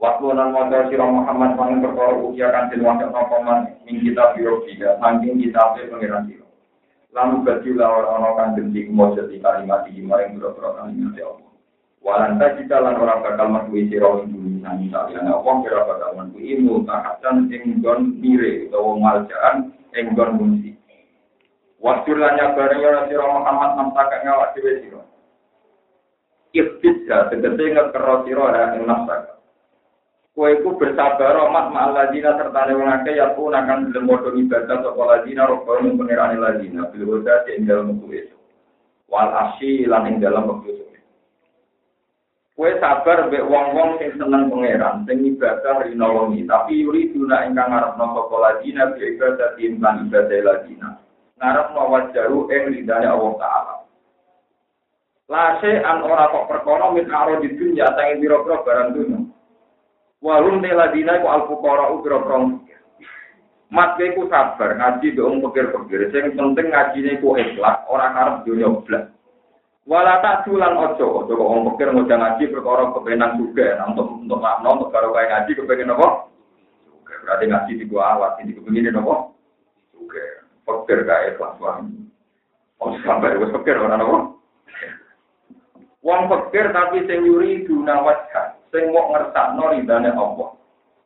Waktu 0.00 0.32
nan 0.32 0.56
modal 0.56 0.88
sira 0.88 1.04
Muhammad 1.04 1.60
mangin 1.60 1.84
perkara 1.84 2.16
ukia 2.16 2.48
kan 2.48 2.72
den 2.72 2.80
wajib 2.88 3.12
napa 3.12 3.36
man 3.44 3.68
ing 3.84 4.00
kita 4.00 4.32
biro 4.32 4.64
kita 4.64 4.96
sanging 4.96 5.36
kita 5.36 5.76
pe 5.76 5.92
pangeran 5.92 6.24
sira. 6.24 6.48
Lalu 7.12 7.44
bagi 7.44 7.76
lawan 7.76 8.08
ono 8.08 8.32
kang 8.32 8.56
dengki 8.56 8.88
kumojot 8.88 9.28
di 9.28 9.36
kalimat 9.44 9.84
di 9.84 10.00
maring 10.00 10.40
biro-biro 10.40 10.72
kalimat 10.72 11.12
ya 11.12 11.28
Allah. 11.28 11.52
Walan 12.00 12.40
kita 12.40 12.80
lan 12.80 12.96
orang 12.96 13.20
bakal 13.20 13.46
metuhi 13.52 13.92
sira 13.92 14.08
ing 14.24 14.32
bumi 14.32 14.64
nang 14.64 14.88
saliyane 14.88 15.30
Allah 15.36 15.54
kira 15.60 15.80
bakal 15.84 16.10
metuhi 16.16 16.48
ilmu 16.56 16.74
tahatan 16.88 17.36
ing 17.52 17.84
gon 17.84 18.00
mire 18.24 18.72
utawa 18.72 18.96
maljaan 18.96 19.76
ing 19.92 20.16
gon 20.16 20.32
munsi. 20.40 20.80
Wasir 21.76 22.16
lan 22.16 22.40
nyabare 22.40 22.80
ya 22.80 23.04
sira 23.04 23.28
Muhammad 23.28 23.70
nang 23.76 23.92
tak 23.92 24.16
ngawak 24.24 24.56
dhewe 24.56 24.80
sira. 24.80 25.04
Iftidha 26.56 27.28
tegese 27.28 27.64
ngekero 27.68 28.24
sira 28.24 28.80
ing 28.80 28.88
nafsa. 28.88 29.39
Kowe 30.40 30.56
iku 30.56 30.72
bersabar 30.80 31.36
rahmat 31.36 31.68
ma'al 31.68 31.92
ladina 31.92 32.32
serta 32.32 32.72
wong 32.72 32.88
akeh 32.88 33.12
ya 33.12 33.36
pun 33.36 33.52
akan 33.52 33.92
gelem 33.92 34.08
padha 34.08 34.32
ibadah 34.32 34.76
sapa 34.80 35.02
ladina 35.04 35.44
robbal 35.44 35.84
ning 35.84 36.00
pangerane 36.00 36.40
ladina 36.40 36.88
bil 36.88 37.04
huda 37.12 37.44
ing 37.52 37.68
dalem 37.68 38.00
wektu 38.08 38.40
Wal 39.12 39.28
asyi 39.36 39.84
lan 39.84 40.08
ing 40.08 40.16
dalem 40.24 40.64
wektu 40.64 40.88
Kue 42.56 42.72
sabar 42.80 43.28
mbek 43.28 43.44
wong-wong 43.52 44.00
sing 44.00 44.16
seneng 44.16 44.48
pangeran, 44.48 45.04
sing 45.04 45.20
ibadah 45.28 45.84
rina 45.84 46.08
wengi, 46.08 46.48
tapi 46.48 46.88
yuri 46.88 47.12
duna 47.12 47.44
ingkang 47.44 47.76
ngarepno 47.76 48.04
sapa 48.08 48.36
ladina 48.40 48.96
bi 48.96 49.12
ibadah 49.12 49.60
timbang 49.60 50.08
ibadah 50.08 50.40
ladina. 50.40 50.88
Ngarepno 51.36 51.82
wajaru 51.84 52.48
ing 52.48 52.62
ridane 52.80 53.12
Allah 53.12 53.32
taala. 53.36 53.74
Lase 55.28 55.84
an 55.84 56.00
ora 56.00 56.32
kok 56.32 56.48
perkara 56.48 56.96
min 56.96 57.12
aro 57.12 57.44
di 57.44 57.52
dunya 57.60 57.92
tangi 57.92 58.24
biro-biro 58.24 58.64
barang 58.64 58.88
dunya. 58.96 59.20
Walum 60.20 60.60
teladina 60.60 61.16
iku 61.16 61.28
al-fuqara 61.32 61.96
ukra 61.96 62.20
prong. 62.20 62.68
Mat 63.72 63.96
ku 63.96 64.28
sabar 64.28 64.76
ngaji 64.76 65.16
be 65.16 65.22
wong 65.22 65.40
pikir-pikir 65.46 66.12
sing 66.12 66.34
penting 66.36 66.68
ngajine 66.68 67.22
ku 67.24 67.38
ikhlas 67.38 67.86
ora 67.88 68.12
karep 68.12 68.36
dunya 68.44 68.68
blas. 68.84 69.08
Wala 69.88 70.20
tak 70.20 70.44
tulan 70.44 70.76
ojo, 70.76 71.24
ojo 71.24 71.32
kok 71.32 71.50
wong 71.50 71.62
pikir 71.72 71.88
ngoja 71.88 72.18
ngaji 72.20 72.52
perkara 72.52 72.92
kepenan 72.92 73.40
juga 73.40 73.80
untuk 73.88 74.12
untuk 74.20 74.42
makna 74.42 74.68
untuk 74.76 74.92
karo 74.92 75.14
kaya 75.16 75.30
ngaji 75.30 75.50
kepengen 75.56 75.94
apa? 75.96 76.08
Juga 76.84 77.14
berarti 77.24 77.44
ngaji 77.48 77.72
di 77.80 77.84
gua 77.88 78.02
awat 78.18 78.32
ini 78.44 78.58
kepengin 78.58 79.00
apa? 79.00 79.14
Juga 79.96 80.24
pikir 80.68 80.98
kaya 81.08 81.32
ikhlas 81.32 81.56
wae. 81.62 81.86
Oh 82.82 82.92
sampai 83.06 83.40
wis 83.40 83.54
pikir 83.56 83.80
ora 83.80 83.96
apa? 83.96 84.18
Wong 86.04 86.20
pikir 86.28 86.74
tapi 86.76 87.08
sing 87.08 87.24
yuri 87.24 87.64
guna 87.64 88.04
wajah 88.04 88.59
sing 88.70 88.94
mok 88.94 89.10
ngersakno 89.10 89.74
ridane 89.74 90.10
Allah. 90.14 90.50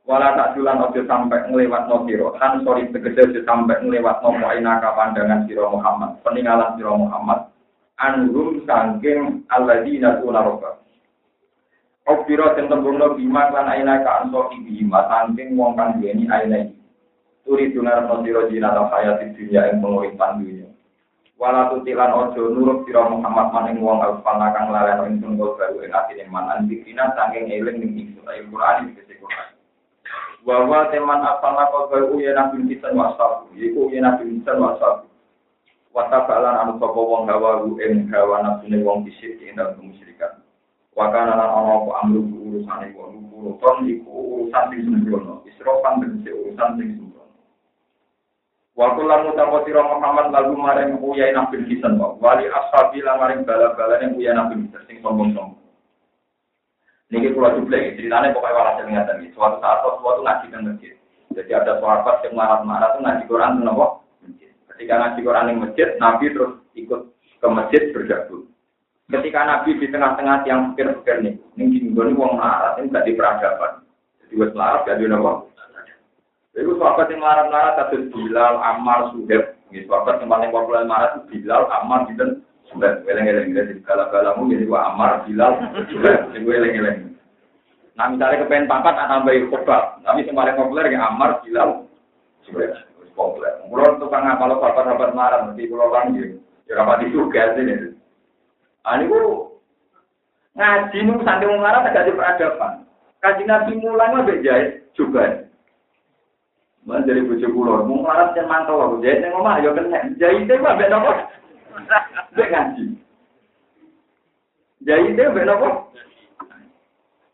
Wala 0.05 0.37
tak 0.37 0.53
julan 0.53 0.85
ojo 0.85 1.01
sampai 1.09 1.49
ngelewatno 1.49 2.05
sira. 2.05 2.29
Kan 2.37 2.61
sorry 2.61 2.93
tegese 2.93 3.25
ojo 3.25 3.41
sampai 3.49 3.81
ngelewatno 3.81 4.37
muainaka 4.37 4.93
pandangan 4.93 5.49
sira 5.49 5.65
Muhammad, 5.73 6.21
peninggalan 6.21 6.77
sira 6.77 6.93
Muhammad. 6.93 7.49
Anhum 7.97 8.61
sangking 8.69 9.49
alladzina 9.49 10.21
tuna 10.21 10.45
roba. 10.45 10.77
Obiro 12.05 12.53
sing 12.53 12.69
tembungno 12.69 13.17
bima 13.17 13.49
lan 13.49 13.65
aina 13.65 14.05
ka 14.05 14.29
anso 14.29 14.53
bima 14.53 15.09
sangking 15.09 15.57
wong 15.57 15.73
kang 15.73 15.97
duweni 15.97 16.29
aina 16.29 16.69
iki. 16.69 16.77
Turi 17.49 17.73
dungar 17.73 18.05
no 18.05 18.21
sira 18.21 18.45
jina 18.53 18.77
ta 18.77 18.93
hayat 18.93 19.25
dunya 19.33 19.73
ing 19.73 19.81
penguripan 19.81 20.45
dunya. 20.45 20.69
Wala 21.35 21.75
tutilan 21.75 22.15
ojo 22.15 22.43
nurut 22.55 22.87
sira 22.87 23.11
Muhammad 23.11 23.51
maning 23.51 23.83
wong 23.83 23.99
alfana 23.99 24.55
kang 24.55 24.71
lalen 24.71 25.19
ingsun 25.19 25.35
baru 25.35 25.83
ing 25.83 25.91
atine 25.91 26.25
man 26.31 26.47
andikina 26.47 27.11
saking 27.19 27.51
eling 27.51 27.83
ning 27.83 27.93
ingsun 27.99 28.23
ayo 28.31 28.47
Quran 28.55 28.95
iki 28.95 29.19
Quran. 29.19 29.49
Wa 30.47 30.63
wa 30.63 30.87
teman 30.95 31.27
afana 31.27 31.67
kok 31.75 31.91
baru 31.91 32.23
ya 32.23 32.39
nabi 32.39 32.79
wasab 32.95 33.51
iku 33.57 33.91
ya 33.91 34.01
nabi 34.07 34.39
kisan 34.39 34.63
wasab 34.63 35.11
wa 35.95 36.11
tabalan 36.11 36.59
anu 36.59 36.73
sapa 36.79 37.01
wong 37.01 37.27
gawa 37.27 37.67
ing 37.83 38.11
gawa 38.11 38.43
nafsune 38.43 38.83
wong 38.83 39.07
bisik 39.07 39.39
ing 39.43 39.55
dalem 39.55 39.79
musyrikan 39.91 40.43
wa 40.95 41.11
kana 41.11 41.39
lan 41.39 41.51
ana 41.51 41.71
apa 41.83 41.91
amru 42.03 42.23
urusane 42.31 42.95
wong 42.95 43.31
urusan 43.31 43.87
iku 43.87 44.11
urusan 44.11 44.65
sing 44.71 44.81
sembrono 44.87 45.43
isrofan 45.47 46.03
tegese 46.03 46.31
urusan 46.35 46.71
sing 46.79 46.89
Waktu 48.75 49.07
lamu 49.07 49.39
tapo 49.39 49.63
siro 49.63 49.87
Muhammad 49.87 50.35
lagu 50.35 50.59
maring 50.59 50.99
uyai 50.99 51.31
nabi 51.31 51.63
kisan 51.71 51.95
kok. 51.95 52.19
Wali 52.19 52.51
ashabi 52.51 52.99
lah 53.07 53.15
maring 53.23 53.47
bala-bala 53.47 54.03
yang 54.03 54.19
uyai 54.19 54.35
nabi 54.35 54.67
sing 54.91 54.99
sombong-sombong. 54.99 55.63
Niki 57.15 57.31
juga 57.31 57.55
ceritanya 57.55 58.35
pokoknya 58.35 58.59
walau 58.59 58.75
saya 58.75 58.91
ingat 58.91 59.07
lagi. 59.07 59.31
Suatu 59.31 59.63
saat 59.63 59.87
suatu 59.87 60.21
ngaji 60.27 60.47
kan 60.51 60.67
masjid. 60.67 60.99
Jadi 61.31 61.51
ada 61.55 61.79
sahabat 61.79 62.27
yang 62.27 62.35
marah-marah 62.35 62.89
tuh 62.99 63.01
ngaji 63.07 63.23
Quran 63.31 63.59
tuh 63.63 63.65
nopo. 63.67 63.87
Ketika 64.75 64.95
ngaji 64.99 65.21
Quran 65.23 65.49
yang 65.51 65.59
masjid, 65.63 65.89
Nabi 66.03 66.35
terus 66.35 66.53
ikut 66.75 67.01
ke 67.15 67.47
masjid 67.47 67.83
bergabung. 67.95 68.51
Ketika 69.07 69.41
Nabi 69.47 69.71
di 69.79 69.87
tengah-tengah 69.87 70.43
yang 70.49 70.75
pikir-pikir 70.75 71.17
nih, 71.23 71.35
ini 71.61 71.65
gini 71.79 71.95
wong 71.95 72.35
marah, 72.35 72.75
ini 72.83 72.91
gak 72.91 73.07
di 73.07 73.15
peradaban. 73.15 73.87
Jadi 74.25 74.35
wes 74.35 74.51
larat 74.57 74.83
gak 74.83 74.99
di 74.99 75.07
nopo. 75.07 75.54
Itu 76.55 76.79
sahabat 76.79 77.11
yang 77.11 77.19
marah-marah 77.19 77.75
kasus 77.75 78.07
Bilal, 78.15 78.63
Ammar, 78.63 79.11
Suhaib. 79.11 79.59
Ini 79.75 79.91
sahabat 79.91 80.23
yang 80.23 80.31
paling 80.31 80.55
populer 80.55 80.87
marah 80.87 81.19
itu 81.19 81.21
Bilal, 81.35 81.67
Ammar, 81.67 82.07
gitu. 82.09 82.39
Suhaib, 82.71 83.03
weleng-weleng. 83.05 83.51
Jadi 83.53 83.83
gala-galamu 83.83 84.47
jadi 84.55 84.67
wa 84.71 84.95
Ammar, 84.95 85.27
Bilal, 85.27 85.53
Suhaib. 85.91 86.31
Jadi 86.31 86.47
weleng-weleng. 86.47 87.19
Nah 87.95 88.07
misalnya 88.11 88.43
kepengen 88.47 88.71
pangkat, 88.71 88.95
tak 88.95 89.11
tambahin 89.11 89.51
khutbah. 89.51 89.99
Tapi 90.03 90.27
yang 90.27 90.35
paling 90.39 90.57
populer 90.59 90.87
yang 90.91 91.03
Ammar, 91.03 91.43
Bilal, 91.43 91.91
Suhaib. 92.47 92.71
Populer. 93.15 93.63
Kalau 93.71 93.95
tukang 94.03 94.27
ngapal 94.27 94.59
sahabat-sahabat 94.59 95.11
marah, 95.15 95.47
nanti 95.47 95.71
pulau 95.71 95.87
panggil. 95.95 96.35
Ya 96.67 96.83
rapat 96.83 97.07
itu 97.07 97.31
gas 97.31 97.55
ini. 97.61 97.95
Ah 98.83 98.99
ini 98.99 99.07
ngaji 100.55 100.99
nu 101.05 101.23
sampai 101.23 101.47
mengarah 101.47 101.87
di 101.87 102.11
peradaban. 102.11 102.89
Kaji 103.21 103.43
nabi 103.47 103.79
mulai 103.79 104.13
mah 104.13 104.27
bejait 104.27 104.91
juga. 104.99 105.44
Mana 106.85 107.09
dari 107.09 107.25
bujuk 107.25 107.49
pulau, 107.57 107.81
mau 107.89 108.05
melarat 108.05 108.37
yang 108.37 108.45
mantau 108.45 108.77
aku 108.77 109.01
jahit 109.01 109.25
yang 109.25 109.33
ngomong, 109.33 109.57
ayo 109.57 109.73
kena 109.73 110.05
jahit 110.21 110.45
itu 110.45 110.53
apa 110.61 110.85
nopo? 110.93 111.13
Bek 112.37 112.53
ngaji. 112.53 112.85
Jahit 114.85 115.17
itu 115.17 115.23
apa 115.25 115.41
nopo? 115.49 115.69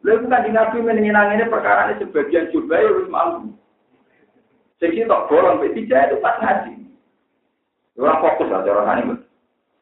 Lalu 0.06 0.30
kan 0.30 0.46
di 0.46 0.50
nabi 0.54 0.78
menyenang 0.78 1.34
ini 1.34 1.50
perkara 1.50 1.90
ini 1.90 1.98
sebagian 1.98 2.54
juga 2.54 2.78
ya 2.78 2.94
harus 2.94 3.10
mampu. 3.10 3.50
Sehingga 4.78 5.12
tak 5.12 5.26
bolong, 5.28 5.60
tidak 5.60 6.08
itu 6.08 6.16
pas 6.22 6.40
ngaji. 6.40 6.72
Orang 8.00 8.22
fokus 8.22 8.48
lah 8.48 8.64
cara 8.64 9.02
ini. 9.02 9.18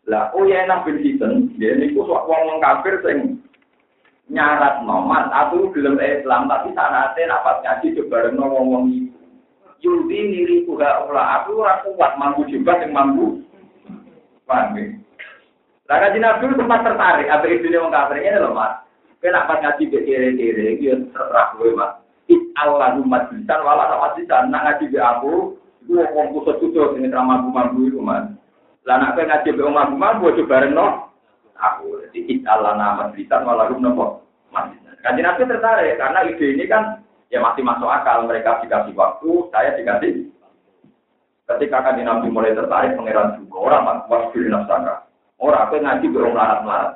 Lah, 0.09 0.33
oh 0.33 0.49
ya 0.49 0.65
enak 0.65 0.89
bin 0.89 1.05
Hiten, 1.05 1.53
dia 1.61 1.77
ini 1.77 1.93
kok 1.93 2.09
wong 2.09 2.25
wong 2.25 2.59
kafir 2.65 2.97
sing 3.05 3.45
nyarat 4.33 4.81
nomat 4.89 5.29
atau 5.29 5.69
belum 5.69 6.01
Islam 6.01 6.49
tapi 6.49 6.73
sanate 6.73 7.29
dapat 7.29 7.61
ngaji 7.61 7.97
coba 8.01 8.33
wong 8.33 9.08
Yudi 9.79 10.19
niri 10.27 10.67
kuha 10.67 11.07
ula 11.07 11.43
aku 11.43 11.63
ora 11.63 11.79
kuat 11.87 12.19
mampu 12.19 12.51
juga 12.51 12.83
yang 12.83 12.91
mampu. 12.91 13.47
Paham 14.43 14.75
ya? 14.75 14.99
Lah 15.89 16.13
Nabi 16.13 16.53
sempat 16.53 16.85
tertarik, 16.85 17.33
apa 17.33 17.49
itu 17.49 17.73
dia 17.73 17.81
mengkafir 17.81 18.21
ini 18.21 18.37
loh 18.45 18.53
mas. 18.53 18.85
Kenapa 19.25 19.57
ngaji 19.57 19.89
ke 19.89 20.05
kiri-kiri, 20.05 20.77
dia 20.77 21.01
terserah 21.01 21.57
gue 21.57 21.73
mas. 21.73 21.97
Allah 22.61 22.99
umat 23.01 23.33
bisan, 23.33 23.65
wala 23.65 23.89
sama 23.89 24.13
bisan, 24.19 24.53
nak 24.53 24.63
ngaji 24.67 24.93
ke 24.93 25.01
aku, 25.01 25.57
gue 25.89 26.05
ngomong 26.13 26.37
kusut-kusut, 26.37 27.01
ini 27.01 27.09
sama 27.09 27.41
mampu 27.41 27.89
itu 27.89 28.05
mas. 28.05 28.29
Lah 28.85 29.01
nak 29.01 29.17
ngaji 29.17 29.49
ke 29.49 29.63
mampu 29.65 29.97
mampu, 29.97 30.37
coba 30.45 30.69
reno. 30.69 31.09
Aku, 31.57 32.05
jadi 32.13 32.45
Allah 32.45 32.77
nama 32.77 33.05
bisan, 33.17 33.49
wala 33.49 33.73
rum 33.73 33.81
nopo. 33.81 34.29
Kaji 35.01 35.21
Nabi 35.25 35.49
tertarik, 35.49 35.97
karena 35.97 36.27
ide 36.29 36.47
ini 36.53 36.65
kan 36.69 37.01
ya 37.29 37.39
masih 37.45 37.63
masuk 37.65 37.89
akal 37.89 38.25
mereka 38.25 38.61
dikasih 38.65 38.97
waktu, 38.97 39.31
saya 39.53 39.77
dikasih. 39.77 40.29
Ketika 41.49 41.81
kan 41.81 41.97
Nabi 41.97 42.29
mulai 42.29 42.53
tertarik 42.53 42.93
pangeran 42.93 43.41
juga 43.41 43.57
orang 43.57 43.85
mas 43.89 43.99
wasbil 44.13 44.53
nafsaka. 44.53 45.09
Orang 45.41 45.65
apa 45.65 45.81
ngaji 45.81 46.07
berong 46.13 46.37
larat 46.37 46.61
melarat. 46.61 46.93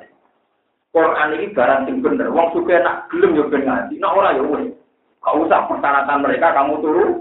Quran 0.93 1.33
ini 1.33 1.55
barang 1.57 1.89
sing 1.89 2.05
bener. 2.05 2.29
Wong 2.29 2.53
suka 2.53 2.77
nak 2.85 3.09
gelem 3.09 3.33
yo 3.33 3.49
ben 3.49 3.65
ngaji. 3.65 3.97
Nak 3.97 4.13
ora 4.13 4.37
yo 4.37 4.45
wis. 4.53 4.69
Kau 5.25 5.41
usah 5.41 5.65
persyaratan 5.65 6.21
mereka 6.21 6.53
kamu 6.53 6.85
turun. 6.85 7.11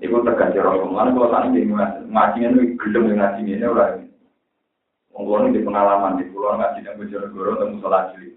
Ibu 0.00 0.16
terganti 0.24 0.64
Rasulullah. 0.64 1.12
Kalau 1.12 1.28
tadi 1.28 1.60
ngaji 1.68 2.38
ini 2.40 2.62
gelem 2.80 3.12
ngaji 3.12 3.40
ini 3.44 3.68
orang. 3.68 4.08
Wong 5.12 5.52
di 5.52 5.60
pengalaman 5.60 6.16
di 6.16 6.24
pulau 6.32 6.56
ngaji 6.56 6.88
yang 6.88 6.96
Bojonegoro 6.96 7.60
temu 7.60 7.84
salat 7.84 8.16
cilik. 8.16 8.32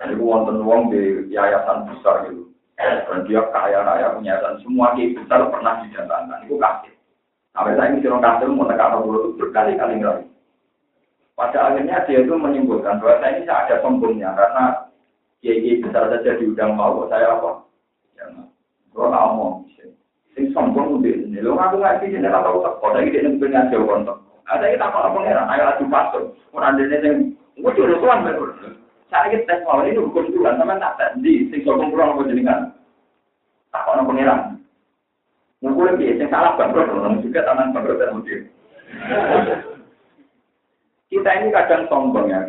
Dan 0.00 0.16
itu 0.16 0.24
wonten 0.24 0.64
wong 0.64 0.88
di 0.88 1.28
yayasan 1.28 1.84
besar 1.92 2.24
gitu. 2.24 2.48
Dan 2.80 3.28
dia 3.28 3.44
kaya 3.52 3.84
raya 3.84 4.16
punya 4.16 4.40
yayasan 4.40 4.64
semua 4.64 4.96
di 4.96 5.12
besar 5.12 5.44
pernah 5.52 5.84
didatangkan. 5.84 6.48
Itu 6.48 6.56
kasih. 6.56 6.92
Sampai 7.52 7.76
saya 7.76 7.92
ini 7.92 8.08
orang 8.08 8.24
kasih 8.24 8.46
mau 8.48 8.64
tekan 8.64 8.96
itu 9.04 9.36
berkali-kali 9.36 9.94
ngerti. 10.00 10.24
Pada 11.36 11.72
akhirnya 11.72 12.04
dia 12.08 12.20
itu 12.24 12.32
menyimpulkan 12.32 13.00
bahwa 13.00 13.20
saya 13.20 13.36
ini 13.36 13.48
ada 13.48 13.76
sombongnya 13.84 14.32
karena 14.32 14.64
kiai 15.44 15.80
besar 15.84 16.08
saja 16.08 16.36
diundang 16.40 16.76
mau 16.76 17.04
saya 17.12 17.36
apa? 17.36 17.64
Ya, 18.16 18.24
nggak 18.96 19.08
mau. 19.12 19.64
Sing 20.32 20.48
sombong 20.56 21.00
udah 21.00 21.12
ini. 21.12 21.44
Lo 21.44 21.58
aku 21.60 21.80
ngaji 21.80 22.06
ini 22.08 22.28
ora 22.28 22.40
tau 22.40 22.64
teko. 22.64 22.86
Saiki 22.96 23.12
dia 23.12 23.24
ning 23.26 23.36
pengen 23.36 23.68
jauh 23.68 23.84
kontok. 23.84 24.16
Ada 24.48 24.72
kita 24.72 24.86
apa 24.88 25.12
pangeran 25.12 25.50
ayo 25.52 25.64
adu 25.68 25.84
pastor. 25.90 26.22
Ora 26.54 26.72
ndene 26.72 26.96
sing 27.02 27.14
Gue 27.60 27.76
jodoh 27.76 28.00
tuan 28.00 28.24
betul. 28.24 28.56
Saya 29.10 29.34
ini 29.34 29.42
tes 29.42 29.66
mau 29.66 29.82
ini 29.82 29.98
hukum 29.98 30.30
Tuhan, 30.30 30.54
teman 30.54 30.78
tak 30.78 30.94
tes 31.02 31.18
di 31.18 31.50
sing 31.50 31.66
sokong 31.66 31.90
pulang 31.90 32.14
apa 32.14 32.30
jenengan. 32.30 32.70
Tak 33.74 33.82
kau 33.86 34.06
pangeran. 34.06 34.62
Ngukur 35.60 35.92
lagi, 35.92 36.16
yang 36.16 36.30
salah 36.32 36.56
bangkrut, 36.56 36.88
orang 36.88 37.20
juga 37.20 37.44
tangan 37.44 37.76
bangkrut 37.76 38.00
dan 38.00 38.16
mungkin. 38.16 38.40
Kita 41.12 41.30
ini 41.36 41.52
kadang 41.52 41.84
sombong 41.92 42.32
ya. 42.32 42.40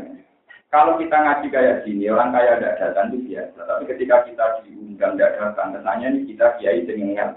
Kalau 0.72 0.95
kita 0.95 1.12
ngaji 1.12 1.51
kayak 1.51 1.84
gini, 1.84 2.07
orang 2.07 2.32
kaya 2.32 2.55
tidak 2.55 2.80
datang 2.80 3.12
itu 3.12 3.36
biasa. 3.36 3.59
Tapi 3.68 3.84
ketika 3.91 4.24
kita 4.24 4.45
diundang 4.64 5.20
tidak 5.20 5.36
datang, 5.36 5.76
kesannya 5.76 6.07
ini 6.07 6.20
kita 6.32 6.55
kiai 6.55 6.88
dengan 6.88 7.36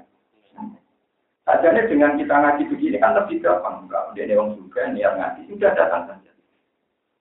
Sajanya 1.45 1.85
dengan 1.91 2.17
kita 2.17 2.35
ngaji 2.41 2.63
begini 2.73 2.97
kan 2.97 3.19
lebih 3.19 3.45
gampang. 3.45 3.85
Enggak, 3.85 4.17
dia 4.17 4.33
orang 4.33 4.57
juga 4.57 4.81
niat 4.89 5.13
ngaji, 5.19 5.41
sudah 5.51 5.71
datang 5.77 6.03
saja. 6.09 6.33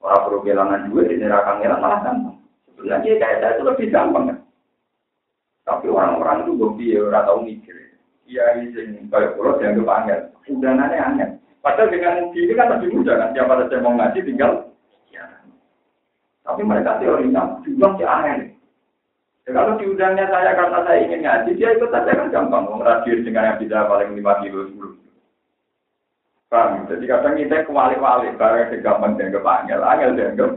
Orang 0.04 0.28
perlu 0.28 0.44
kehilangan 0.44 0.92
duit, 0.92 1.08
di 1.08 1.16
neraka 1.16 1.64
ngelang 1.64 1.80
malah 1.80 2.00
gampang. 2.04 2.36
Sebenarnya 2.76 3.16
kayak 3.24 3.40
saya 3.40 3.56
itu 3.56 3.64
lebih 3.64 3.88
gampang 3.88 4.24
kan. 4.28 4.38
Tapi 5.64 5.86
orang-orang 5.88 6.44
itu 6.44 6.52
gue 6.60 6.72
biar 6.76 7.08
orang 7.08 7.24
tahu 7.24 7.40
mikir. 7.48 7.76
Iya, 8.28 8.44
ini 8.60 9.08
kayak 9.08 9.40
pulau 9.40 9.56
dianggap 9.56 9.88
angin. 9.88 10.20
Undangannya 10.52 11.00
angin. 11.00 11.30
Padahal 11.64 11.88
dengan 11.88 12.36
ini 12.36 12.52
kan 12.52 12.68
lebih 12.76 13.00
mudah 13.00 13.16
kan. 13.16 13.30
Siapa 13.32 13.54
saja 13.64 13.80
mau 13.80 13.96
ngaji 13.96 14.20
tinggal. 14.28 14.52
Ya. 15.08 15.24
Tapi 16.44 16.62
mereka 16.68 17.00
teorinya 17.00 17.64
juga 17.64 17.96
si 17.96 18.04
angin. 18.04 18.40
Ya, 19.48 19.50
kalau 19.56 19.80
diundangnya 19.80 20.28
saya 20.28 20.52
karena 20.52 20.80
saya 20.84 21.00
ingin 21.00 21.24
ngaji, 21.24 21.50
dia 21.56 21.76
ikut 21.80 21.92
saja 21.92 22.12
kan 22.12 22.28
gampang. 22.28 22.68
Mau 22.68 22.84
dengan 23.08 23.48
yang 23.56 23.60
bisa 23.60 23.88
paling 23.88 24.12
5 24.20 24.44
kilo, 24.44 24.68
10 24.68 25.00
kilo. 25.00 25.03
Paham? 26.54 26.86
Jadi 26.86 27.10
kadang 27.10 27.34
kita 27.34 27.66
kewalik-walik, 27.66 28.38
barang 28.38 28.70
segampang 28.70 29.18
dianggap 29.18 29.42
angel, 29.42 29.82
angel 29.82 30.12
dianggap. 30.14 30.52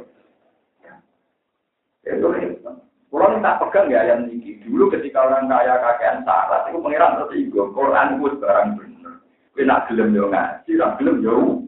Ya, 2.05 2.13
itu 2.21 2.29
hebat. 2.37 2.77
Kalau 3.09 3.33
minta 3.33 3.57
pegang 3.57 3.89
ya 3.89 4.05
yang 4.05 4.29
ini. 4.29 4.61
Dulu 4.61 4.93
ketika 4.93 5.25
orang 5.25 5.49
kaya 5.49 5.81
kakean 5.81 6.21
syarat, 6.29 6.69
itu 6.69 6.85
pengiran 6.85 7.17
tertigo. 7.25 7.73
Quran 7.73 8.21
itu 8.21 8.29
barang 8.37 8.69
bener. 8.77 9.15
Tapi 9.25 9.63
nak 9.65 9.89
gelem 9.89 10.13
yo 10.13 10.29
ngaji, 10.29 10.71
nak 10.77 10.95
gelem 11.01 11.17
yo. 11.25 11.65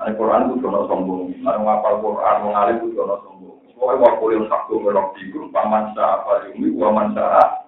Ada 0.00 0.16
Quran 0.16 0.48
itu 0.48 0.64
jono 0.64 0.88
sombong. 0.88 1.28
Ada 1.44 1.60
ngapal 1.60 1.94
Quran, 2.00 2.36
mau 2.40 2.50
ngalim 2.56 2.76
itu 2.80 2.96
jono 2.96 3.16
sombong. 3.20 3.58
Pokoknya 3.76 4.00
waktu 4.00 4.24
yang 4.32 4.44
satu 4.48 4.74
melok 4.80 5.12
tidur, 5.20 5.44
paman 5.52 5.92
sah, 5.92 6.24
palingmi, 6.24 6.72
paman 6.72 7.12
sah, 7.12 7.28
kaya. 7.36 7.63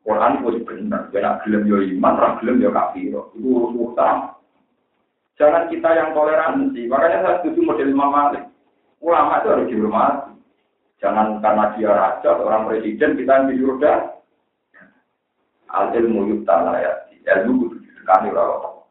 Quran 0.00 0.40
itu 0.40 0.64
benar. 0.64 1.12
Dia 1.12 1.20
nak 1.20 1.44
gelem 1.44 1.68
yo 1.68 1.78
iman, 1.80 2.16
nak 2.16 2.36
gelem 2.40 2.64
yo 2.64 2.70
kafir. 2.72 3.12
Itu 3.36 3.50
utama. 3.76 4.40
Jangan 5.36 5.72
kita 5.72 5.88
yang 5.96 6.12
toleransi. 6.12 6.84
Makanya 6.88 7.18
saya 7.24 7.36
setuju 7.40 7.60
model 7.64 7.92
Imam 7.92 8.12
Malik. 8.12 8.44
Ulama 9.00 9.40
itu 9.40 9.48
harus 9.48 9.68
dihormati. 9.72 10.32
Jangan 11.00 11.40
karena 11.40 11.64
dia 11.80 11.90
raja, 11.96 12.30
orang 12.36 12.68
presiden, 12.68 13.16
kita 13.16 13.32
yang 13.32 13.48
di 13.48 13.56
surga. 13.56 13.92
Al 15.72 15.96
ilmu 15.96 16.28
yukta 16.28 16.76
ya. 16.76 16.92
Ilmu 17.24 17.72
kudu 17.72 17.76
didekani 17.80 18.28
orang 18.36 18.84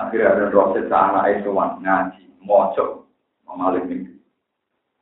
Akhirnya 0.00 0.32
ada 0.32 0.44
dosen 0.48 0.88
sana 0.88 1.28
Esuwan 1.28 1.78
ngaji, 1.84 2.24
mojok, 2.40 3.04
memalik 3.46 3.84
mimpi. 3.86 4.16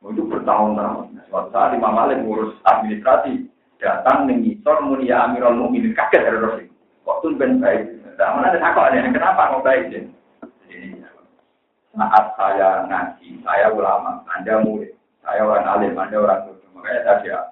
Itu 0.05 0.27
bertahun-tahun. 0.27 1.17
Suatu 1.33 1.49
saat 1.55 1.73
Imam 1.77 1.97
Malik 1.97 2.25
ngurus 2.25 2.57
administrasi, 2.67 3.48
datang 3.79 4.27
mengisor 4.27 4.83
mulia 4.83 5.27
Amirul 5.27 5.55
Mukminin 5.55 5.95
kaget 5.95 6.27
dari 6.27 6.39
dosen. 6.39 6.67
Kok 7.07 7.19
tuh 7.25 7.35
ben 7.39 7.63
baik? 7.63 7.99
Nah, 8.19 8.35
mana 8.35 8.51
ada 8.51 8.59
takut 8.59 8.83
ada 8.83 8.99
kenapa 9.15 9.55
mau 9.55 9.63
baik? 9.63 9.95
Jadi, 9.95 10.11
saat 11.95 12.25
saya 12.35 12.85
ngaji, 12.91 13.43
saya 13.47 13.71
ulama, 13.71 14.23
Anda 14.35 14.61
murid. 14.61 14.93
Saya 15.23 15.47
orang 15.47 15.67
alim, 15.67 15.95
Anda 15.95 16.19
orang 16.19 16.41
bodoh. 16.51 16.69
Makanya 16.75 17.01
saya 17.07 17.17
siap. 17.23 17.45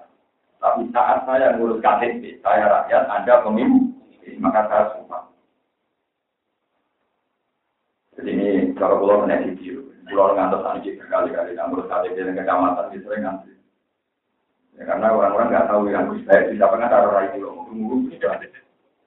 Tapi 0.59 0.81
saat 0.91 1.23
saya 1.23 1.55
ngurus 1.55 1.79
KTP, 1.79 2.43
saya 2.43 2.67
rakyat, 2.67 3.03
Anda 3.07 3.43
pemimpin. 3.43 3.95
Maka 4.43 4.67
saya 4.67 4.83
suka. 4.93 5.19
Jadi 8.19 8.29
ini 8.33 8.49
kalau 8.75 8.99
pulau 8.99 9.23
kena 9.23 9.39
video, 9.45 9.87
pulau 10.09 10.35
anjing 10.35 10.99
berkali-kali, 10.99 11.53
nah 11.55 11.69
ngurus 11.69 11.87
KTP 11.89 12.15
dan 12.27 12.37
kecamatan 12.37 12.91
sering 12.91 13.21
ngantri. 13.23 13.56
Ya, 14.77 14.83
karena 14.85 15.09
orang-orang 15.09 15.49
nggak 15.49 15.67
tahu 15.73 15.81
yang 15.89 16.05
bayar, 16.29 16.53
bisa 16.53 16.69
pernah 16.69 16.87
taruh 16.87 17.09
rai 17.09 17.33
pulau, 17.33 17.65
tunggu 17.65 18.13
tidak. 18.13 18.53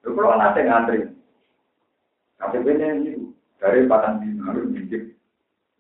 Itu 0.03 0.11
pulau 0.11 0.35
nanti 0.35 0.67
ngantri. 0.67 0.99
KTP-nya 2.43 2.89
ini 2.99 3.31
dari 3.63 3.87
Patang 3.87 4.19
Bima, 4.19 4.51
harus 4.51 4.67
minjem 4.67 5.15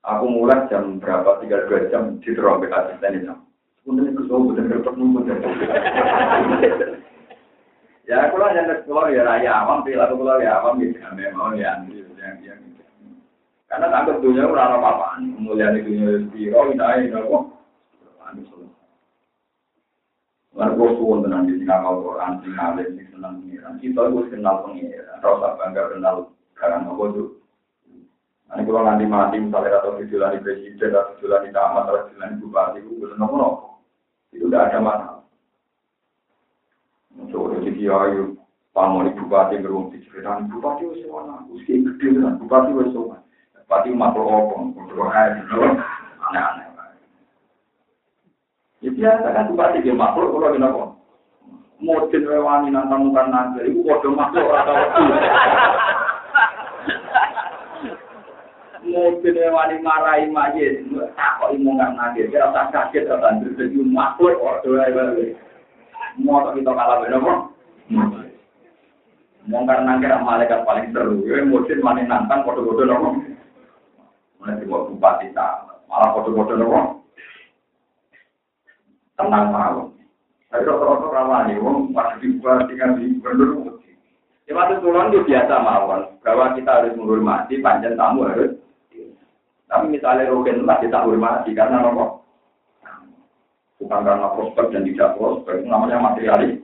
Aku 0.00 0.32
mulai 0.32 0.64
jam 0.72 0.96
berapa, 0.96 1.44
tiga 1.44 1.68
dua 1.68 1.90
jam 1.92 2.16
di 2.24 2.32
terompet 2.32 2.72
asisten 2.72 3.20
itu. 3.20 3.34
Kemudian 3.84 4.12
itu 4.16 4.22
semua 4.28 4.48
benar 4.56 4.80
benar 4.80 4.94
nunggu 4.96 5.20
Ya, 8.08 8.26
aku 8.26 8.42
lah 8.42 8.50
yang 8.56 8.66
keluar 8.88 9.12
ya 9.12 9.22
raya 9.22 9.50
awam, 9.62 9.84
perilaku 9.84 10.18
keluar 10.18 10.40
ya 10.40 10.56
awam 10.58 10.80
gitu. 10.80 10.98
Memang 10.98 11.54
ya, 11.60 11.78
yang 12.16 12.42
yang 12.42 12.58
karena 13.70 13.86
takut 13.86 14.18
dunia 14.18 14.50
ora 14.50 14.66
apa-apa. 14.66 15.22
Mulia 15.22 15.70
di 15.70 15.86
dunia 15.86 16.26
biro, 16.34 16.74
ini 16.74 17.06
ini 17.06 17.14
kok. 17.14 17.44
Lalu 20.50 20.72
gue 20.74 20.88
suwon 20.98 21.22
tenan 21.22 21.46
di 21.46 21.62
sini 21.62 21.70
kalau 21.70 22.02
Quran, 22.02 22.42
sing 22.42 22.58
alim, 22.58 22.88
sing 22.98 23.06
senang 23.14 23.38
pengiran. 23.38 23.78
Kita 23.78 24.00
gue 24.10 24.24
kenal 24.34 24.56
pengiran, 24.66 25.22
rasa 25.22 25.48
bangga 25.54 25.82
kenal 25.94 26.16
karena 26.58 26.90
apa 26.90 27.04
tuh. 27.14 27.28
Ini 28.50 28.66
kalau 28.66 28.82
nanti 28.82 29.06
mati, 29.06 29.38
misalnya 29.38 29.78
atau 29.78 29.94
di 29.94 30.10
presiden, 30.10 30.90
atau 30.90 31.14
di 31.22 31.54
tamat, 31.54 31.86
atau 31.86 32.10
di 32.10 32.42
bupati, 32.42 32.82
itu 32.82 32.98
belum 32.98 33.22
nopo 33.22 33.78
Itu 34.34 34.50
tidak 34.50 34.74
ada 34.74 34.78
masalah. 34.82 35.22
Coba 37.30 37.62
jadi 37.62 37.82
ayo, 37.86 38.34
pamori 38.74 39.14
bupati 39.14 39.62
beruang 39.62 39.94
diceritakan, 39.94 40.50
bupati 40.50 40.82
wes 40.82 41.02
mana, 41.06 41.46
usia 41.50 41.78
gede 41.78 42.18
kan, 42.18 42.38
bupati 42.42 42.70
wes 42.74 42.90
mana, 42.90 43.22
bupati 43.54 43.88
makhluk 43.94 44.30
opong, 44.30 44.74
berdoa 44.74 45.22
gitu, 45.38 45.58
biasa 49.00 49.26
kan 49.32 49.48
bupati 49.48 49.80
dia 49.80 49.96
makhluk, 49.96 50.36
kalau 50.36 50.52
gini 50.52 50.68
apa? 50.68 50.84
Modin 51.80 52.28
wewani 52.28 52.68
nantang 52.68 53.08
mukan 53.08 53.32
naga, 53.32 53.64
itu 53.64 53.80
kode 53.80 54.12
makhluk 54.12 54.52
atau 54.52 54.76
mungkin 58.90 59.38
wani 59.54 59.76
marai 59.80 60.26
majid 60.26 60.82
tak 61.14 61.38
kok 61.38 61.52
imu 61.54 61.78
nggak 61.78 61.94
ngadir 61.94 62.26
kira 62.26 62.50
tak 62.50 62.74
kaget 62.74 63.06
bantu 63.06 63.54
jadi 63.54 63.76
makhluk 63.86 64.40
doa 64.66 64.82
itu 64.90 65.38
mau 66.20 66.42
tak 66.42 66.58
kita 66.58 66.72
kalah 66.74 66.98
kok 67.06 67.38
mau 69.46 69.62
karena 69.64 70.00
kira 70.02 70.18
malaikat 70.20 70.66
paling 70.68 70.92
seru. 70.92 71.22
Ya 71.24 71.40
mungkin 71.46 71.80
wani 71.80 72.02
nantang 72.04 72.44
nopo 72.44 73.08
mana 74.40 74.56
sih 74.58 74.66
mau 74.66 74.88
bupati 74.88 75.32
tak 75.32 75.64
malah 75.86 76.10
foto-foto 76.16 76.52
nopo 76.58 76.99
tenang 79.20 79.48
malu 79.52 79.82
tapi 80.50 80.66
rata-rata 80.66 81.06
ramai 81.14 81.54
wong 81.60 81.94
pas 81.94 82.16
dibuat 82.18 82.66
di 82.66 82.74
gubernur 83.20 83.78
Ya, 84.50 84.58
waktu 84.58 84.82
turun 84.82 85.14
itu 85.14 85.30
biasa 85.30 85.62
mawon, 85.62 86.10
bahwa 86.26 86.58
kita 86.58 86.82
harus 86.82 86.98
menghormati 86.98 87.62
panjang 87.62 87.94
tamu 87.94 88.26
harus 88.26 88.58
tapi 89.70 89.86
misalnya 89.86 90.26
rogen 90.26 90.66
lah 90.66 90.82
kita 90.82 91.06
hormati 91.06 91.54
karena 91.54 91.86
apa? 91.86 92.18
Bukan 93.78 94.02
karena 94.02 94.26
prospek 94.34 94.74
dan 94.74 94.82
tidak 94.82 95.14
prospek, 95.14 95.62
namanya 95.62 96.02
materialis. 96.02 96.58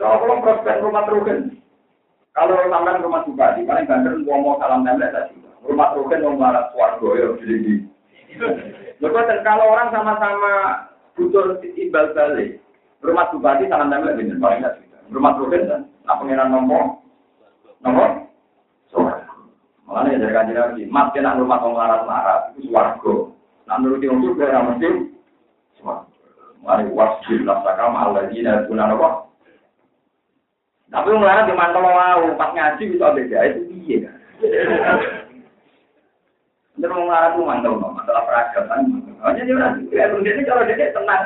Kalau 0.00 0.24
kalau 0.24 0.40
prospek 0.40 0.80
rumah 0.80 1.04
rogen, 1.04 1.60
kalau 2.32 2.56
sampai 2.72 3.04
rumah 3.04 3.20
bupati, 3.28 3.68
paling 3.68 3.84
banter 3.84 4.16
mau 4.24 4.40
mau 4.40 4.56
salam 4.56 4.80
tembak 4.88 5.12
tadi. 5.12 5.36
Rumah 5.68 5.92
rogen 5.92 6.24
mau 6.24 6.40
marah 6.40 6.72
suarga 6.72 7.08
ya 7.20 7.26
jadi. 7.44 7.74
Lepas 9.04 9.28
kalau 9.44 9.76
orang 9.76 9.92
sama-sama 9.92 10.52
butuh 11.16 11.58
ibal 11.80 12.12
balik, 12.12 12.60
rumah 13.00 13.32
bupati 13.32 13.66
salam 13.66 13.88
tembak 13.88 14.16
bener 14.20 14.36
paling 14.38 14.64
Rumah 15.06 15.38
kan, 15.38 15.86
apa 16.02 16.18
pengiran 16.18 16.50
nomor, 16.50 16.98
nomor, 17.78 18.26
Makanya 19.86 20.18
dari 20.18 20.34
kanji 20.34 20.52
lagi, 20.58 20.82
mat 20.90 21.14
kena 21.14 21.38
rumah 21.38 21.62
orang 21.62 21.78
larat-larat, 21.78 22.40
itu 22.58 22.74
suarga. 22.74 23.14
Nah, 23.70 23.78
menurut 23.78 24.02
yang 24.02 24.18
itu, 24.18 24.34
ya 24.34 24.66
mesti. 24.66 24.88
Mari 26.66 26.90
wasjid 26.90 27.46
nasaka 27.46 27.86
ma'alladzi 27.86 28.42
la 28.42 28.66
guna 28.66 28.90
apa? 28.90 29.30
Tapi 30.90 31.14
mulai 31.14 31.46
di 31.46 31.54
mantel 31.54 31.86
mau 31.86 32.34
pas 32.34 32.50
ngaji 32.50 32.82
bisa 32.90 33.14
beda. 33.14 33.38
Itu 33.46 33.62
kan? 34.02 34.98
Bener 36.74 36.90
mau 36.90 37.06
ngarap 37.06 37.30
tuh 37.38 37.46
mantel 37.46 37.72
no, 37.78 37.94
masalah 38.16 38.48
peragatan. 38.48 38.80
Hanya 39.20 39.42
dia 39.44 39.54
orang 39.56 39.74
ya 39.92 40.32
ini 40.32 40.42
kalau 40.48 40.64
dia 40.64 40.88
tenang, 40.94 41.22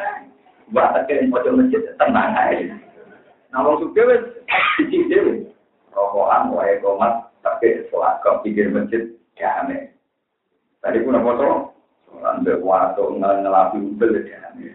buat 0.74 0.90
terkirim 0.98 1.30
pojok 1.30 1.54
masjid 1.54 1.82
tenang 1.98 2.34
aja. 2.34 2.74
Nah, 3.50 3.66
wong 3.66 3.82
suge 3.82 4.02
wis 4.06 4.22
Cicik 4.78 5.06
dewe. 5.10 5.46
Rokokan, 5.90 6.54
wae 6.54 6.78
komat, 6.78 7.34
tapi 7.42 7.82
sholat 7.90 8.22
kau 8.22 8.38
pikir 8.46 8.70
masjid, 8.70 9.10
ya 9.34 9.62
aneh. 9.62 9.90
Tadi 10.82 11.02
pun 11.02 11.18
apa 11.18 11.30
tuh? 11.34 11.54
Sholat 12.06 12.46
berwato, 12.46 13.02
ngelapi 13.18 13.78
ubel, 13.78 14.22
ya 14.22 14.38
aneh. 14.50 14.70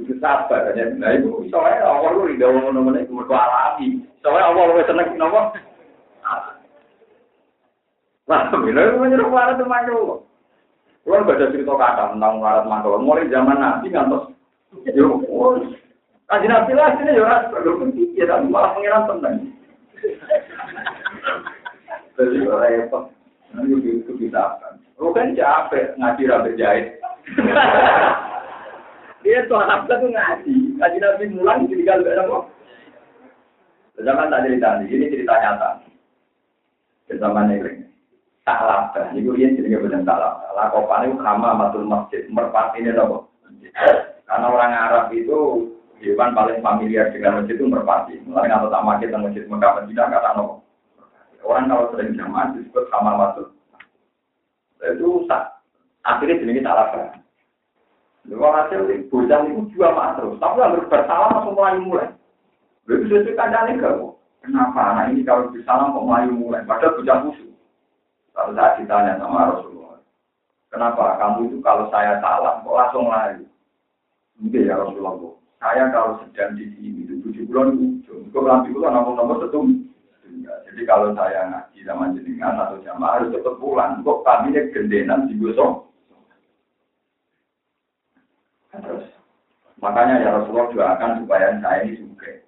Itu 0.00 0.16
sabar, 0.24 0.72
ya. 0.72 0.88
Nah 0.96 1.12
itu 1.20 1.48
soalnya 1.52 1.84
awal 1.84 2.16
lu 2.16 2.32
rindu 2.32 2.48
ngomong-ngomong 2.48 2.96
itu 2.96 3.12
alami. 3.28 4.00
Soalnya 4.24 4.48
awal 4.48 4.72
lu 4.72 4.84
seneng, 4.88 5.08
kenapa? 5.20 5.40
Nah, 8.24 8.48
bila 8.64 8.80
mantul. 9.68 10.31
Gak 11.02 11.26
ada 11.26 11.50
cerita 11.50 11.74
kata 11.74 12.14
tentang 12.14 12.38
warat 12.38 12.64
mantul, 12.70 13.02
mulai 13.02 13.26
zaman 13.26 13.58
Nabi 13.58 13.90
ngantos. 13.90 14.30
Yo, 14.94 15.18
kaji 16.30 16.46
Nabi 16.46 16.72
lah 16.78 16.94
sini 16.96 17.18
yo 17.18 17.26
ras 17.26 17.50
berkumpul 17.50 18.14
ya 18.14 18.24
tapi 18.24 18.46
malah 18.48 18.72
pengiran 18.78 19.04
tenang. 19.10 19.36
Jadi 22.16 22.38
repot. 22.46 23.10
Nanti 23.52 23.76
itu 23.82 24.12
bisa 24.16 24.62
kan. 24.62 24.80
Lu 24.96 25.12
kan 25.12 25.34
capek 25.36 25.92
ngaji 25.98 26.22
rapi 26.30 26.50
jahit. 26.56 26.86
Dia 29.22 29.46
tuh 29.46 29.58
anak 29.58 29.86
tuh 29.86 30.06
ngaji, 30.06 30.54
ngaji 30.78 30.98
Nabi 30.98 31.24
mulang 31.34 31.66
jadi 31.70 31.82
kalau 31.86 32.06
ada 32.10 32.22
apa? 32.26 32.38
Zaman 34.02 34.32
tak 34.32 34.42
cerita, 34.48 34.82
ini 34.82 35.12
cerita 35.12 35.34
nyata. 35.36 35.70
Zaman 37.12 37.54
ini 37.54 37.71
tak 38.42 38.60
labah. 38.66 39.14
Ini 39.14 39.22
dia 39.22 39.48
jadi 39.54 40.02
tak 40.02 40.18
labah. 40.18 40.50
Lakopan 40.58 41.10
itu 41.10 41.22
kama 41.22 41.54
matul 41.54 41.86
masjid. 41.86 42.26
Merpati 42.26 42.82
ini 42.82 42.90
apa? 42.94 43.26
Karena 44.26 44.46
orang 44.48 44.72
Arab 44.74 45.06
itu 45.14 45.70
hewan 46.02 46.34
paling 46.34 46.58
familiar 46.60 47.14
dengan 47.14 47.42
masjid 47.42 47.54
itu 47.54 47.66
merpati. 47.70 48.18
Mulai 48.26 48.50
nggak 48.50 48.70
tahu 48.70 48.82
masjid 48.82 49.08
masjid 49.14 49.42
Mekah 49.46 49.72
Madinah 49.78 50.06
kata 50.10 50.30
no. 50.34 50.44
Orang 51.42 51.66
kalau 51.66 51.90
sering 51.90 52.14
jamaah 52.14 52.54
disebut 52.54 52.86
kama 52.90 53.18
matul. 53.18 53.50
Itu 54.82 55.26
tak. 55.26 55.62
Akhirnya 56.02 56.42
jadi 56.42 56.62
tak 56.66 56.76
labah. 56.78 57.22
Lalu 58.30 58.46
hasil 58.54 58.80
bocah 59.10 59.40
itu 59.50 59.62
juga 59.74 59.94
mak 59.94 60.14
terus. 60.18 60.38
Tapi 60.38 60.58
harus 60.62 60.86
bersalah 60.86 61.28
langsung 61.34 61.58
mulai 61.58 61.78
mulai. 61.82 62.08
Begitu 62.86 63.22
sesuai 63.22 63.38
kandangnya 63.38 63.78
enggak 63.78 63.98
Kenapa 64.42 64.80
anak 64.94 65.14
ini 65.14 65.22
kalau 65.22 65.54
bersalah 65.54 65.94
kok 65.94 66.02
mulai 66.02 66.26
mulai? 66.30 66.66
Padahal 66.66 66.98
bocah 66.98 67.16
khusus. 67.26 67.51
Lalu 68.32 68.50
saya 68.56 68.76
ditanya 68.80 69.12
sama 69.20 69.52
Rasulullah, 69.52 69.96
kenapa 70.72 71.20
kamu 71.20 71.52
itu 71.52 71.58
kalau 71.60 71.92
saya 71.92 72.16
salah 72.24 72.64
kok 72.64 72.72
langsung 72.72 73.06
lari? 73.12 73.44
Mungkin 74.40 74.68
ya 74.68 74.80
Rasulullah, 74.80 75.36
saya 75.60 75.92
kalau 75.92 76.18
sedang 76.24 76.56
di 76.56 76.64
sini 76.74 77.04
itu 77.04 77.20
tujuh 77.22 77.44
bulan 77.46 77.76
ujung, 77.76 78.32
kok 78.32 78.44
nanti 78.48 78.72
bulan 78.72 78.96
nomor-nomor 78.96 79.44
setum. 79.44 79.84
Jadi 80.42 80.82
kalau 80.88 81.12
saya 81.12 81.44
ngaji 81.52 81.78
sama 81.84 82.08
jenengan 82.16 82.56
atau 82.56 82.80
jamaah 82.80 83.20
harus 83.20 83.36
cepat 83.36 83.54
pulang, 83.60 84.00
kok 84.00 84.24
kami 84.24 84.56
gendenan 84.72 85.28
di 85.28 85.36
gosong. 85.36 85.84
Terus, 88.72 89.04
makanya 89.76 90.24
ya 90.24 90.28
Rasulullah 90.40 90.72
doakan 90.72 91.20
supaya 91.20 91.60
saya 91.60 91.84
ini 91.84 92.00
juga. 92.00 92.40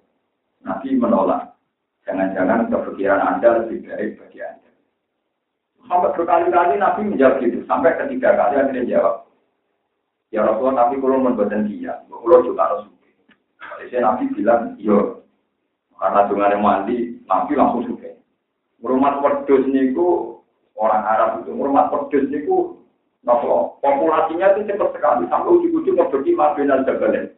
Nabi 0.65 0.97
menolak. 0.97 1.53
Jangan-jangan 2.09 2.73
kepikiran 2.73 3.21
Anda 3.21 3.61
lebih 3.61 3.85
baik 3.85 4.17
bagi 4.17 4.41
Anda. 4.41 4.64
Sampai 5.85 6.13
berkali-kali 6.17 6.81
Nabi 6.81 7.01
menjawab 7.05 7.41
gitu. 7.45 7.61
Sampai 7.69 7.93
ketiga 7.97 8.33
kali 8.33 8.57
akhirnya 8.57 8.89
jawab. 8.89 9.15
Ya 10.33 10.41
Rasulullah, 10.41 10.89
tapi 10.89 10.97
kalau 10.97 11.21
membuatkan 11.21 11.69
dia, 11.69 12.01
kalau 12.09 12.41
juga 12.41 12.61
harus. 12.65 12.89
Jadi 13.85 14.01
Nabi 14.01 14.23
bilang, 14.33 14.73
iya. 14.81 14.99
Karena 15.95 16.27
dengan 16.27 16.59
mandi, 16.59 17.21
Nabi 17.29 17.53
langsung 17.55 17.85
suka. 17.87 18.11
Rumah 18.83 19.23
pedus 19.23 19.63
niku 19.71 20.41
orang 20.75 21.05
Arab 21.07 21.29
itu, 21.41 21.55
rumah 21.55 21.87
pedus 21.87 22.27
niku 22.27 22.83
nopo 23.25 23.81
populasinya 23.81 24.53
itu 24.53 24.69
cepat 24.69 24.93
sekali 24.93 25.25
sampai 25.31 25.49
ujung-ujung 25.49 25.97
pergi 25.97 26.31
Mabin 26.37 26.69
al 26.69 26.85
Jabalen. 26.85 27.33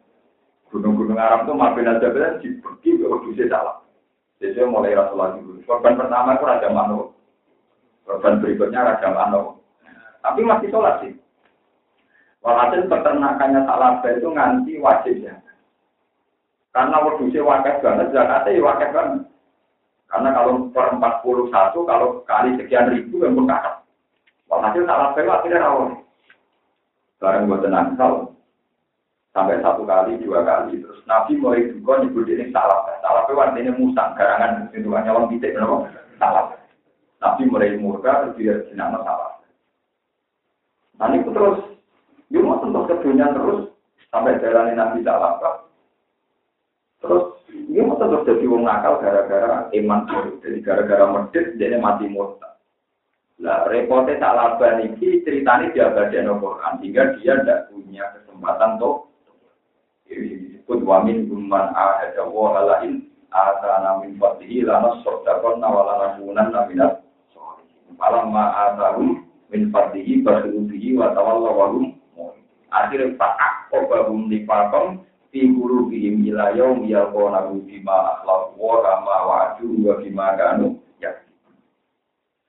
Gunung-gunung 0.68 1.16
Arab 1.16 1.48
itu 1.48 1.52
Mabin 1.56 1.88
al 1.88 2.02
Jabalen 2.02 2.42
dibagi 2.44 2.90
ke 3.00 3.06
ujungnya 3.08 3.44
salah. 3.48 3.76
Jadi 4.38 4.60
mulai 4.68 4.94
Rasulullah 4.94 5.34
dulu. 5.34 5.64
Korban 5.64 5.98
pertama 5.98 6.36
itu 6.36 6.44
Raja 6.44 6.68
Manu. 6.70 7.17
Korban 8.08 8.40
berikutnya 8.40 8.80
Raja 8.80 9.12
Manu. 9.12 9.60
Tapi 10.24 10.40
masih 10.40 10.72
sholat 10.72 11.04
sih. 11.04 11.12
Walhasil 12.40 12.88
peternakannya 12.88 13.68
salah 13.68 14.00
itu 14.08 14.28
nganti 14.32 14.80
wajib 14.80 15.20
ya. 15.20 15.36
Karena 16.72 17.04
wedusnya 17.04 17.44
wakil 17.44 17.74
banget, 17.84 18.08
zakatnya 18.16 18.56
ya 18.56 18.60
wakil 18.64 18.88
banget. 18.96 19.20
Karena 20.08 20.28
kalau 20.32 20.52
per 20.72 20.86
41, 20.96 21.84
kalau 21.84 22.08
kali 22.24 22.56
sekian 22.56 22.88
ribu 22.88 23.20
yang 23.20 23.36
berkakak. 23.36 23.84
Walhasil 24.48 24.88
salah 24.88 25.12
itu 25.12 25.28
akhirnya 25.28 25.64
rawon. 25.68 26.00
Barang 27.20 27.50
buat 27.50 27.60
tenang, 27.66 27.98
sampai 29.38 29.62
satu 29.62 29.86
kali, 29.86 30.18
dua 30.22 30.42
kali. 30.42 30.82
Terus 30.82 31.02
Nabi 31.04 31.38
mulai 31.38 31.66
juga 31.70 32.02
nyebut 32.02 32.26
ini 32.26 32.50
salah. 32.50 32.88
Salah 32.98 33.22
itu 33.26 33.38
artinya 33.38 33.72
musang, 33.78 34.14
garangan 34.18 34.70
itu 34.72 34.88
hanya 34.94 35.14
orang 35.14 35.30
titik, 35.30 35.54
kenapa? 35.54 35.86
Salah. 36.16 36.57
Nabi 37.18 37.42
mulai 37.50 37.74
murka, 37.78 38.30
terus 38.30 38.36
dia 38.38 38.54
jenama 38.70 39.02
salah. 39.02 39.42
Nah 40.98 41.14
itu 41.14 41.30
terus, 41.34 41.58
dia 42.30 42.42
mau 42.42 42.62
tentu 42.62 42.86
ke 42.86 42.94
terus, 43.02 43.60
sampai 44.10 44.38
jalani 44.38 44.72
Nabi 44.78 45.02
salah. 45.02 45.66
Terus, 47.02 47.42
dia 47.50 47.82
mau 47.82 47.98
tentu 47.98 48.22
jadi 48.22 48.44
wong 48.46 48.62
nakal 48.66 49.02
gara-gara 49.02 49.66
iman 49.70 50.00
Jadi 50.42 50.58
gara-gara 50.62 51.06
medit, 51.10 51.58
dia 51.58 51.78
mati 51.78 52.06
murtad. 52.06 52.58
Lah 53.38 53.70
repotnya 53.70 54.18
tak 54.18 54.34
laba 54.34 54.82
niki 54.82 55.22
ceritanya 55.22 55.70
dia 55.70 55.94
baca 55.94 56.10
Quran 56.10 56.72
sehingga 56.82 57.02
dia 57.22 57.38
tidak 57.38 57.70
punya 57.70 58.04
kesempatan 58.10 58.82
tuh 58.82 59.06
disebut 60.10 60.82
wamin 60.82 61.30
guman 61.30 61.70
ahada 61.70 62.26
wa 62.26 62.58
halain 62.58 63.06
atana 63.30 64.02
min 64.02 64.18
fadlihi 64.18 64.66
lana 64.66 64.98
sodakon 65.06 65.62
nawala 65.62 66.18
nabunan 66.18 66.50
naminat 66.50 66.98
malam 67.98 68.30
ma'atahu 68.30 69.04
min 69.50 69.74
fadlihi 69.74 70.22
basurubihi 70.22 70.96
wa 70.96 71.12
tawalla 71.12 71.50
wahum 71.50 71.92
akhirnya 72.70 73.18
fa'ak 73.18 73.74
kobahum 73.74 74.30
nifakom 74.30 75.02
fi 75.34 75.44
qulubihim 75.44 76.22
ila 76.32 76.54
yaum 76.56 76.86
yalqawnahu 76.86 77.66
bima 77.66 78.16
akhlaq 78.16 78.54
wa 78.56 78.76
kama 78.80 79.16
wa'adu 79.26 79.68
wa 79.82 79.94
bima 79.98 80.26
kanu 80.38 80.78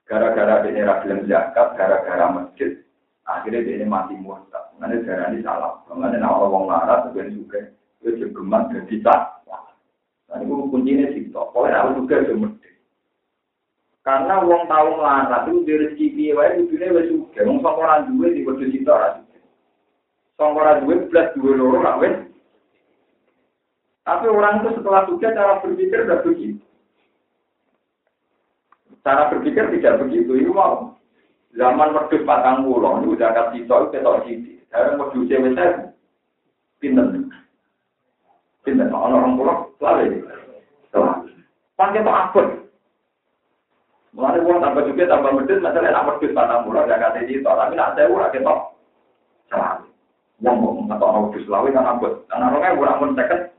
gara-gara 0.10 0.66
ini 0.66 0.82
ragilem 0.82 1.30
zakat, 1.30 1.78
gara-gara 1.78 2.34
masjid, 2.34 2.82
akhirnya 3.30 3.62
dia 3.62 3.86
mati 3.86 4.18
murtad. 4.18 4.74
Nanti 4.82 5.06
darah 5.06 5.30
ini 5.30 5.46
salah. 5.46 5.86
Mengenai 5.86 6.18
nama 6.18 6.50
wong 6.50 6.66
larat, 6.66 7.06
sebenarnya 7.08 7.38
juga 7.38 7.60
itu 8.02 8.26
jegeman 8.26 8.74
jadi 8.74 8.96
tak. 9.06 9.22
Nah 10.34 10.42
itu 10.42 10.66
kuncinya 10.74 11.06
sih, 11.14 11.30
pokoknya 11.30 11.78
aku 11.86 11.90
juga 12.04 12.26
mesti. 12.34 12.70
Karena 14.00 14.40
wong 14.40 14.64
tahu 14.72 14.88
melarat 14.96 15.52
itu 15.52 15.68
dari 15.68 15.80
rezeki 15.86 16.06
piye 16.16 16.32
wae 16.32 16.56
kudune 16.56 16.88
wis 16.96 17.08
sugih. 17.12 17.44
Wong 17.44 17.60
sing 17.60 17.76
ora 17.76 17.96
duwe 18.08 18.28
di 18.32 18.42
bojo 18.48 18.66
cita 18.72 18.92
ora. 18.96 19.10
Sing 20.40 20.50
ora 20.56 20.80
duwe 20.80 20.96
blas 21.12 21.28
duwe 21.36 21.52
loro 21.60 21.84
ra 21.84 22.00
wis. 22.00 22.16
Tapi 24.08 24.26
orang 24.32 24.64
itu 24.64 24.80
setelah 24.80 25.04
sugih 25.04 25.32
cara 25.36 25.60
berpikir 25.60 26.08
udah 26.08 26.20
begitu. 26.24 26.64
Cara 29.04 29.32
berpikir 29.32 29.64
tidak 29.80 30.04
begitu, 30.04 30.32
itu 30.36 30.52
mau. 30.52 30.96
Zaman 31.56 31.96
wedhus 31.96 32.28
patang 32.28 32.68
pulau, 32.68 33.00
itu 33.02 33.18
zakat 33.18 33.56
sisa 33.56 33.90
ketok 33.90 34.28
sisi. 34.28 34.60
Sekarang 34.70 35.00
wedhus 35.02 35.28
wis 35.28 35.56
pinter. 36.80 37.08
Pinter, 38.64 38.92
orang 38.92 39.40
pulau, 39.40 39.72
selalu. 39.80 40.24
Pakai 41.80 42.04
itu 42.04 42.12
akun. 42.12 42.48
Mulai 44.20 44.44
uang 44.44 44.60
tambah 44.60 44.84
juga 44.84 45.08
tambah 45.08 45.32
medit, 45.32 45.64
masalah 45.64 45.96
nak 45.96 46.08
wedhus 46.12 46.36
patang 46.36 46.68
pulau 46.68 46.84
zakat 46.92 47.24
sisa, 47.24 47.48
tapi 47.56 47.80
nak 47.80 47.96
saya 47.96 48.12
ora 48.12 48.28
ketok. 48.36 48.76
Selalu. 49.48 49.88
Wong 50.44 50.56
mau 50.60 50.76
atau 50.92 51.08
mau 51.08 51.24
wedhus 51.32 51.48
lawi 51.48 51.72
kan 51.72 51.88
abot. 51.88 52.28
Karena 52.28 52.52
orangnya 52.52 52.76
kurang 52.76 53.00
pun 53.00 53.16
seket. 53.16 53.56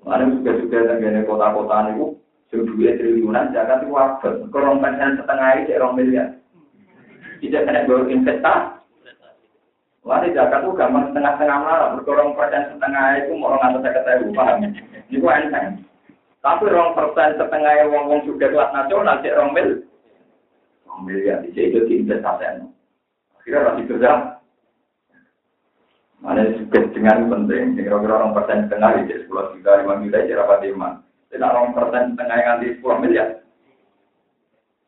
Mulai 0.00 0.32
juga-juga 0.32 0.96
dengan 0.96 1.28
kota-kota 1.28 1.92
itu, 1.92 2.16
Sing 2.48 2.64
duwe 2.64 2.96
triliunan 2.96 3.52
zakat 3.52 3.84
itu 3.84 3.92
wabah. 3.92 4.32
Kurang 4.48 4.80
persen 4.80 5.20
setengah 5.20 5.48
itu 5.60 5.76
orang 5.76 5.92
miliar. 6.00 6.28
Tidak 7.44 7.64
kena 7.68 7.84
baru 7.84 8.08
investasi. 8.08 8.80
Ini 10.08 10.32
zakat 10.32 10.64
itu 10.64 10.72
gampang 10.72 11.12
setengah-setengah 11.12 11.58
malah. 11.60 11.88
Berkurang 11.92 12.32
persen 12.32 12.72
setengah 12.72 13.20
itu 13.20 13.36
mau 13.36 13.52
orang 13.52 13.76
atau 13.76 13.84
saya 13.84 13.92
ketahui 14.00 14.32
paham. 14.32 14.64
Ini 15.12 15.16
gua 15.20 15.36
enteng. 15.36 15.84
Tapi 16.48 16.64
orang 16.64 16.96
persen 16.96 17.36
setengah 17.36 17.92
wong 17.92 18.04
wong 18.08 18.20
sudah 18.24 18.48
kelas 18.48 18.72
nasional 18.72 19.20
cek 19.20 19.36
orang 19.36 19.52
mil. 19.52 19.68
Orang 20.88 21.00
miliar 21.04 21.44
di 21.44 21.52
itu 21.52 21.84
diinvestasi. 21.84 22.64
Akhirnya 23.36 23.68
masih 23.68 23.84
kerja. 23.84 24.12
Mana 26.24 26.48
juga 26.56 26.88
dengan 26.88 27.28
penting, 27.28 27.76
kira-kira 27.76 28.16
orang 28.16 28.32
persen 28.32 28.64
setengah 28.64 29.04
di 29.04 29.12
sepuluh 29.22 29.52
juta, 29.54 29.76
lima 29.84 30.00
juta, 30.00 30.24
jadi 30.24 30.40
apa 30.40 30.64
iman. 30.72 30.92
Tidak 31.28 31.52
orang 31.52 31.76
persen 31.76 32.16
setengah 32.16 32.36
yang 32.40 32.48
nanti 32.56 32.66
sepuluh 32.80 32.96
miliar. 32.96 33.28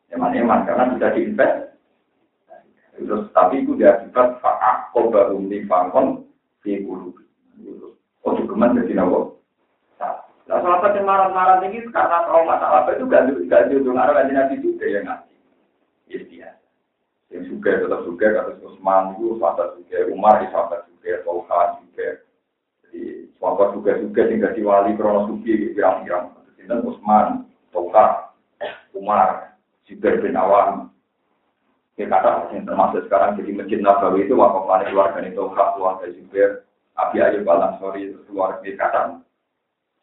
Eman 0.09 0.33
eman 0.33 0.65
karena 0.65 0.97
bisa 0.97 1.13
diinvest. 1.13 1.57
Terus 2.97 3.29
tapi 3.37 3.61
itu 3.61 3.77
dia 3.77 4.01
akibat 4.01 4.41
fakah 4.41 4.89
koba 4.97 5.29
umli 5.29 5.61
fakon 5.69 6.25
di 6.65 6.81
bulu. 6.81 7.13
Oh 8.25 8.33
cukuman 8.33 8.81
jadi 8.81 8.97
nawo. 8.97 9.40
Nah, 10.49 10.57
salah 10.57 10.79
satu 10.81 11.05
marah-marah 11.05 11.61
ini 11.69 11.85
karena 11.93 12.25
trauma 12.25 12.57
masalah 12.57 12.89
itu 12.89 13.05
gak 13.05 13.29
gak 13.45 13.69
diundang 13.69 14.01
arah 14.01 14.13
kajian 14.17 14.35
nabi 14.41 14.55
juga 14.57 14.85
yang 14.89 15.05
ngasih. 15.05 15.37
Yes, 16.09 16.23
biasa. 16.27 16.65
Yang 17.31 17.43
juga 17.47 17.69
tetap 17.79 18.01
juga 18.03 18.25
kata 18.35 18.51
Usman 18.65 19.03
itu 19.15 19.39
sahabat 19.39 19.67
juga, 19.79 19.97
Umar 20.11 20.33
itu 20.41 20.51
sahabat 20.51 20.79
juga, 20.89 21.11
Tolha 21.23 21.59
juga. 21.79 22.07
Jadi 22.83 23.01
sahabat 23.39 23.69
juga 23.77 23.91
juga 24.01 24.21
tinggal 24.27 24.51
di 24.57 24.61
wali 24.65 24.91
krono 24.97 25.21
suki 25.29 25.71
pirang-pirang. 25.77 26.35
Sinten 26.59 26.83
Usman, 26.83 27.47
Tolha, 27.71 28.35
Umar, 28.91 29.55
Zubair 29.87 30.19
bin 30.19 30.35
Awam. 30.35 30.91
Ya 31.95 32.09
kata 32.09 32.49
yang 32.51 32.65
termasuk 32.65 33.05
sekarang 33.07 33.37
jadi 33.37 33.51
masjid 33.61 33.79
Nabawi 33.79 34.25
itu 34.25 34.33
wakafane 34.33 34.89
keluarga 34.89 35.21
itu 35.21 35.37
keluarga 35.37 36.05
Zubair, 36.11 36.65
Abi 36.97 37.21
Ayub 37.21 37.45
Al 37.45 37.77
Ansori 37.77 38.09
keluarga 38.25 38.59
kata 38.59 39.21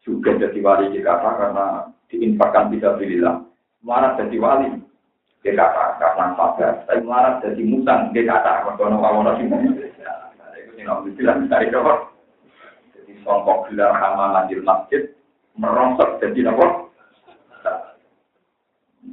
juga 0.09 0.33
jadi 0.41 0.57
wali 0.65 0.89
di 0.89 1.05
kata 1.05 1.29
karena 1.37 1.65
diinfakkan 2.09 2.73
bisa 2.73 2.97
pilihlah. 2.97 3.45
Marah 3.85 4.17
jadi 4.17 4.37
wali 4.41 4.81
dia 5.45 5.53
kata 5.53 6.01
karena 6.01 6.33
sabar. 6.33 6.73
Tapi 6.89 7.01
marah 7.05 7.37
jadi 7.45 7.61
musang 7.61 8.09
kata 8.09 8.65
kalau 8.65 8.97
kamu 8.97 9.21
sih. 9.37 9.45
Itu 9.45 9.85
sih 10.79 10.83
nabi 10.87 11.13
bilang 11.13 11.45
dari 11.45 11.69
kau. 11.69 12.09
Jadi 12.97 13.11
songkok 13.21 13.69
gelar 13.69 13.93
hama 13.93 14.47
di 14.49 14.57
masjid 14.63 15.13
merongsok 15.59 16.17
jadi 16.23 16.49
apa? 16.49 16.67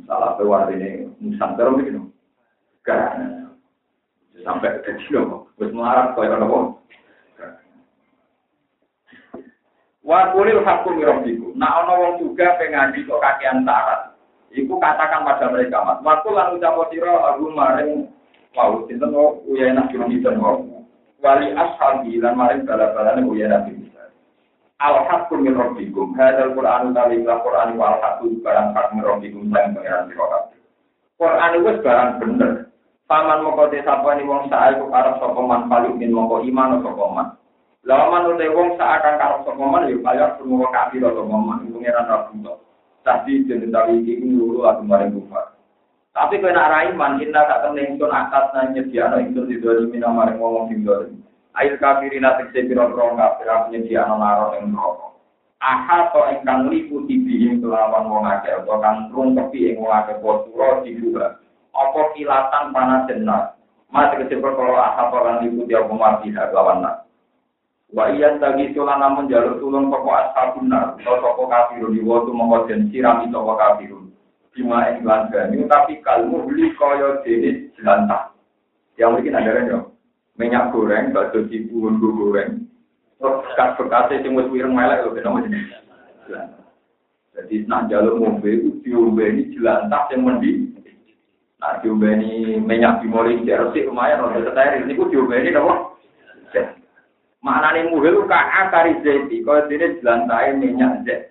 Salah 0.07 0.39
keluar 0.39 0.71
ini 0.71 1.11
musang 1.19 1.59
terus 1.59 1.83
gitu. 1.83 2.01
Karena 2.87 3.51
sampai 4.47 4.79
ke 4.87 4.95
sini, 5.05 5.43
terus 5.59 5.75
marah 5.75 6.15
kau 6.15 6.23
yang 6.23 6.41
apa? 6.41 6.59
Wa 10.07 10.31
kulil 10.31 10.63
hakum 10.63 11.03
rabbikum. 11.03 11.59
Nah 11.59 11.83
ana 11.83 11.99
wong 11.99 12.23
juga 12.23 12.55
pengandi 12.63 13.03
kok 13.03 13.19
kakean 13.19 13.67
syarat. 13.67 14.15
Iku 14.55 14.79
katakan 14.79 15.27
pada 15.27 15.51
mereka, 15.51 15.83
Mas. 15.83 15.99
Waktu 16.07 16.31
lan 16.31 16.55
ucap 16.55 16.79
sira 16.95 17.35
aku 17.35 17.51
maring 17.51 18.07
mau 18.55 18.87
sinten 18.87 19.11
kok 19.11 19.43
uyana 19.51 19.91
kinten 19.91 20.39
kok. 20.39 20.59
Wali 21.19 21.51
ashabi 21.59 22.23
lan 22.23 22.39
maring 22.39 22.63
bala-balane 22.63 23.27
uyana 23.27 23.67
bin 23.67 23.87
Al 24.77 25.09
haqqu 25.09 25.41
min 25.41 25.57
rabbikum. 25.57 26.13
Hadzal 26.21 26.53
Qur'an 26.53 26.93
utawi 26.93 27.25
Qur'an 27.25 27.81
wal 27.81 27.97
haqqu 27.97 28.45
barang 28.45 28.77
hak 28.77 28.93
min 28.93 29.03
rabbikum 29.09 29.49
sang 29.49 29.73
pangeran 29.73 30.13
sira. 30.13 30.41
Qur'an 31.17 31.53
wis 31.65 31.81
barang 31.81 32.11
bener. 32.21 32.53
Paman 33.09 33.41
moko 33.41 33.73
te 33.73 33.81
sapa 33.87 34.19
ni 34.21 34.29
wong 34.29 34.53
sae 34.53 34.77
ku 34.77 34.93
arep 34.93 35.17
sapa 35.17 35.41
man 35.41 35.73
paling 35.73 35.97
min 35.97 36.13
moko 36.13 36.45
iman 36.45 36.85
sapa 36.85 37.05
man. 37.09 37.27
Lawan 37.87 38.35
utai 38.35 38.51
wong 38.51 38.75
seakan 38.75 39.15
karep 39.15 39.47
sapa 39.47 39.63
man 39.63 39.87
yo 39.87 40.03
kaya 40.03 40.35
semua 40.43 40.67
kafir 40.75 41.07
atau 41.07 41.23
man 41.23 41.71
pangeran 41.71 42.11
Rabbul 42.11 42.59
Tapi 43.07 43.47
jenis 43.47 43.71
tawi 43.71 44.03
ini 44.03 44.35
dulu 44.35 44.67
aku 44.67 44.83
maring 44.83 45.15
kufar. 45.15 45.55
Tapi 46.11 46.43
kena 46.43 46.67
raiman, 46.67 47.23
kita 47.23 47.47
tak 47.47 47.63
temen 47.63 47.95
ingsun 47.95 48.11
akad 48.11 48.51
nanya 48.51 48.83
nyediano 48.83 49.23
ingsun 49.23 49.47
di 49.47 49.63
dua 49.63 49.87
mina 49.87 50.11
maring 50.11 50.43
ngomong 50.43 50.67
sing 50.67 50.83
dolim. 50.83 51.23
Ail 51.55 51.79
kafirin 51.79 52.27
atik 52.27 52.51
sepiro 52.51 52.91
pro 52.91 53.15
kafir 53.15 53.47
aku 53.47 53.71
nyediano 53.71 54.19
naro 54.19 54.59
ing 54.59 54.75
rokok. 54.75 55.23
Aha 55.63 56.11
to 56.11 56.27
ingkang 56.35 56.67
liputi 56.67 57.23
bihim 57.23 57.63
kelawan 57.63 58.11
wong 58.11 58.27
akeh 58.27 58.51
atau 58.51 58.83
kang 58.83 59.07
rungkepi 59.15 59.71
ing 59.71 59.79
wong 59.79 59.95
akeh 59.95 60.19
posuro 60.19 60.83
dibuka. 60.83 61.39
Apa 61.71 62.11
kilatan 62.19 62.75
panas 62.75 63.07
jenar. 63.07 63.55
Masih 63.95 64.27
kecil 64.27 64.43
kalau 64.43 64.75
aha 64.75 65.07
to 65.07 65.19
lan 65.23 65.47
liputi 65.47 65.79
apa 65.79 65.95
mati 65.95 66.35
lawan 66.35 66.83
nak. 66.83 67.06
Wa 67.95 68.11
iya 68.11 68.35
tagi 68.43 68.75
sulan 68.75 68.99
namun 68.99 69.31
jalur 69.31 69.63
tulung 69.63 69.95
toko 69.95 70.11
ashabun 70.11 70.67
nar, 70.67 70.99
atau 70.99 71.23
toko 71.23 71.47
kafirun, 71.47 71.95
di 71.95 72.03
waktu 72.03 72.35
mengkoden 72.35 72.91
sirami 72.91 73.31
toko 73.31 73.55
kafirun. 73.55 74.11
Bima 74.51 74.91
iklan 74.91 75.31
gani, 75.31 75.63
tapi 75.71 76.03
kalmu 76.03 76.51
beli 76.51 76.75
koyo 76.75 77.23
jenis 77.23 77.71
jelantah. 77.79 78.35
Yang 78.99 79.11
mungkin 79.21 79.37
ada 79.39 79.51
kan 79.53 79.67
minyak 80.41 80.73
goreng, 80.73 81.13
bakso 81.15 81.47
cipu, 81.47 81.87
goreng. 82.01 82.67
Terus 83.17 83.37
bekas 83.49 83.71
bekasnya 83.81 84.21
sing 84.25 84.33
wis 84.35 84.51
wireng 84.51 84.75
melek 84.75 85.07
lho 85.07 85.17
kenapa 85.17 85.47
jenis 85.47 85.73
Jadi 87.37 87.69
nak 87.69 87.93
jalur 87.93 88.17
mobil 88.17 88.65
itu 88.65 88.71
diombe 88.81 89.25
ini 89.29 89.53
jelantah 89.53 90.09
yang 90.11 90.25
mendi. 90.25 90.73
Nah 91.61 91.79
diombe 91.85 92.09
ini 92.19 92.59
minyak 92.59 93.05
dimulai 93.05 93.45
resik 93.45 93.87
lumayan, 93.87 94.25
kalau 94.25 94.41
setir 94.43 94.83
ini 94.83 94.97
ku 94.97 95.07
diombe 95.13 95.37
apa? 97.47 97.75
Nih 97.79 97.87
muhil 97.95 98.27
ka 98.27 98.41
akari 98.67 98.99
zeti, 99.07 99.47
kau 99.47 99.63
tidak 99.71 100.03
jelantai 100.03 100.59
minyak 100.59 101.07
zet. 101.07 101.31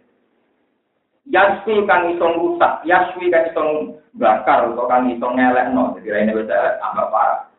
Yaswi 1.27 1.83
kan 1.89 2.07
isong 2.13 2.37
rusak, 2.37 2.85
yaswi 2.85 3.33
kan 3.33 3.49
isong 3.49 3.97
bakar, 4.15 4.69
atau 4.69 4.85
kan 4.85 5.09
isong 5.09 5.35
ngelek 5.35 5.73
no, 5.73 5.97
jadi 5.97 6.29
ini 6.29 6.37
bisa 6.37 6.77
tambah 6.77 7.09
parah. 7.09 7.49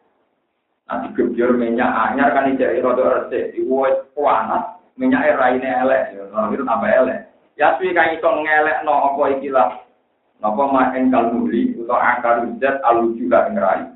Nanti 0.86 1.10
gebjur 1.18 1.58
minyak 1.58 1.90
anyar 1.90 2.30
kan 2.30 2.54
ijek 2.54 2.78
rodo 2.78 3.02
resik, 3.02 3.58
iwes 3.58 4.06
panas, 4.14 4.78
minyak 4.94 5.34
era 5.34 5.50
ini 5.50 5.66
elek, 5.66 6.14
no, 6.30 6.46
itu 6.54 6.62
tambah 6.62 6.86
elek. 6.86 7.26
Yaswi 7.58 7.90
kan 7.90 8.14
isong 8.14 8.46
ngelek 8.46 8.86
no, 8.86 8.94
apa 9.12 9.22
ikilah, 9.34 9.70
Napa 10.36 10.68
maen 10.68 11.08
kalmuli, 11.08 11.72
atau 11.80 11.96
akar 11.96 12.44
zet 12.60 12.76
alu 12.84 13.16
juga 13.16 13.48
ngerai 13.48 13.95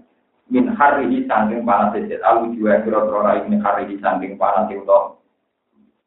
min 0.50 0.74
harihi 0.74 1.24
sangking 1.30 1.62
panas 1.62 1.94
ajet 1.94 2.18
alu 2.26 2.50
jua 2.58 2.82
kira-kira 2.82 3.22
rai 3.22 3.46
min 3.46 3.62
harihi 3.62 3.96
sangking 4.02 4.34
panas 4.34 4.66
itu 4.68 4.84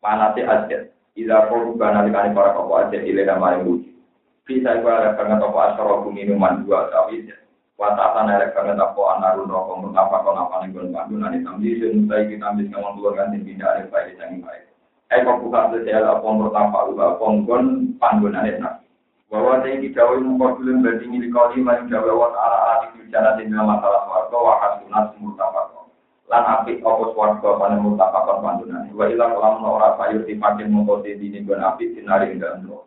panas 0.04 0.36
ajet 0.36 0.92
ila 1.16 1.48
korban 1.48 1.96
nalikani 1.96 2.36
para 2.36 2.52
kopo 2.52 2.84
ajet 2.84 3.08
ile 3.08 3.24
namanya 3.24 3.64
uji 3.64 3.96
bisa 4.44 4.76
iku 4.76 4.92
ada 4.92 5.16
banget 5.16 5.40
apa 5.40 5.60
asrobu 5.72 6.12
minuman 6.12 6.68
dua 6.68 6.92
tapi 6.92 7.24
watatan 7.80 8.28
ada 8.28 8.52
banget 8.52 8.76
apa 8.76 9.02
anarun 9.16 9.48
rokok 9.48 9.80
mengapa 9.80 10.20
kau 10.20 10.36
ngapa 10.36 10.56
nih 10.68 10.70
gon 10.76 10.92
pandu 10.92 11.16
nanti 11.16 11.40
tambi 11.48 11.80
sun 11.80 12.12
saya 12.12 12.28
kita 12.28 12.44
ambil 12.44 12.68
kamu 12.68 12.90
keluar 13.00 13.14
kan 13.16 13.32
tidak 13.32 13.70
ada 13.72 13.84
baik 13.88 14.12
sangi 14.20 14.38
baik 14.44 14.64
eh 15.16 15.20
kok 15.24 15.40
bukan 15.40 15.72
sosial 15.72 16.04
apa 16.04 16.28
lupa 16.28 17.08
ponggon 17.16 17.96
pandu 17.96 18.28
nanti 18.28 18.60
bahwa 19.34 19.66
saya 19.66 19.82
dikawai 19.82 20.22
mengkodulun 20.22 20.86
berarti 20.86 21.10
milik 21.10 21.34
kau 21.34 21.50
lima 21.58 21.82
yang 21.82 21.90
jawa 21.90 22.14
wa 22.14 22.30
ta'ala 22.38 22.58
ala 22.70 22.86
bicara 22.94 23.34
di 23.42 23.50
dalam 23.50 23.66
masalah 23.66 24.06
warga 24.06 24.38
wa 24.38 24.54
hasunat 24.62 25.06
murtafakon 25.18 25.90
lan 26.30 26.44
apik 26.46 26.86
opos 26.86 27.18
warga 27.18 27.50
pada 27.58 27.82
murtafakon 27.82 28.46
pandunan 28.46 28.86
wa 28.94 29.10
ilang 29.10 29.34
lam 29.34 29.66
ora 29.66 29.98
sayur 29.98 30.22
dipakai 30.30 30.70
mengkode 30.70 31.18
di 31.18 31.34
nigon 31.34 31.66
apik 31.66 31.98
dinari 31.98 32.38
enggak 32.38 32.62
ndo 32.62 32.86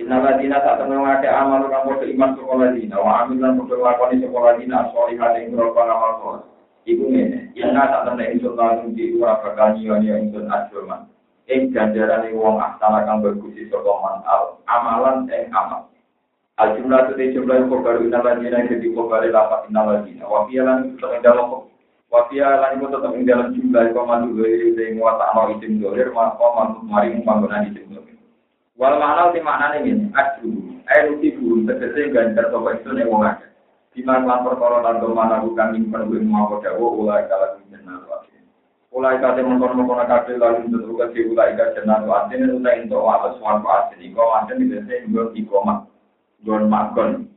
Inna 0.00 0.16
ladina 0.16 0.64
tak 0.64 0.80
temen 0.80 1.04
ngake 1.04 1.28
amal 1.28 1.68
kang 1.68 1.84
podo 1.84 2.08
iman 2.08 2.32
sekolah 2.32 2.72
dina 2.72 2.96
wa 2.96 3.20
amin 3.20 3.44
lan 3.44 3.60
podo 3.60 3.84
lakoni 3.84 4.16
sekolah 4.16 4.56
dina 4.56 4.88
soli 4.96 5.20
hati 5.20 5.44
ing 5.44 5.52
berapa 5.52 5.76
amal 5.76 6.12
soleh. 6.24 6.44
Iku 6.88 7.04
ngene, 7.04 7.52
inna 7.52 7.84
tak 7.84 8.08
temen 8.08 8.32
ingsun 8.32 8.56
langsung 8.56 8.96
di 8.96 9.12
ura 9.12 9.44
bakal 9.44 9.76
nyiyo-nyiyo 9.76 10.24
ingsun 10.24 10.48
ajurman 10.48 11.04
ing 11.50 11.74
ganjaran 11.74 12.30
wong 12.30 12.62
aksana 12.62 13.02
kang 13.02 13.26
berkusi 13.26 13.66
sapa 13.66 13.90
man 13.98 14.22
al 14.22 14.62
amalan 14.70 15.26
ing 15.26 15.50
amal. 15.50 15.90
Al 16.62 16.78
jumlah 16.78 17.10
tu 17.10 17.18
jumlah 17.18 17.66
ko 17.66 17.82
baru 17.82 18.06
inna 18.06 18.22
lajina 18.22 18.70
jadi 18.70 18.86
ko 18.94 19.10
baru 19.10 19.34
lapat 19.34 19.66
inna 19.66 19.82
lajina 19.82 20.24
wa 20.30 20.46
fiya 20.46 20.62
lan 20.62 20.94
tetep 20.94 21.10
ing 21.18 21.22
dalam 21.26 21.66
wa 22.06 22.20
fiya 22.30 22.48
lan 22.62 22.78
iku 22.78 22.86
tetep 22.94 23.12
ing 23.18 23.24
dalam 23.26 23.48
jumlah 23.50 23.82
ko 23.90 24.00
mandu 24.06 24.38
dari 24.38 24.68
sing 24.78 24.92
wa 25.02 25.18
ta'ala 25.18 25.58
isim 25.58 25.82
dolir 25.82 26.14
ma 26.14 26.38
ko 26.38 26.54
mandu 26.54 26.78
mari 26.86 27.18
panggonan 27.26 27.66
isim 27.66 27.90
dolir 27.90 28.18
wal 28.78 28.94
makna 28.96 29.34
ti 29.34 29.40
maknane 29.42 29.76
ngene 29.82 30.06
aju 30.14 30.48
ae 30.86 31.00
nuti 31.10 31.28
guru 31.34 31.66
tegese 31.66 32.14
ganjar 32.14 32.46
sapa 32.48 32.78
itu 32.78 32.90
nek 32.94 33.10
wong 33.10 33.22
akeh. 33.26 33.50
Diman 33.90 34.22
lan 34.22 34.46
perkara 34.46 34.86
lan 34.86 35.02
mana 35.02 35.42
bukan 35.42 35.74
ing 35.74 35.90
perlu 35.90 36.22
mau 36.22 36.62
dawa 36.62 36.86
ulai 36.94 37.26
kala 37.26 37.58
jeneng 37.58 38.06
Ulai 38.90 39.22
kate 39.22 39.46
mengkono-mengkono 39.46 40.02
kabeh 40.02 40.34
lalu 40.34 40.66
tentu 40.66 40.98
ke 40.98 41.22
ulai 41.30 41.54
kate 41.54 41.78
jenang 41.78 42.10
asin 42.10 42.58
utai 42.58 42.82
ento 42.82 42.98
atas 43.06 43.38
warga 43.38 43.86
asin 43.86 44.02
iko 44.02 44.18
asin 44.42 44.66
biasanya 44.66 45.06
gue 45.06 45.24
ikoma 45.38 45.86
gon. 46.42 46.66
Magon 46.66 47.30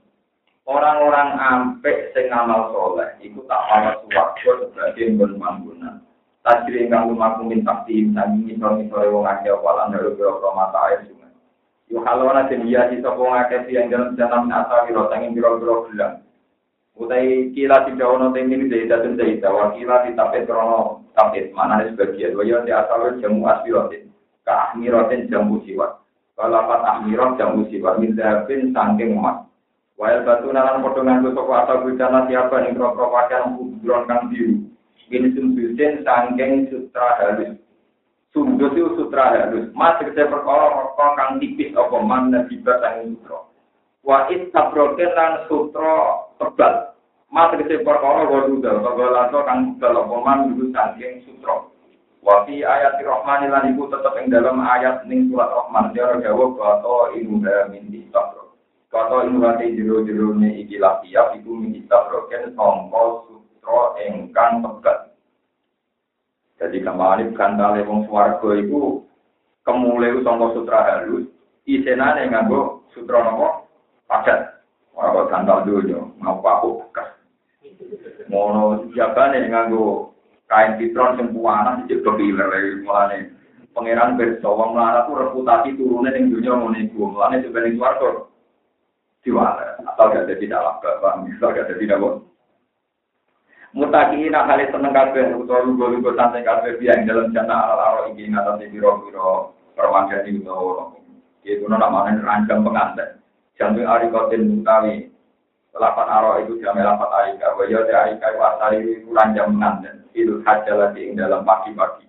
orang-orang 0.66 1.30
ampek 1.38 2.10
sing 2.18 2.34
ngamal 2.34 2.74
soleh 2.74 3.06
iku 3.22 3.46
tak 3.46 3.62
malah 3.70 4.02
suwarga 4.02 4.66
sebagai 4.66 5.14
gon 5.14 5.38
manggunan 5.38 6.02
tajri 6.42 6.90
ingkang 6.90 7.14
lumaku 7.14 7.46
minta 7.46 7.86
tim 7.86 8.18
sami 8.18 8.50
ngisor-ngisore 8.50 9.14
wong 9.14 9.30
akeh 9.30 9.54
walan 9.62 9.94
dalu 9.94 10.18
biro 10.18 10.42
mata 10.58 10.90
air 10.90 11.06
sungai. 11.06 11.32
Yo 11.86 12.02
halona 12.02 12.50
den 12.50 12.66
iya 12.66 12.90
sisa 12.90 13.14
wong 13.14 13.30
akeh 13.30 13.62
yang 13.70 13.94
jalan 13.94 14.50
asal 14.50 14.90
biro 14.90 15.06
sanging 15.14 15.38
biro-biro 15.38 15.86
gelang 15.94 16.26
Utai 16.94 17.50
kila 17.58 17.90
tidak 17.90 18.06
ono 18.06 18.30
temin 18.38 18.70
zaidah 18.70 19.02
dan 19.02 19.18
zaidah, 19.18 19.50
wa 19.50 19.66
kila 19.74 20.06
ditapet 20.06 20.46
krono 20.46 21.02
tapet, 21.18 21.50
mana 21.50 21.82
ada 21.82 21.90
sebagian, 21.90 22.38
wa 22.38 22.46
di 22.46 22.70
asal 22.70 23.18
jamu 23.18 23.50
asbirotin, 23.50 24.14
ke 24.46 24.54
ahmirotin 24.54 25.26
jamu 25.26 25.58
siwat. 25.66 25.98
Kalau 26.38 26.62
apa 26.62 26.86
ahmirot 26.86 27.42
jamu 27.42 27.66
siwat, 27.74 27.98
min 27.98 28.14
zahabin 28.14 28.70
sangking 28.78 29.18
emas. 29.18 29.50
Wael 29.98 30.26
batu 30.26 30.50
nalan 30.50 30.82
potongan 30.82 31.22
tu 31.22 31.38
soko 31.38 31.54
atau 31.54 31.86
bujana 31.86 32.26
siapa 32.26 32.66
nih 32.66 32.74
krok 32.74 32.98
pakaian 32.98 33.54
kuburan 33.54 34.10
kang 34.10 34.26
biru. 34.34 34.66
Ini 35.14 35.38
sumbusin 35.38 36.02
sangking 36.02 36.74
sutra 36.74 37.22
halus. 37.22 37.62
Sundus 38.34 38.74
itu 38.74 38.90
sutra 38.98 39.30
halus. 39.30 39.70
Mas 39.78 40.02
kita 40.02 40.34
perkara 40.34 40.90
kang 40.98 41.38
tipis 41.38 41.78
apa 41.78 41.98
man 42.02 42.34
nabibat 42.34 42.82
sangking 42.82 43.22
sutra. 43.22 43.46
Wa 44.02 44.26
istabroken 44.34 45.14
lan 45.14 45.46
sutra 45.46 46.23
tebal. 46.40 46.94
Mas 47.34 47.50
tegese 47.50 47.82
perkara 47.82 48.30
waduh 48.30 48.62
tebal 48.62 49.10
kang 49.46 49.78
tebal 49.78 50.06
apa 50.06 50.16
man 50.22 50.38
dulu 50.54 50.70
saking 50.70 51.26
sutra. 51.26 51.66
Wa 52.24 52.48
ayat 52.48 53.04
Rahman 53.04 53.52
lan 53.52 53.76
iku 53.76 53.92
tetep 53.92 54.16
ing 54.16 54.32
dalam 54.32 54.64
ayat 54.64 55.04
ning 55.12 55.28
surat 55.28 55.52
dia 55.92 56.08
jawab 56.24 56.56
kata 56.56 57.20
ilmu 57.20 57.44
min 57.68 57.92
istabro. 57.92 58.56
Kata 58.88 59.28
ilmu 59.28 59.44
hati 59.44 59.76
jero-jero 59.76 60.32
ne 60.32 60.56
iki 60.64 60.80
lafiya 60.80 61.36
iku 61.36 61.52
min 61.52 61.76
istabroken 61.84 62.56
sangka 62.56 63.04
sutra 63.28 63.82
ingkang 64.08 64.64
tebal. 64.64 65.00
Jadi 66.64 66.80
kemarin 66.80 67.36
kandale 67.36 67.84
wong 67.84 68.08
swarga 68.08 68.50
iku 68.56 69.04
kemule 69.68 70.24
sangka 70.24 70.48
sutra 70.56 70.80
halus 70.80 71.28
isenane 71.68 72.32
nganggo 72.32 72.88
sutra 72.96 73.20
napa 73.20 73.68
padat. 74.08 74.63
Ora 74.94 75.26
kandal 75.30 75.66
dulu, 75.66 76.14
mau 76.22 76.38
aku 76.38 76.86
bekas. 76.86 77.10
Mono 78.30 78.86
jabane 78.94 79.50
nganggo 79.50 80.14
kain 80.46 80.78
pitron 80.78 81.18
sing 81.18 81.34
puanan 81.34 81.90
sing 81.90 82.06
kepiler 82.06 82.50
mulane. 82.86 83.34
Pangeran 83.74 84.22
berso 84.22 84.54
wong 84.54 84.78
melarat 84.78 85.10
ku 85.10 85.18
reputasi 85.18 85.74
turune 85.74 86.14
ning 86.14 86.30
dunya 86.30 86.54
ngene 86.54 86.94
iku. 86.94 87.10
Mulane 87.10 87.42
sebenarnya 87.42 87.74
swarga. 87.74 88.10
Diwala 89.24 89.80
atau 89.88 90.12
gak 90.12 90.28
tidak 90.36 90.60
lah 90.60 90.76
paham? 90.84 91.26
Misal 91.32 91.56
gak 91.56 91.72
ada 91.72 91.80
tidak 91.80 92.04
bon 92.04 92.28
mutakin 93.74 94.30
hale 94.30 94.70
seneng 94.70 94.94
kabeh 94.94 95.34
utawa 95.34 95.66
lugu-lugu 95.66 96.14
santai 96.14 96.46
kabeh 96.46 96.78
biang 96.78 97.10
dalam 97.10 97.34
jana 97.34 97.74
ala-ala 97.74 98.14
iki 98.14 98.30
ngatasi 98.30 98.70
biro-biro 98.70 99.58
permajani 99.74 100.38
utawa 100.38 100.94
itu 101.42 101.66
namanya 101.66 102.22
rancang 102.22 102.62
pengantin 102.62 103.18
jantung 103.58 103.86
arikotin 103.86 104.50
mutawi 104.50 105.14
Lapan 105.74 106.06
aro 106.06 106.38
itu 106.46 106.62
jam 106.62 106.78
lapan 106.78 107.10
arika, 107.10 107.58
wayo 107.58 107.82
di 107.82 107.94
arika 107.98 108.30
itu 108.78 109.10
ranjang 109.10 109.58
pengantin. 109.58 110.06
Itu 110.14 110.46
haja 110.46 110.70
lagi 110.78 111.10
ing 111.10 111.18
dalam 111.18 111.42
pagi-pagi. 111.42 112.06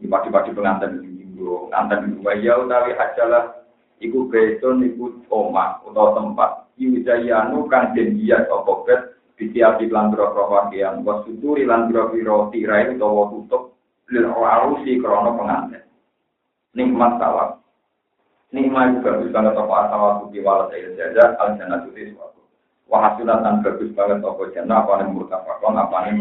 Di 0.00 0.08
pagi-pagi 0.08 0.56
pengantin 0.56 1.04
minggu, 1.04 1.68
pengantin. 1.68 2.24
Wayo 2.24 2.64
utawi 2.64 2.96
hajalah 2.96 3.60
iku 4.00 4.32
beton 4.32 4.88
iku 4.88 5.20
omah 5.28 5.84
atau 5.84 6.16
tempat. 6.16 6.64
Iwijayanu 6.80 7.68
kan 7.68 7.92
jenjia 7.92 8.48
opo 8.48 8.88
bet 8.88 9.20
ditiapi 9.36 9.92
lan 9.92 10.08
biro 10.08 10.32
pakaian. 10.32 11.04
Wasuturi 11.04 11.68
lan 11.68 11.92
biro-biro 11.92 12.48
tirai 12.48 12.96
utawa 12.96 13.28
tutup 13.28 13.76
lil 14.08 14.32
arusi 14.32 14.96
krono 14.96 15.36
pengantin. 15.36 15.84
Nikmat 16.72 17.20
tawak. 17.20 17.60
Nikmat 18.48 19.04
juga 19.04 19.20
bisa 19.20 19.32
banget 19.36 19.60
apa 19.60 19.74
asal 19.84 19.98
waktu 20.00 20.24
diwalas 20.32 20.72
air 20.72 20.96
jajar 20.96 21.36
al 21.36 21.60
jannah 21.60 21.84
suatu. 21.84 22.40
Wahasilatan 22.88 23.60
bagus 23.60 23.92
banget 23.92 24.24
apa 24.24 24.42
jannah 24.56 24.76
apa 24.80 24.92
nih 25.04 25.08
murtafakon 25.12 25.76
apa 25.76 25.96
nih 26.08 26.12